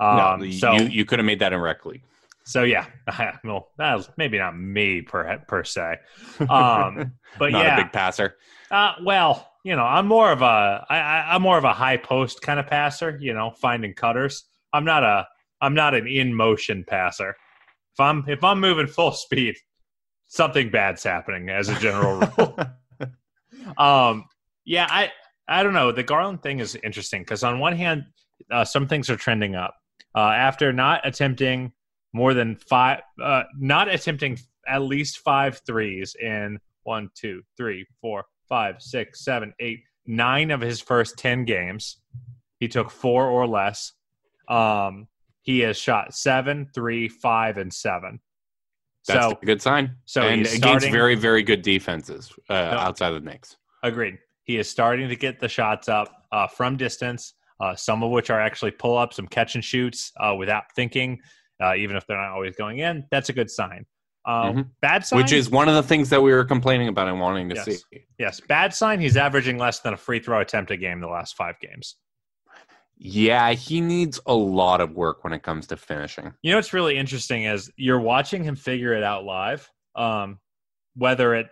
Um, 0.00 0.40
no, 0.40 0.50
so 0.50 0.72
you, 0.72 0.84
you 0.84 1.04
could 1.04 1.18
have 1.18 1.26
made 1.26 1.40
that 1.40 1.52
in 1.52 1.60
rec 1.60 1.84
league. 1.84 2.02
so 2.44 2.62
yeah, 2.62 2.86
well, 3.44 3.68
that 3.76 3.94
was 3.94 4.08
maybe 4.16 4.38
not 4.38 4.58
me 4.58 5.02
per 5.02 5.38
per 5.46 5.62
se, 5.62 5.96
um, 6.40 7.12
but 7.38 7.52
not 7.52 7.64
yeah, 7.64 7.78
a 7.78 7.84
big 7.84 7.92
passer. 7.92 8.36
uh, 8.70 8.94
well, 9.04 9.46
you 9.62 9.76
know, 9.76 9.84
I'm 9.84 10.06
more 10.06 10.32
of 10.32 10.40
a 10.40 10.86
I, 10.88 10.98
I, 10.98 11.34
I'm 11.34 11.42
more 11.42 11.58
of 11.58 11.64
a 11.64 11.72
high 11.74 11.98
post 11.98 12.40
kind 12.40 12.58
of 12.58 12.66
passer. 12.66 13.18
You 13.20 13.34
know, 13.34 13.50
finding 13.50 13.92
cutters. 13.92 14.44
I'm 14.72 14.86
not 14.86 15.04
a 15.04 15.26
I'm 15.60 15.74
not 15.74 15.94
an 15.94 16.06
in 16.06 16.34
motion 16.34 16.82
passer. 16.88 17.36
If 17.92 18.00
I'm 18.00 18.24
if 18.26 18.42
I'm 18.42 18.58
moving 18.58 18.86
full 18.86 19.12
speed, 19.12 19.56
something 20.28 20.70
bad's 20.70 21.02
happening 21.02 21.50
as 21.50 21.68
a 21.68 21.78
general 21.78 22.26
rule. 22.38 22.58
um, 23.76 24.24
yeah, 24.64 24.86
I 24.88 25.12
I 25.46 25.62
don't 25.62 25.74
know. 25.74 25.92
The 25.92 26.04
Garland 26.04 26.42
thing 26.42 26.60
is 26.60 26.74
interesting 26.76 27.20
because 27.20 27.44
on 27.44 27.58
one 27.58 27.76
hand, 27.76 28.04
uh, 28.50 28.64
some 28.64 28.88
things 28.88 29.10
are 29.10 29.16
trending 29.16 29.56
up 29.56 29.74
uh, 30.14 30.18
after 30.18 30.72
not 30.72 31.06
attempting 31.06 31.72
more 32.12 32.34
than 32.34 32.56
five, 32.56 33.00
uh, 33.22 33.44
not 33.58 33.88
attempting 33.88 34.38
at 34.66 34.82
least 34.82 35.18
five 35.18 35.60
threes 35.66 36.16
in 36.20 36.58
one, 36.82 37.10
two, 37.14 37.42
three, 37.56 37.86
four, 38.00 38.24
five, 38.48 38.80
six, 38.80 39.24
seven, 39.24 39.52
eight, 39.60 39.82
nine 40.06 40.50
of 40.50 40.60
his 40.60 40.80
first 40.80 41.18
ten 41.18 41.44
games. 41.44 41.98
He 42.58 42.68
took 42.68 42.90
four 42.90 43.26
or 43.28 43.46
less. 43.46 43.92
Um, 44.48 45.06
he 45.42 45.60
has 45.60 45.76
shot 45.76 46.14
seven, 46.14 46.68
three, 46.74 47.08
five, 47.08 47.56
and 47.56 47.72
seven. 47.72 48.20
That's 49.06 49.24
so 49.24 49.38
a 49.40 49.46
good 49.46 49.62
sign. 49.62 49.96
so 50.04 50.22
and 50.22 50.40
he's 50.40 50.48
against 50.56 50.62
starting- 50.62 50.92
very, 50.92 51.14
very 51.14 51.42
good 51.42 51.62
defenses 51.62 52.32
uh, 52.50 52.52
outside 52.52 53.12
of 53.12 53.22
the 53.24 53.30
Knicks. 53.30 53.56
Agreed. 53.82 54.18
He 54.44 54.58
is 54.58 54.68
starting 54.68 55.08
to 55.08 55.16
get 55.16 55.40
the 55.40 55.48
shots 55.48 55.88
up 55.88 56.26
uh, 56.32 56.46
from 56.48 56.76
distance, 56.76 57.34
uh, 57.60 57.74
some 57.76 58.02
of 58.02 58.10
which 58.10 58.30
are 58.30 58.40
actually 58.40 58.70
pull 58.70 58.96
ups, 58.96 59.16
some 59.16 59.26
catch 59.28 59.54
and 59.54 59.64
shoots 59.64 60.12
uh, 60.18 60.34
without 60.36 60.64
thinking, 60.74 61.20
uh, 61.62 61.74
even 61.74 61.96
if 61.96 62.06
they're 62.06 62.16
not 62.20 62.30
always 62.32 62.56
going 62.56 62.78
in. 62.78 63.04
That's 63.10 63.28
a 63.28 63.32
good 63.32 63.50
sign. 63.50 63.84
Um, 64.26 64.54
Mhm. 64.56 64.70
Bad 64.82 65.06
sign, 65.06 65.16
Which 65.18 65.32
is 65.32 65.48
one 65.50 65.68
of 65.68 65.74
the 65.74 65.82
things 65.82 66.10
that 66.10 66.22
we 66.22 66.32
were 66.32 66.44
complaining 66.44 66.88
about 66.88 67.08
and 67.08 67.18
wanting 67.20 67.48
to 67.50 67.54
Yes. 67.56 67.84
see. 67.92 68.04
yes, 68.18 68.40
bad 68.40 68.74
sign. 68.74 69.00
He's 69.00 69.16
averaging 69.16 69.58
less 69.58 69.80
than 69.80 69.94
a 69.94 69.96
free 69.96 70.20
throw 70.20 70.40
attempt 70.40 70.70
a 70.70 70.76
game 70.76 71.00
the 71.00 71.06
last 71.08 71.36
five 71.36 71.58
games. 71.60 71.96
Yeah, 73.02 73.52
he 73.52 73.80
needs 73.80 74.20
a 74.26 74.34
lot 74.34 74.82
of 74.82 74.92
work 74.92 75.24
when 75.24 75.32
it 75.32 75.42
comes 75.42 75.66
to 75.68 75.76
finishing. 75.78 76.34
You 76.42 76.50
know 76.50 76.58
what's 76.58 76.74
really 76.74 76.98
interesting 76.98 77.44
is 77.44 77.70
you're 77.76 77.98
watching 78.00 78.44
him 78.44 78.56
figure 78.56 78.92
it 78.92 79.02
out 79.02 79.24
live. 79.24 79.70
Um, 79.96 80.38
whether 80.96 81.34
it 81.34 81.48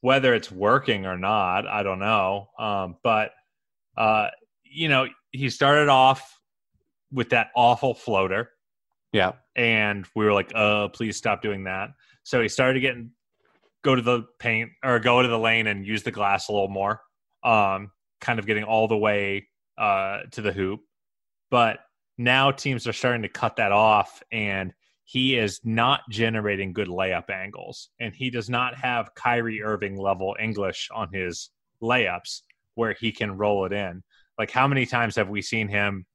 whether 0.00 0.32
it's 0.32 0.50
working 0.50 1.04
or 1.04 1.18
not, 1.18 1.66
I 1.66 1.82
don't 1.82 1.98
know. 1.98 2.48
Um, 2.58 2.96
but 3.02 3.32
uh, 3.98 4.28
you 4.70 4.88
know, 4.88 5.06
he 5.32 5.50
started 5.50 5.88
off 5.88 6.38
with 7.12 7.30
that 7.30 7.48
awful 7.56 7.94
floater, 7.94 8.50
Yeah. 9.12 9.32
and 9.56 10.06
we 10.14 10.24
were 10.24 10.32
like, 10.32 10.52
"Uh, 10.54 10.88
please 10.88 11.16
stop 11.16 11.42
doing 11.42 11.64
that." 11.64 11.90
So 12.22 12.40
he 12.40 12.48
started 12.48 12.80
getting 12.80 13.12
go 13.82 13.94
to 13.96 14.02
the 14.02 14.22
paint 14.38 14.70
or 14.84 14.98
go 15.00 15.22
to 15.22 15.28
the 15.28 15.38
lane 15.38 15.66
and 15.66 15.86
use 15.86 16.02
the 16.02 16.10
glass 16.10 16.48
a 16.48 16.52
little 16.52 16.68
more. 16.68 17.00
Um, 17.42 17.90
kind 18.20 18.38
of 18.38 18.46
getting 18.46 18.64
all 18.64 18.86
the 18.86 18.96
way 18.96 19.48
uh, 19.78 20.20
to 20.32 20.42
the 20.42 20.52
hoop, 20.52 20.80
but 21.50 21.80
now 22.18 22.50
teams 22.50 22.86
are 22.86 22.92
starting 22.92 23.22
to 23.22 23.28
cut 23.30 23.56
that 23.56 23.72
off, 23.72 24.22
and 24.30 24.74
he 25.04 25.36
is 25.36 25.60
not 25.64 26.02
generating 26.10 26.74
good 26.74 26.88
layup 26.88 27.30
angles, 27.30 27.88
and 27.98 28.14
he 28.14 28.28
does 28.30 28.50
not 28.50 28.74
have 28.76 29.14
Kyrie 29.14 29.62
Irving 29.62 29.96
level 29.96 30.36
English 30.38 30.88
on 30.94 31.08
his 31.12 31.48
layups 31.82 32.42
where 32.74 32.92
he 32.92 33.10
can 33.10 33.36
roll 33.38 33.64
it 33.64 33.72
in. 33.72 34.02
Like, 34.40 34.50
how 34.50 34.66
many 34.66 34.86
times 34.86 35.16
have 35.16 35.28
we 35.28 35.42
seen 35.42 35.68
him 35.68 36.06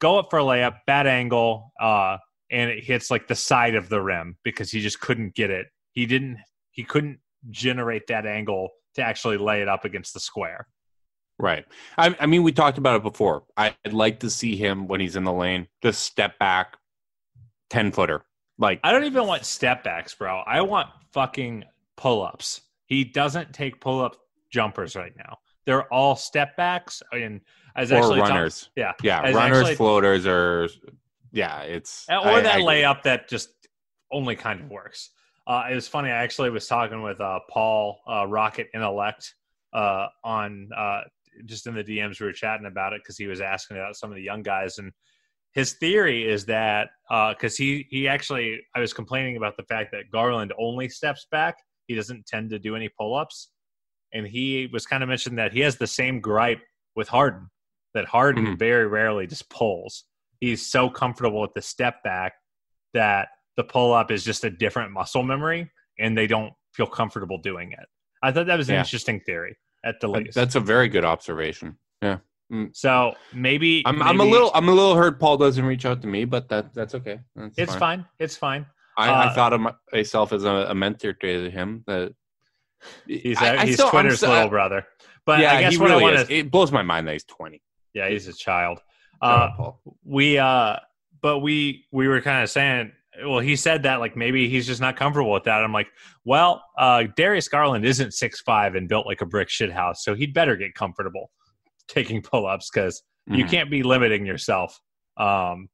go 0.00 0.18
up 0.18 0.26
for 0.28 0.40
a 0.40 0.42
layup, 0.42 0.78
bad 0.88 1.06
angle, 1.06 1.72
uh, 1.80 2.16
and 2.50 2.68
it 2.68 2.82
hits 2.82 3.12
like 3.12 3.28
the 3.28 3.34
side 3.36 3.76
of 3.76 3.88
the 3.88 4.00
rim 4.00 4.36
because 4.42 4.72
he 4.72 4.80
just 4.80 4.98
couldn't 4.98 5.36
get 5.36 5.48
it. 5.48 5.68
He 5.92 6.04
didn't. 6.06 6.38
He 6.72 6.82
couldn't 6.82 7.20
generate 7.48 8.08
that 8.08 8.26
angle 8.26 8.70
to 8.96 9.02
actually 9.02 9.36
lay 9.36 9.62
it 9.62 9.68
up 9.68 9.84
against 9.84 10.14
the 10.14 10.18
square. 10.18 10.66
Right. 11.38 11.64
I, 11.96 12.16
I 12.18 12.26
mean, 12.26 12.42
we 12.42 12.50
talked 12.50 12.76
about 12.76 12.96
it 12.96 13.04
before. 13.04 13.44
I'd 13.56 13.76
like 13.92 14.18
to 14.20 14.28
see 14.28 14.56
him 14.56 14.88
when 14.88 14.98
he's 14.98 15.14
in 15.14 15.22
the 15.22 15.32
lane 15.32 15.68
just 15.84 16.00
step 16.00 16.40
back, 16.40 16.76
10 17.70 17.92
footer. 17.92 18.24
Like, 18.58 18.80
I 18.82 18.90
don't 18.90 19.04
even 19.04 19.28
want 19.28 19.44
step 19.44 19.84
backs, 19.84 20.12
bro. 20.12 20.42
I 20.44 20.62
want 20.62 20.88
fucking 21.12 21.66
pull 21.96 22.24
ups. 22.24 22.62
He 22.86 23.04
doesn't 23.04 23.52
take 23.52 23.80
pull 23.80 24.00
up 24.00 24.16
jumpers 24.50 24.96
right 24.96 25.12
now. 25.16 25.36
They're 25.66 25.92
all 25.92 26.16
step 26.16 26.56
backs 26.56 27.02
and 27.12 27.40
as 27.76 27.92
or 27.92 27.96
actually 27.96 28.20
Tom- 28.20 28.28
runners. 28.30 28.70
yeah, 28.76 28.92
Yeah. 29.02 29.22
As 29.22 29.34
runners, 29.34 29.58
actually- 29.58 29.74
floaters, 29.76 30.26
or, 30.26 30.68
yeah, 31.32 31.62
it's. 31.62 32.06
or 32.08 32.26
I- 32.26 32.40
that 32.40 32.56
I 32.56 32.60
layup 32.60 33.02
that 33.02 33.28
just 33.28 33.50
only 34.10 34.36
kind 34.36 34.60
of 34.60 34.70
works. 34.70 35.10
Uh, 35.46 35.64
it 35.70 35.74
was 35.74 35.86
funny. 35.86 36.10
I 36.10 36.22
actually 36.22 36.50
was 36.50 36.66
talking 36.66 37.02
with 37.02 37.20
uh, 37.20 37.40
Paul 37.50 38.00
uh, 38.08 38.26
Rocket 38.26 38.68
Intellect 38.74 39.34
uh, 39.72 40.06
on 40.24 40.70
uh, 40.76 41.02
just 41.44 41.66
in 41.66 41.74
the 41.74 41.84
DMs. 41.84 42.18
We 42.20 42.26
were 42.26 42.32
chatting 42.32 42.66
about 42.66 42.92
it 42.92 43.02
because 43.02 43.16
he 43.18 43.26
was 43.26 43.40
asking 43.40 43.76
about 43.76 43.96
some 43.96 44.10
of 44.10 44.16
the 44.16 44.22
young 44.22 44.42
guys, 44.42 44.78
and 44.78 44.90
his 45.52 45.74
theory 45.74 46.28
is 46.28 46.46
that 46.46 46.88
because 47.30 47.56
he 47.56 47.86
he 47.90 48.08
actually 48.08 48.60
I 48.74 48.80
was 48.80 48.92
complaining 48.92 49.36
about 49.36 49.56
the 49.56 49.62
fact 49.64 49.92
that 49.92 50.10
Garland 50.10 50.52
only 50.58 50.88
steps 50.88 51.26
back. 51.30 51.56
He 51.86 51.94
doesn't 51.94 52.26
tend 52.26 52.50
to 52.50 52.58
do 52.58 52.74
any 52.74 52.88
pull 52.98 53.14
ups, 53.14 53.50
and 54.12 54.26
he 54.26 54.68
was 54.72 54.86
kind 54.86 55.02
of 55.02 55.08
mentioning 55.08 55.36
that 55.36 55.52
he 55.52 55.60
has 55.60 55.76
the 55.76 55.86
same 55.86 56.20
gripe 56.20 56.60
with 56.94 57.08
Harden 57.08 57.48
that 57.94 58.06
Harden 58.06 58.44
Mhm. 58.46 58.58
very 58.58 58.86
rarely 58.86 59.26
just 59.26 59.48
pulls. 59.50 60.04
He's 60.40 60.66
so 60.66 60.90
comfortable 60.90 61.40
with 61.40 61.54
the 61.54 61.62
step 61.62 62.02
back 62.02 62.34
that 62.94 63.28
the 63.56 63.64
pull 63.64 63.92
up 63.94 64.10
is 64.10 64.22
just 64.24 64.44
a 64.44 64.50
different 64.50 64.92
muscle 64.92 65.22
memory 65.22 65.70
and 65.98 66.16
they 66.16 66.26
don't 66.26 66.52
feel 66.74 66.86
comfortable 66.86 67.38
doing 67.38 67.72
it. 67.72 67.86
I 68.22 68.32
thought 68.32 68.46
that 68.46 68.56
was 68.58 68.68
an 68.68 68.74
Yeah. 68.74 68.80
interesting 68.80 69.20
theory 69.20 69.56
at 69.84 70.00
the 70.00 70.08
least. 70.08 70.34
That's 70.34 70.54
a 70.56 70.60
very 70.60 70.88
good 70.88 71.04
observation. 71.04 71.78
Yeah. 72.02 72.18
so 72.72 73.14
maybe 73.32 73.82
I'm, 73.86 74.00
I'm 74.02 74.20
a 74.20 74.24
little 74.24 74.52
I'm 74.54 74.68
a 74.68 74.72
little 74.72 74.94
hurt 74.94 75.18
Paul 75.18 75.36
doesn't 75.36 75.64
reach 75.64 75.84
out 75.84 76.00
to 76.02 76.06
me, 76.06 76.24
but 76.24 76.48
that 76.50 76.72
that's 76.74 76.94
okay. 76.94 77.18
That's 77.34 77.54
It's 77.58 77.74
fine. 77.74 78.04
It's 78.20 78.36
fine. 78.36 78.66
I, 78.96 79.08
Uh, 79.08 79.28
I 79.30 79.34
thought 79.34 79.52
of 79.52 79.60
myself 79.92 80.32
as 80.32 80.44
a, 80.44 80.66
a 80.68 80.74
mentor 80.74 81.12
to 81.12 81.50
him. 81.50 81.82
That 81.88 82.12
He's 83.06 83.38
I- 83.38 83.64
he's 83.66 83.74
still- 83.74 83.90
Twitter's 83.90 84.18
still- 84.18 84.30
little 84.30 84.48
brother. 84.48 84.86
But 85.24 85.40
yeah, 85.40 85.54
I 85.54 85.60
guess 85.62 85.72
he 85.72 85.78
what 85.78 85.90
really 85.90 86.00
I 86.00 86.02
want 86.02 86.16
is. 86.16 86.30
It 86.30 86.50
blows 86.52 86.70
my 86.70 86.82
mind 86.82 87.08
that 87.08 87.12
he's 87.12 87.24
20. 87.24 87.60
yeah, 87.94 88.08
he's 88.08 88.28
a 88.28 88.32
child. 88.32 88.80
Uh, 89.22 89.72
we 90.04 90.36
uh 90.38 90.76
but 91.22 91.38
we 91.40 91.86
we 91.90 92.06
were 92.06 92.20
kind 92.20 92.42
of 92.42 92.50
saying 92.50 92.92
well 93.24 93.38
he 93.40 93.56
said 93.56 93.82
that 93.84 93.98
like 93.98 94.14
maybe 94.14 94.46
he's 94.48 94.66
just 94.66 94.78
not 94.80 94.94
comfortable 94.94 95.32
with 95.32 95.44
that 95.44 95.64
i'm 95.64 95.72
like 95.72 95.86
well 96.26 96.62
uh 96.76 97.04
darius 97.16 97.48
garland 97.48 97.82
isn't 97.86 98.12
six 98.12 98.42
five 98.42 98.74
and 98.74 98.90
built 98.90 99.06
like 99.06 99.22
a 99.22 99.26
brick 99.26 99.48
shit 99.48 99.72
house 99.72 100.04
so 100.04 100.14
he'd 100.14 100.34
better 100.34 100.54
get 100.54 100.74
comfortable 100.74 101.30
taking 101.88 102.20
pull-ups 102.20 102.68
because 102.70 103.02
you 103.26 103.46
Mhm. 103.46 103.50
can't 103.50 103.70
be 103.70 103.82
limiting 103.82 104.26
yourself 104.26 104.78
um 105.16 105.70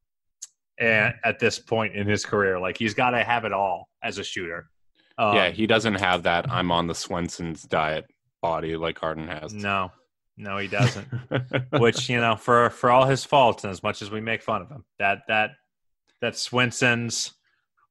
and 0.79 1.15
at 1.25 1.41
this 1.41 1.59
point 1.59 1.97
in 1.97 2.07
his 2.07 2.25
career 2.25 2.61
like 2.61 2.79
he's 2.79 2.95
got 2.95 3.11
to 3.11 3.25
have 3.25 3.45
it 3.45 3.53
all 3.53 3.89
as 4.05 4.19
a 4.19 4.25
shooter 4.25 4.71
um, 5.19 5.37
yeah, 5.37 5.51
he 5.51 5.67
doesn't 5.67 5.95
have 5.95 6.25
that. 6.25 6.51
I'm 6.51 6.71
on 6.71 6.87
the 6.87 6.95
Swenson's 6.95 7.63
diet 7.63 8.07
body 8.41 8.77
like 8.77 8.99
Harden 8.99 9.29
has. 9.29 9.53
no 9.55 9.91
No, 10.37 10.59
he 10.59 10.69
doesn't. 10.69 11.09
Which 11.79 12.09
you 12.09 12.21
know, 12.21 12.37
for 12.37 12.71
for 12.71 12.91
all 12.91 13.07
his 13.07 13.25
faults, 13.25 13.65
and 13.65 13.71
as 13.71 13.83
much 13.83 14.03
as 14.03 14.11
we 14.11 14.21
make 14.21 14.43
fun 14.43 14.63
of 14.63 14.71
him, 14.71 14.85
that 14.99 15.23
that 15.29 15.51
that 16.21 16.37
Swenson's 16.37 17.33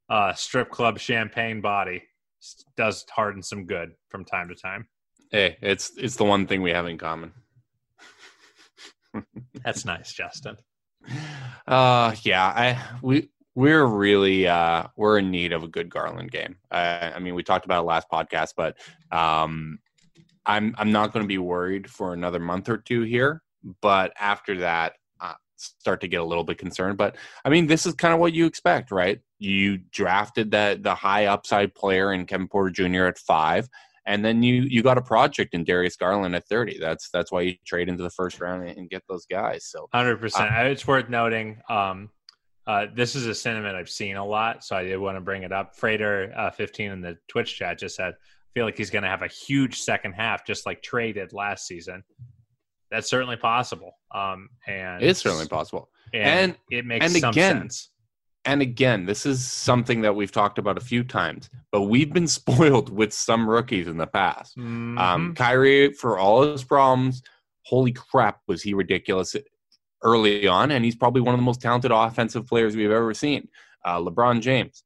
uh, 0.10 0.34
strip 0.34 0.70
club 0.70 1.00
champagne 1.00 1.62
body 1.62 2.04
does 2.76 3.06
harden 3.10 3.44
some 3.44 3.66
good 3.66 3.92
from 4.10 4.26
time 4.26 4.50
to 4.50 4.56
time. 4.56 4.88
Hey, 5.32 5.58
it's 5.62 5.92
it's 5.98 6.16
the 6.16 6.26
one 6.26 6.48
thing 6.48 6.62
we 6.62 6.72
have 6.72 6.88
in 6.88 6.98
common. 6.98 7.32
That's 9.64 9.86
nice, 9.86 10.12
Justin. 10.14 10.58
Uh 11.68 12.14
yeah, 12.24 12.46
I 12.46 12.82
we 13.02 13.30
we're 13.56 13.86
really 13.86 14.48
uh 14.48 14.84
we're 14.96 15.20
in 15.20 15.32
need 15.32 15.52
of 15.52 15.64
a 15.64 15.68
good 15.68 15.90
Garland 15.90 16.32
game. 16.32 16.56
I, 16.70 17.14
I 17.16 17.20
mean, 17.20 17.36
we 17.36 17.44
talked 17.44 17.66
about 17.66 17.84
it 17.84 17.88
last 17.88 18.08
podcast, 18.10 18.54
but 18.56 18.78
um 19.12 19.80
I'm 20.46 20.76
I'm 20.78 20.92
not 20.92 21.14
going 21.14 21.24
to 21.24 21.28
be 21.28 21.38
worried 21.38 21.90
for 21.90 22.14
another 22.14 22.40
month 22.40 22.70
or 22.70 22.78
two 22.78 23.02
here, 23.04 23.42
but 23.82 24.14
after 24.20 24.60
that, 24.60 24.94
uh, 25.20 25.34
start 25.56 26.02
to 26.02 26.08
get 26.08 26.22
a 26.22 26.26
little 26.26 26.44
bit 26.44 26.58
concerned. 26.58 26.98
But 26.98 27.16
I 27.46 27.50
mean, 27.50 27.68
this 27.68 27.86
is 27.86 27.94
kind 27.94 28.14
of 28.14 28.20
what 28.20 28.34
you 28.34 28.46
expect, 28.46 28.92
right? 28.92 29.20
You 29.40 29.78
drafted 29.78 30.52
that 30.52 30.84
the 30.84 30.96
high 30.96 31.28
upside 31.28 31.76
player 31.76 32.14
in 32.14 32.26
Kevin 32.26 32.48
Porter 32.48 32.72
Jr. 32.72 33.06
at 33.06 33.20
five, 33.20 33.70
and 34.06 34.26
then 34.26 34.42
you 34.42 34.64
you 34.64 34.82
got 34.82 34.98
a 34.98 35.02
project 35.02 35.54
in 35.54 35.64
Darius 35.64 35.96
Garland 35.96 36.36
at 36.36 36.48
thirty. 36.48 36.80
That's 36.80 37.10
that's 37.12 37.32
why 37.32 37.42
you 37.42 37.56
trade 37.66 37.90
into 37.90 38.04
the 38.04 38.10
first 38.10 38.42
round 38.42 38.68
and 38.68 38.90
get 38.90 39.04
those 39.08 39.26
guys. 39.26 39.66
So 39.66 39.90
hundred 39.94 40.18
uh, 40.18 40.22
percent. 40.22 40.68
It's 40.68 40.88
worth 40.88 41.10
noting. 41.10 41.62
Um, 41.70 42.10
uh, 42.72 42.88
this 42.96 43.16
is 43.16 43.28
a 43.28 43.36
sentiment 43.36 43.76
I've 43.76 43.90
seen 43.90 44.16
a 44.16 44.26
lot, 44.26 44.64
so 44.64 44.76
I 44.76 44.84
did 44.84 44.98
want 44.98 45.18
to 45.18 45.22
bring 45.22 45.44
it 45.44 45.52
up. 45.52 45.76
Freighter 45.76 46.34
uh, 46.38 46.52
fifteen 46.52 46.92
in 46.92 47.02
the 47.02 47.18
Twitch 47.28 47.58
chat 47.58 47.80
just 47.80 47.96
said 47.96 48.14
feel 48.54 48.66
like 48.66 48.78
he's 48.78 48.90
going 48.90 49.04
to 49.04 49.10
have 49.10 49.22
a 49.22 49.28
huge 49.28 49.80
second 49.80 50.14
half, 50.14 50.46
just 50.46 50.66
like 50.66 50.82
Trey 50.82 51.14
did 51.14 51.34
last 51.34 51.68
season. 51.68 52.04
That's 52.90 53.10
certainly 53.10 53.38
possible. 53.38 53.94
Um, 54.14 54.50
and 54.68 55.02
it's 55.02 55.22
certainly 55.22 55.48
possible. 55.48 55.90
And, 56.14 56.24
and 56.24 56.56
it 56.70 56.86
makes 56.86 57.06
and 57.06 57.14
some 57.16 57.30
again, 57.32 57.62
sense. 57.62 57.90
And 58.44 58.62
again, 58.62 59.06
this 59.06 59.26
is 59.26 59.46
something 59.46 60.02
that 60.02 60.16
we've 60.16 60.32
talked 60.32 60.58
about 60.58 60.78
a 60.78 60.82
few 60.82 61.04
times, 61.04 61.50
but 61.72 61.84
we've 61.84 62.12
been 62.12 62.28
spoiled 62.40 62.90
with 62.90 63.14
some 63.14 63.50
rookies 63.50 63.88
in 63.88 63.98
the 63.98 64.08
past. 64.08 64.58
Um, 64.58 64.64
mm-hmm. 64.64 64.98
Um, 64.98 65.36
Kyrie, 65.36 65.94
for 65.94 66.18
all 66.18 66.44
his 66.44 66.64
problems, 66.64 67.22
holy 67.64 67.94
crap, 67.94 68.42
was 68.48 68.62
he 68.62 68.74
ridiculous 68.74 69.36
early 70.04 70.48
on, 70.48 70.72
and 70.72 70.84
he's 70.84 70.96
probably 70.96 71.22
one 71.22 71.34
of 71.34 71.40
the 71.40 71.46
most 71.46 71.62
talented 71.62 71.92
offensive 71.92 72.48
players 72.48 72.76
we've 72.76 72.92
ever 72.92 73.14
seen. 73.14 73.48
Uh, 73.86 74.00
LeBron 74.00 74.42
James, 74.42 74.84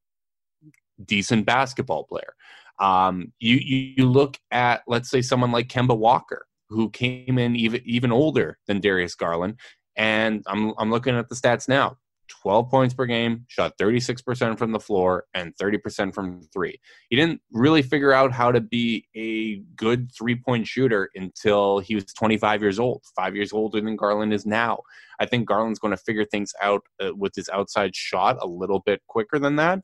decent 1.03 1.45
basketball 1.45 2.03
player. 2.03 2.33
Um, 2.79 3.31
you, 3.39 3.57
you 3.57 4.09
look 4.09 4.37
at 4.51 4.81
let's 4.87 5.09
say 5.09 5.21
someone 5.21 5.51
like 5.51 5.67
Kemba 5.67 5.97
Walker, 5.97 6.45
who 6.69 6.89
came 6.89 7.37
in 7.37 7.55
even 7.55 7.81
even 7.85 8.11
older 8.11 8.57
than 8.67 8.79
Darius 8.79 9.15
Garland, 9.15 9.59
and 9.95 10.43
I'm 10.47 10.73
I'm 10.77 10.91
looking 10.91 11.15
at 11.15 11.29
the 11.29 11.35
stats 11.35 11.67
now. 11.67 11.97
12 12.27 12.69
points 12.69 12.93
per 12.93 13.05
game, 13.05 13.45
shot 13.47 13.77
36% 13.77 14.57
from 14.57 14.71
the 14.71 14.79
floor 14.79 15.25
and 15.33 15.55
30% 15.55 16.13
from 16.13 16.41
three. 16.53 16.79
He 17.09 17.15
didn't 17.15 17.41
really 17.51 17.81
figure 17.81 18.13
out 18.13 18.31
how 18.31 18.51
to 18.51 18.61
be 18.61 19.07
a 19.15 19.57
good 19.75 20.11
three 20.11 20.35
point 20.35 20.67
shooter 20.67 21.09
until 21.15 21.79
he 21.79 21.95
was 21.95 22.05
25 22.05 22.61
years 22.61 22.79
old, 22.79 23.03
five 23.15 23.35
years 23.35 23.53
older 23.53 23.81
than 23.81 23.95
Garland 23.95 24.33
is 24.33 24.45
now. 24.45 24.79
I 25.19 25.25
think 25.25 25.47
Garland's 25.47 25.79
going 25.79 25.95
to 25.95 26.03
figure 26.03 26.25
things 26.25 26.53
out 26.61 26.81
uh, 27.03 27.15
with 27.15 27.35
his 27.35 27.49
outside 27.49 27.95
shot 27.95 28.37
a 28.41 28.47
little 28.47 28.79
bit 28.79 29.01
quicker 29.07 29.39
than 29.39 29.55
that. 29.57 29.79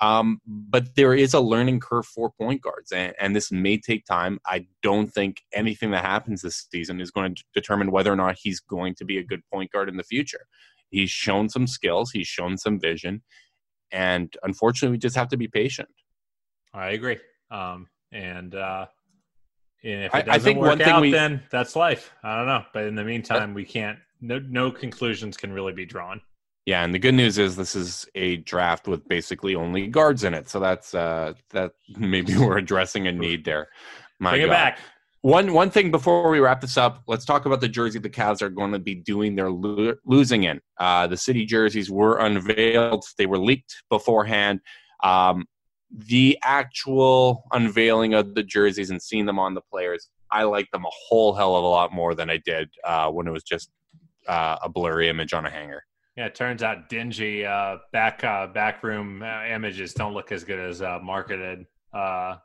Um, 0.00 0.40
but 0.46 0.94
there 0.94 1.14
is 1.14 1.32
a 1.32 1.40
learning 1.40 1.80
curve 1.80 2.04
for 2.04 2.30
point 2.30 2.60
guards, 2.60 2.92
and, 2.92 3.14
and, 3.18 3.34
this 3.34 3.50
may 3.50 3.78
take 3.78 4.04
time. 4.04 4.38
I 4.44 4.66
don't 4.82 5.06
think 5.06 5.40
anything 5.54 5.90
that 5.92 6.04
happens 6.04 6.42
this 6.42 6.66
season 6.70 7.00
is 7.00 7.10
going 7.10 7.34
to 7.34 7.44
determine 7.54 7.90
whether 7.90 8.12
or 8.12 8.16
not 8.16 8.36
he's 8.38 8.60
going 8.60 8.94
to 8.96 9.06
be 9.06 9.16
a 9.16 9.24
good 9.24 9.40
point 9.50 9.72
guard 9.72 9.88
in 9.88 9.96
the 9.96 10.04
future. 10.04 10.46
He's 10.90 11.10
shown 11.10 11.48
some 11.48 11.66
skills, 11.66 12.10
he's 12.12 12.26
shown 12.26 12.56
some 12.56 12.78
vision, 12.78 13.22
and 13.92 14.34
unfortunately, 14.42 14.94
we 14.94 14.98
just 14.98 15.16
have 15.16 15.28
to 15.28 15.36
be 15.36 15.48
patient. 15.48 15.88
I 16.74 16.90
agree. 16.90 17.18
Um, 17.50 17.88
and, 18.12 18.54
uh, 18.54 18.86
and 19.82 20.04
if 20.04 20.14
it 20.14 20.26
doesn't 20.26 20.30
I, 20.30 20.34
I 20.34 20.38
think 20.38 20.58
work 20.58 20.80
out, 20.80 21.00
we, 21.00 21.10
then 21.10 21.42
that's 21.50 21.76
life. 21.76 22.12
I 22.22 22.36
don't 22.36 22.46
know, 22.46 22.64
but 22.72 22.84
in 22.84 22.94
the 22.94 23.04
meantime, 23.04 23.54
we 23.54 23.64
can't. 23.64 23.98
No, 24.20 24.38
no 24.38 24.70
conclusions 24.70 25.36
can 25.36 25.52
really 25.52 25.72
be 25.72 25.84
drawn. 25.84 26.20
Yeah, 26.64 26.82
and 26.82 26.92
the 26.92 26.98
good 26.98 27.14
news 27.14 27.38
is 27.38 27.54
this 27.54 27.76
is 27.76 28.08
a 28.16 28.38
draft 28.38 28.88
with 28.88 29.06
basically 29.06 29.54
only 29.54 29.86
guards 29.86 30.24
in 30.24 30.34
it, 30.34 30.48
so 30.48 30.58
that's 30.58 30.94
uh, 30.94 31.34
that 31.50 31.72
maybe 31.96 32.36
we're 32.36 32.58
addressing 32.58 33.06
a 33.06 33.12
need 33.12 33.44
there. 33.44 33.68
My 34.18 34.32
Bring 34.32 34.42
God. 34.42 34.46
it 34.46 34.50
back. 34.50 34.78
One 35.26 35.52
one 35.52 35.70
thing 35.70 35.90
before 35.90 36.30
we 36.30 36.38
wrap 36.38 36.60
this 36.60 36.76
up, 36.76 37.02
let's 37.08 37.24
talk 37.24 37.46
about 37.46 37.60
the 37.60 37.68
jersey 37.68 37.98
the 37.98 38.08
Cavs 38.08 38.42
are 38.42 38.48
going 38.48 38.70
to 38.70 38.78
be 38.78 38.94
doing 38.94 39.34
their 39.34 39.50
lo- 39.50 39.96
losing 40.04 40.44
in. 40.44 40.60
Uh, 40.78 41.08
the 41.08 41.16
city 41.16 41.44
jerseys 41.44 41.90
were 41.90 42.18
unveiled; 42.18 43.04
they 43.18 43.26
were 43.26 43.36
leaked 43.36 43.74
beforehand. 43.90 44.60
Um, 45.02 45.46
the 45.90 46.38
actual 46.44 47.42
unveiling 47.50 48.14
of 48.14 48.36
the 48.36 48.44
jerseys 48.44 48.90
and 48.90 49.02
seeing 49.02 49.26
them 49.26 49.40
on 49.40 49.54
the 49.54 49.62
players, 49.62 50.10
I 50.30 50.44
like 50.44 50.70
them 50.70 50.84
a 50.84 50.90
whole 51.08 51.34
hell 51.34 51.56
of 51.56 51.64
a 51.64 51.66
lot 51.66 51.92
more 51.92 52.14
than 52.14 52.30
I 52.30 52.36
did 52.36 52.70
uh, 52.84 53.10
when 53.10 53.26
it 53.26 53.32
was 53.32 53.42
just 53.42 53.68
uh, 54.28 54.58
a 54.62 54.68
blurry 54.68 55.08
image 55.08 55.32
on 55.32 55.44
a 55.44 55.50
hanger. 55.50 55.82
Yeah, 56.16 56.26
it 56.26 56.36
turns 56.36 56.62
out 56.62 56.88
dingy 56.88 57.44
uh, 57.44 57.78
back 57.92 58.22
uh, 58.22 58.46
backroom 58.46 59.24
uh, 59.24 59.46
images 59.46 59.92
don't 59.92 60.14
look 60.14 60.30
as 60.30 60.44
good 60.44 60.60
as 60.60 60.82
uh, 60.82 61.00
marketed, 61.02 61.66
uh, 61.92 62.36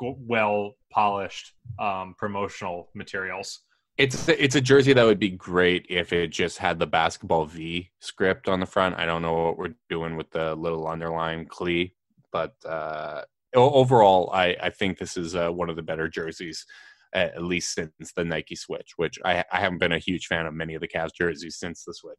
well 0.00 0.74
polished 0.90 1.52
um, 1.78 2.14
promotional 2.18 2.90
materials. 2.94 3.60
It's 3.96 4.28
it's 4.28 4.56
a 4.56 4.60
jersey 4.60 4.92
that 4.92 5.04
would 5.04 5.20
be 5.20 5.30
great 5.30 5.86
if 5.88 6.12
it 6.12 6.28
just 6.28 6.58
had 6.58 6.80
the 6.80 6.86
basketball 6.86 7.44
V 7.44 7.90
script 8.00 8.48
on 8.48 8.58
the 8.58 8.66
front. 8.66 8.96
I 8.96 9.06
don't 9.06 9.22
know 9.22 9.44
what 9.44 9.58
we're 9.58 9.74
doing 9.88 10.16
with 10.16 10.30
the 10.30 10.56
little 10.56 10.88
underline 10.88 11.46
Clee, 11.46 11.94
but 12.32 12.54
uh, 12.66 13.22
overall, 13.54 14.30
I, 14.32 14.56
I 14.60 14.70
think 14.70 14.98
this 14.98 15.16
is 15.16 15.34
one 15.34 15.70
of 15.70 15.76
the 15.76 15.82
better 15.82 16.08
jerseys 16.08 16.66
at 17.14 17.42
least 17.42 17.72
since 17.74 18.12
the 18.16 18.24
Nike 18.24 18.56
Switch, 18.56 18.94
which 18.96 19.18
I, 19.24 19.44
I 19.52 19.60
haven't 19.60 19.78
been 19.78 19.92
a 19.92 19.98
huge 19.98 20.26
fan 20.26 20.46
of 20.46 20.54
many 20.54 20.74
of 20.74 20.80
the 20.80 20.88
Cavs 20.88 21.14
jerseys 21.16 21.56
since 21.56 21.84
the 21.84 21.94
Switch. 21.94 22.18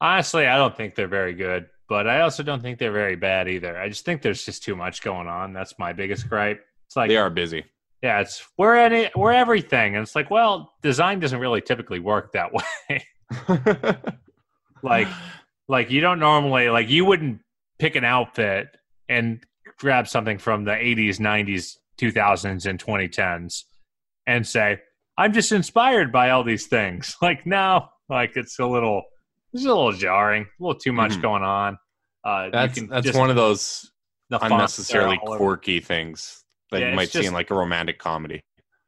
Honestly, 0.00 0.46
I 0.46 0.56
don't 0.56 0.76
think 0.76 0.94
they're 0.94 1.06
very 1.06 1.32
good, 1.32 1.68
but 1.88 2.08
I 2.08 2.22
also 2.22 2.42
don't 2.42 2.60
think 2.60 2.78
they're 2.78 2.92
very 2.92 3.16
bad 3.16 3.48
either. 3.48 3.78
I 3.78 3.88
just 3.88 4.04
think 4.04 4.20
there's 4.20 4.44
just 4.44 4.64
too 4.64 4.74
much 4.74 5.00
going 5.00 5.28
on. 5.28 5.52
That's 5.52 5.78
my 5.78 5.92
biggest 5.92 6.28
gripe. 6.28 6.62
It's 6.86 6.96
like 6.96 7.08
they 7.08 7.16
are 7.16 7.30
busy. 7.30 7.64
Yeah, 8.02 8.20
it's 8.20 8.46
we're 8.56 8.76
any 8.76 9.10
we're 9.16 9.32
everything, 9.32 9.96
and 9.96 10.02
it's 10.02 10.14
like, 10.14 10.30
well, 10.30 10.72
design 10.82 11.18
doesn't 11.18 11.40
really 11.40 11.60
typically 11.60 11.98
work 11.98 12.32
that 12.32 12.50
way. 12.88 13.04
like, 14.82 15.08
like 15.68 15.90
you 15.90 16.00
don't 16.00 16.20
normally 16.20 16.68
like 16.68 16.88
you 16.88 17.04
wouldn't 17.04 17.40
pick 17.78 17.96
an 17.96 18.04
outfit 18.04 18.68
and 19.08 19.44
grab 19.78 20.08
something 20.08 20.38
from 20.38 20.64
the 20.64 20.72
80s, 20.72 21.18
90s, 21.18 21.76
2000s, 21.98 22.66
and 22.66 22.82
2010s 22.82 23.64
and 24.26 24.46
say, 24.46 24.78
I'm 25.18 25.32
just 25.32 25.52
inspired 25.52 26.12
by 26.12 26.30
all 26.30 26.44
these 26.44 26.66
things. 26.66 27.16
Like, 27.22 27.46
no, 27.46 27.88
like 28.08 28.36
it's 28.36 28.58
a 28.58 28.66
little 28.66 29.02
is 29.52 29.64
a 29.64 29.68
little 29.68 29.92
jarring, 29.92 30.42
a 30.42 30.62
little 30.62 30.78
too 30.78 30.92
much 30.92 31.12
mm-hmm. 31.12 31.22
going 31.22 31.42
on. 31.42 31.78
Uh, 32.24 32.50
that's 32.50 32.80
that's 32.88 33.14
one 33.14 33.30
of 33.30 33.36
those 33.36 33.90
unnecessarily 34.30 35.18
quirky 35.24 35.80
things 35.80 36.44
that 36.70 36.80
yeah, 36.80 36.90
you 36.90 36.96
might 36.96 37.10
just, 37.10 37.18
see 37.18 37.26
in 37.26 37.32
like 37.32 37.50
a 37.50 37.54
romantic 37.54 37.98
comedy. 37.98 38.40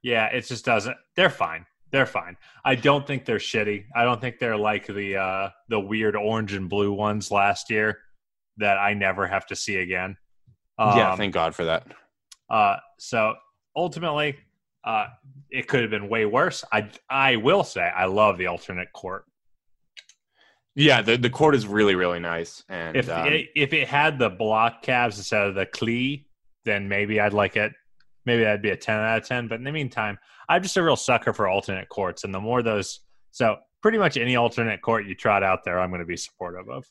Yeah, 0.03 0.26
it 0.26 0.43
just 0.43 0.64
doesn't. 0.64 0.97
They're 1.16 1.31
fine. 1.31 1.66
They're 1.91 2.07
fine. 2.07 2.37
I 2.64 2.74
don't 2.74 3.07
think 3.07 3.24
they're 3.24 3.39
shitty. 3.39 3.85
I 3.97 4.05
don't 4.05 4.20
think 4.20 4.39
they're 4.39 4.57
like 4.57 4.87
the 4.87 5.16
uh, 5.16 5.49
the 5.68 5.81
weird 5.81 6.16
orange 6.16 6.53
and 6.53 6.68
blue 6.68 6.93
ones 6.93 7.31
last 7.31 7.70
year 7.70 7.99
that 8.59 8.79
I 8.79 8.95
never 8.95 9.26
have 9.26 9.47
to 9.47 9.57
see 9.57 9.76
again. 9.76 10.16
Um, 10.79 10.97
yeah, 10.97 11.16
thank 11.16 11.35
God 11.35 11.55
for 11.55 11.64
that. 11.64 11.87
Uh, 12.51 12.76
so 12.99 13.35
ultimately, 13.74 14.37
uh, 14.85 15.07
it 15.51 15.66
could 15.66 15.81
have 15.81 15.91
been 15.91 16.09
way 16.09 16.26
worse. 16.26 16.64
I 16.72 16.91
I 17.09 17.37
will 17.37 17.64
say 17.64 17.83
I 17.83 18.05
love 18.05 18.39
the 18.39 18.47
alternate 18.47 18.93
court 18.93 19.24
yeah, 20.79 21.03
the, 21.03 21.16
the 21.16 21.29
court 21.29 21.57
is 21.57 21.66
really 21.66 21.97
really 21.97 22.20
nice. 22.20 22.62
And 22.68 22.97
if 22.97 23.11
um, 23.11 23.26
it, 23.26 23.49
if 23.57 23.72
it 23.72 23.89
had 23.89 24.18
the 24.18 24.31
block 24.31 24.85
Cavs 24.85 25.16
instead 25.16 25.49
of 25.49 25.57
the 25.57 25.66
clee, 25.66 26.28
then 26.65 26.89
maybe 26.89 27.21
I'd 27.21 27.33
like 27.33 27.57
it. 27.57 27.73
Maybe 28.27 28.43
that'd 28.43 28.63
be 28.63 28.71
a 28.71 28.77
ten 28.77 28.99
out 28.99 29.19
of 29.19 29.27
ten. 29.27 29.49
But 29.49 29.57
in 29.57 29.65
the 29.65 29.73
meantime, 29.73 30.19
I'm 30.49 30.63
just 30.63 30.77
a 30.77 30.83
real 30.83 30.97
sucker 30.97 31.33
for 31.33 31.49
alternate 31.49 31.89
courts, 31.89 32.25
and 32.25 32.35
the 32.35 32.41
more 32.41 32.63
those, 32.63 33.01
so 33.31 33.57
pretty 33.83 33.99
much 33.99 34.17
any 34.17 34.37
alternate 34.37 34.83
court 34.83 35.07
you 35.07 35.15
trot 35.15 35.43
out 35.43 35.65
there, 35.65 35.79
I'm 35.79 35.91
going 35.91 36.01
to 36.01 36.07
be 36.07 36.17
supportive 36.17 36.69
of. 36.69 36.85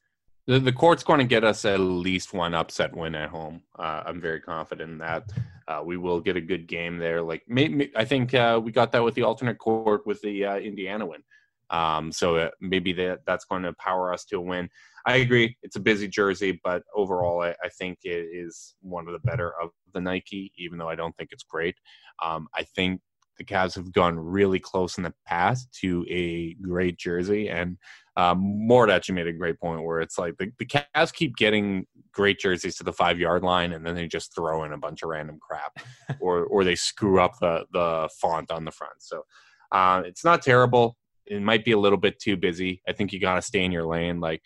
The, 0.48 0.60
the 0.60 0.72
court's 0.72 1.04
going 1.04 1.20
to 1.20 1.26
get 1.26 1.44
us 1.44 1.66
at 1.66 1.80
least 1.80 2.34
one 2.34 2.54
upset 2.54 2.96
win 2.96 3.16
at 3.16 3.30
home. 3.30 3.62
Uh, 3.78 4.04
I'm 4.06 4.22
very 4.22 4.40
confident 4.40 4.92
in 4.92 4.98
that. 5.00 5.30
Uh, 5.68 5.82
we 5.84 5.98
will 5.98 6.22
get 6.22 6.38
a 6.38 6.42
good 6.42 6.68
game 6.68 6.98
there. 6.98 7.22
Like 7.22 7.44
maybe, 7.48 7.92
I 7.96 8.06
think 8.06 8.34
uh, 8.34 8.60
we 8.64 8.72
got 8.72 8.94
that 8.94 9.04
with 9.04 9.16
the 9.16 9.24
alternate 9.24 9.58
court 9.58 10.08
with 10.08 10.22
the 10.22 10.46
uh, 10.46 10.56
Indiana 10.56 11.06
win. 11.06 11.22
Um, 11.70 12.12
so 12.12 12.38
uh, 12.38 12.50
maybe 12.62 12.94
that 12.94 13.20
that's 13.26 13.46
going 13.46 13.64
to 13.64 13.74
power 13.74 14.14
us 14.14 14.26
to 14.26 14.38
a 14.38 14.42
win. 14.42 14.70
I 15.06 15.18
agree. 15.18 15.56
It's 15.64 15.76
a 15.76 15.82
busy 15.82 16.08
jersey, 16.08 16.60
but 16.64 16.84
overall, 16.94 17.42
I, 17.42 17.56
I, 17.64 17.70
think 17.70 18.00
it 18.04 18.28
is 18.34 18.76
one 18.82 19.08
of 19.08 19.14
the 19.14 19.20
better 19.20 19.54
of 19.62 19.70
the 19.94 20.02
Nike, 20.02 20.52
even 20.58 20.78
though 20.78 20.90
I 20.90 20.96
don't 20.96 21.16
think 21.16 21.30
it's 21.32 21.44
great. 21.44 21.76
Um, 22.22 22.48
I 22.54 22.64
think 22.64 23.00
the 23.38 23.44
Cavs 23.44 23.76
have 23.76 23.92
gone 23.92 24.18
really 24.18 24.60
close 24.60 24.98
in 24.98 25.04
the 25.04 25.14
past 25.26 25.72
to 25.82 26.06
a 26.10 26.56
great 26.56 26.98
jersey. 26.98 27.50
And 27.50 27.78
um, 28.16 28.40
Mort 28.68 28.90
actually 28.90 29.16
made 29.16 29.28
a 29.28 29.34
great 29.34 29.60
point 29.60 29.84
where 29.84 30.02
it's 30.02 30.18
like 30.18 30.38
the, 30.38 30.52
the 30.60 30.66
Cavs 30.66 31.14
keep 31.14 31.36
getting 31.36 31.86
great 32.12 32.40
jerseys 32.40 32.76
to 32.78 32.84
the 32.84 32.94
five 32.94 33.20
yard 33.20 33.44
line 33.44 33.74
and 33.74 33.86
then 33.86 33.96
they 33.96 34.08
just 34.08 34.36
throw 34.36 34.64
in 34.64 34.74
a 34.74 34.78
bunch 34.78 35.04
of 35.04 35.10
random 35.10 35.38
crap 35.40 35.78
or, 36.20 36.46
or 36.46 36.64
they 36.64 36.76
screw 36.76 37.22
up 37.22 37.34
the, 37.40 37.66
the 37.72 38.10
font 38.20 38.52
on 38.52 38.66
the 38.66 38.72
front. 38.72 39.00
So 39.00 39.24
uh, 39.72 40.02
it's 40.06 40.26
not 40.26 40.42
terrible. 40.42 40.98
It 41.28 41.42
might 41.42 41.66
be 41.66 41.72
a 41.72 41.80
little 41.80 41.98
bit 41.98 42.20
too 42.20 42.38
busy. 42.38 42.82
I 42.88 42.94
think 42.94 43.14
you 43.14 43.20
got 43.20 43.36
to 43.36 43.42
stay 43.42 43.64
in 43.64 43.72
your 43.72 43.86
lane. 43.86 44.20
Like, 44.20 44.42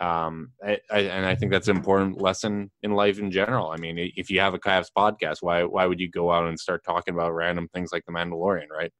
um, 0.00 0.52
I, 0.62 0.78
I, 0.90 0.98
and 1.00 1.24
I 1.24 1.34
think 1.34 1.52
that's 1.52 1.68
an 1.68 1.76
important 1.76 2.20
lesson 2.20 2.70
in 2.82 2.92
life 2.92 3.18
in 3.18 3.30
general. 3.30 3.70
I 3.70 3.76
mean, 3.76 4.12
if 4.16 4.30
you 4.30 4.40
have 4.40 4.54
a 4.54 4.58
Cavs 4.58 4.88
podcast, 4.96 5.38
why 5.40 5.64
why 5.64 5.86
would 5.86 6.00
you 6.00 6.10
go 6.10 6.30
out 6.30 6.46
and 6.46 6.58
start 6.58 6.84
talking 6.84 7.14
about 7.14 7.32
random 7.32 7.68
things 7.68 7.90
like 7.92 8.04
the 8.06 8.12
Mandalorian, 8.12 8.68
right? 8.70 8.92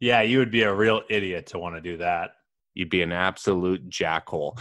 Yeah, 0.00 0.22
you 0.22 0.38
would 0.38 0.52
be 0.52 0.62
a 0.62 0.72
real 0.72 1.02
idiot 1.10 1.46
to 1.48 1.58
want 1.58 1.74
to 1.74 1.80
do 1.80 1.96
that 1.96 2.30
you'd 2.78 2.88
be 2.88 3.02
an 3.02 3.10
absolute 3.12 3.90
jackhole. 3.90 4.58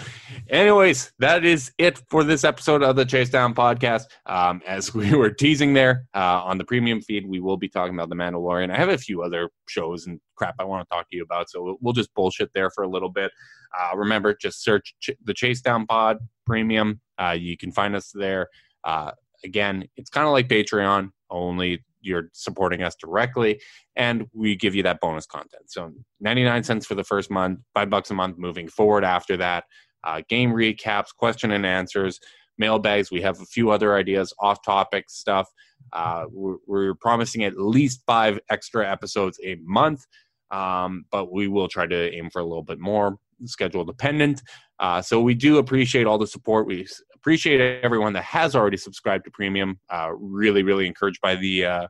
Anyways, 0.49 1.13
that 1.19 1.45
is 1.45 1.71
it 1.77 2.01
for 2.09 2.23
this 2.23 2.43
episode 2.43 2.81
of 2.81 2.95
the 2.95 3.05
Chase 3.05 3.29
Down 3.29 3.53
podcast. 3.53 4.05
Um, 4.25 4.61
as 4.65 4.93
we 4.93 5.13
were 5.15 5.29
teasing 5.29 5.73
there 5.73 6.07
uh, 6.15 6.41
on 6.43 6.57
the 6.57 6.63
premium 6.63 6.99
feed, 7.01 7.27
we 7.27 7.39
will 7.39 7.57
be 7.57 7.69
talking 7.69 7.93
about 7.93 8.09
the 8.09 8.15
Mandalorian. 8.15 8.71
I 8.71 8.77
have 8.77 8.89
a 8.89 8.97
few 8.97 9.21
other 9.21 9.49
shows 9.69 10.07
and 10.07 10.19
crap 10.35 10.55
I 10.59 10.63
want 10.63 10.89
to 10.89 10.95
talk 10.95 11.07
to 11.09 11.15
you 11.15 11.23
about, 11.23 11.49
so 11.49 11.77
we'll 11.79 11.93
just 11.93 12.13
bullshit 12.15 12.49
there 12.53 12.71
for 12.71 12.83
a 12.83 12.89
little 12.89 13.09
bit. 13.09 13.31
Uh, 13.79 13.95
remember, 13.95 14.35
just 14.35 14.63
search 14.63 14.95
Ch- 14.99 15.11
the 15.23 15.33
Chase 15.33 15.61
Down 15.61 15.85
Pod 15.85 16.17
Premium. 16.47 16.99
Uh, 17.21 17.35
you 17.37 17.55
can 17.55 17.71
find 17.71 17.95
us 17.95 18.11
there. 18.15 18.47
Uh, 18.83 19.11
again, 19.43 19.87
it's 19.95 20.09
kind 20.09 20.25
of 20.25 20.33
like 20.33 20.47
Patreon, 20.47 21.11
only 21.29 21.83
you're 22.01 22.29
supporting 22.33 22.83
us 22.83 22.95
directly 22.95 23.59
and 23.95 24.25
we 24.33 24.55
give 24.55 24.75
you 24.75 24.83
that 24.83 24.99
bonus 25.01 25.25
content. 25.25 25.63
So 25.67 25.91
99 26.21 26.63
cents 26.63 26.85
for 26.85 26.95
the 26.95 27.03
first 27.03 27.29
month 27.29 27.59
five 27.73 27.89
bucks 27.89 28.11
a 28.11 28.13
month 28.13 28.37
moving 28.37 28.67
forward 28.67 29.03
after 29.03 29.35
that. 29.37 29.65
Uh, 30.03 30.21
game 30.29 30.51
recaps 30.51 31.07
question 31.15 31.51
and 31.51 31.65
answers 31.65 32.19
mailbags. 32.57 33.11
We 33.11 33.21
have 33.21 33.39
a 33.41 33.45
few 33.45 33.71
other 33.71 33.95
ideas 33.95 34.33
off 34.39 34.63
topic 34.63 35.09
stuff. 35.09 35.47
Uh, 35.93 36.25
we're, 36.31 36.57
we're, 36.65 36.95
promising 36.95 37.43
at 37.43 37.57
least 37.57 38.01
five 38.05 38.39
extra 38.49 38.89
episodes 38.89 39.39
a 39.43 39.57
month 39.61 40.05
um, 40.51 41.05
but 41.11 41.31
we 41.31 41.47
will 41.47 41.67
try 41.67 41.85
to 41.85 42.13
aim 42.13 42.29
for 42.29 42.39
a 42.39 42.45
little 42.45 42.63
bit 42.63 42.79
more 42.79 43.17
schedule 43.45 43.83
dependent. 43.83 44.41
Uh, 44.79 45.01
so 45.01 45.21
we 45.21 45.33
do 45.33 45.57
appreciate 45.57 46.05
all 46.05 46.17
the 46.17 46.27
support. 46.27 46.67
We 46.67 46.87
appreciate 47.27 47.83
everyone 47.83 48.13
that 48.13 48.23
has 48.23 48.55
already 48.55 48.77
subscribed 48.77 49.25
to 49.25 49.31
Premium. 49.31 49.77
Uh, 49.89 50.11
really, 50.17 50.63
really 50.63 50.87
encouraged 50.87 51.19
by 51.19 51.35
the 51.35 51.65
uh, 51.65 51.87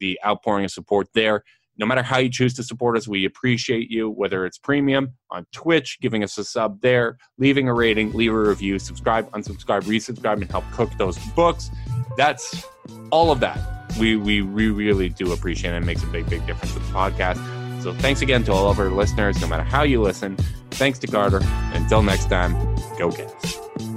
the 0.00 0.18
outpouring 0.24 0.64
of 0.64 0.70
support 0.70 1.06
there. 1.12 1.44
No 1.76 1.84
matter 1.84 2.02
how 2.02 2.16
you 2.16 2.30
choose 2.30 2.54
to 2.54 2.62
support 2.62 2.96
us, 2.96 3.06
we 3.06 3.26
appreciate 3.26 3.90
you. 3.90 4.08
Whether 4.08 4.46
it's 4.46 4.56
Premium 4.56 5.12
on 5.30 5.44
Twitch, 5.52 5.98
giving 6.00 6.24
us 6.24 6.38
a 6.38 6.44
sub 6.44 6.80
there, 6.80 7.18
leaving 7.36 7.68
a 7.68 7.74
rating, 7.74 8.14
leave 8.14 8.32
a 8.32 8.38
review, 8.38 8.78
subscribe, 8.78 9.30
unsubscribe, 9.32 9.82
resubscribe, 9.82 10.40
and 10.40 10.50
help 10.50 10.64
cook 10.72 10.90
those 10.96 11.18
books. 11.34 11.70
That's 12.16 12.64
all 13.12 13.30
of 13.30 13.40
that. 13.40 13.58
We 14.00 14.16
we, 14.16 14.40
we 14.40 14.70
really 14.70 15.10
do 15.10 15.34
appreciate 15.34 15.74
it. 15.74 15.82
It 15.82 15.84
makes 15.84 16.02
a 16.02 16.06
big, 16.06 16.26
big 16.30 16.46
difference 16.46 16.72
with 16.72 16.86
the 16.86 16.94
podcast. 16.94 17.82
So 17.82 17.92
thanks 17.92 18.22
again 18.22 18.44
to 18.44 18.52
all 18.52 18.70
of 18.70 18.78
our 18.78 18.88
listeners, 18.88 19.38
no 19.42 19.46
matter 19.46 19.62
how 19.62 19.82
you 19.82 20.00
listen. 20.00 20.38
Thanks 20.70 20.98
to 21.00 21.06
Carter. 21.06 21.40
Until 21.74 22.02
next 22.02 22.30
time, 22.30 22.54
go 22.96 23.10
Cavs. 23.10 23.93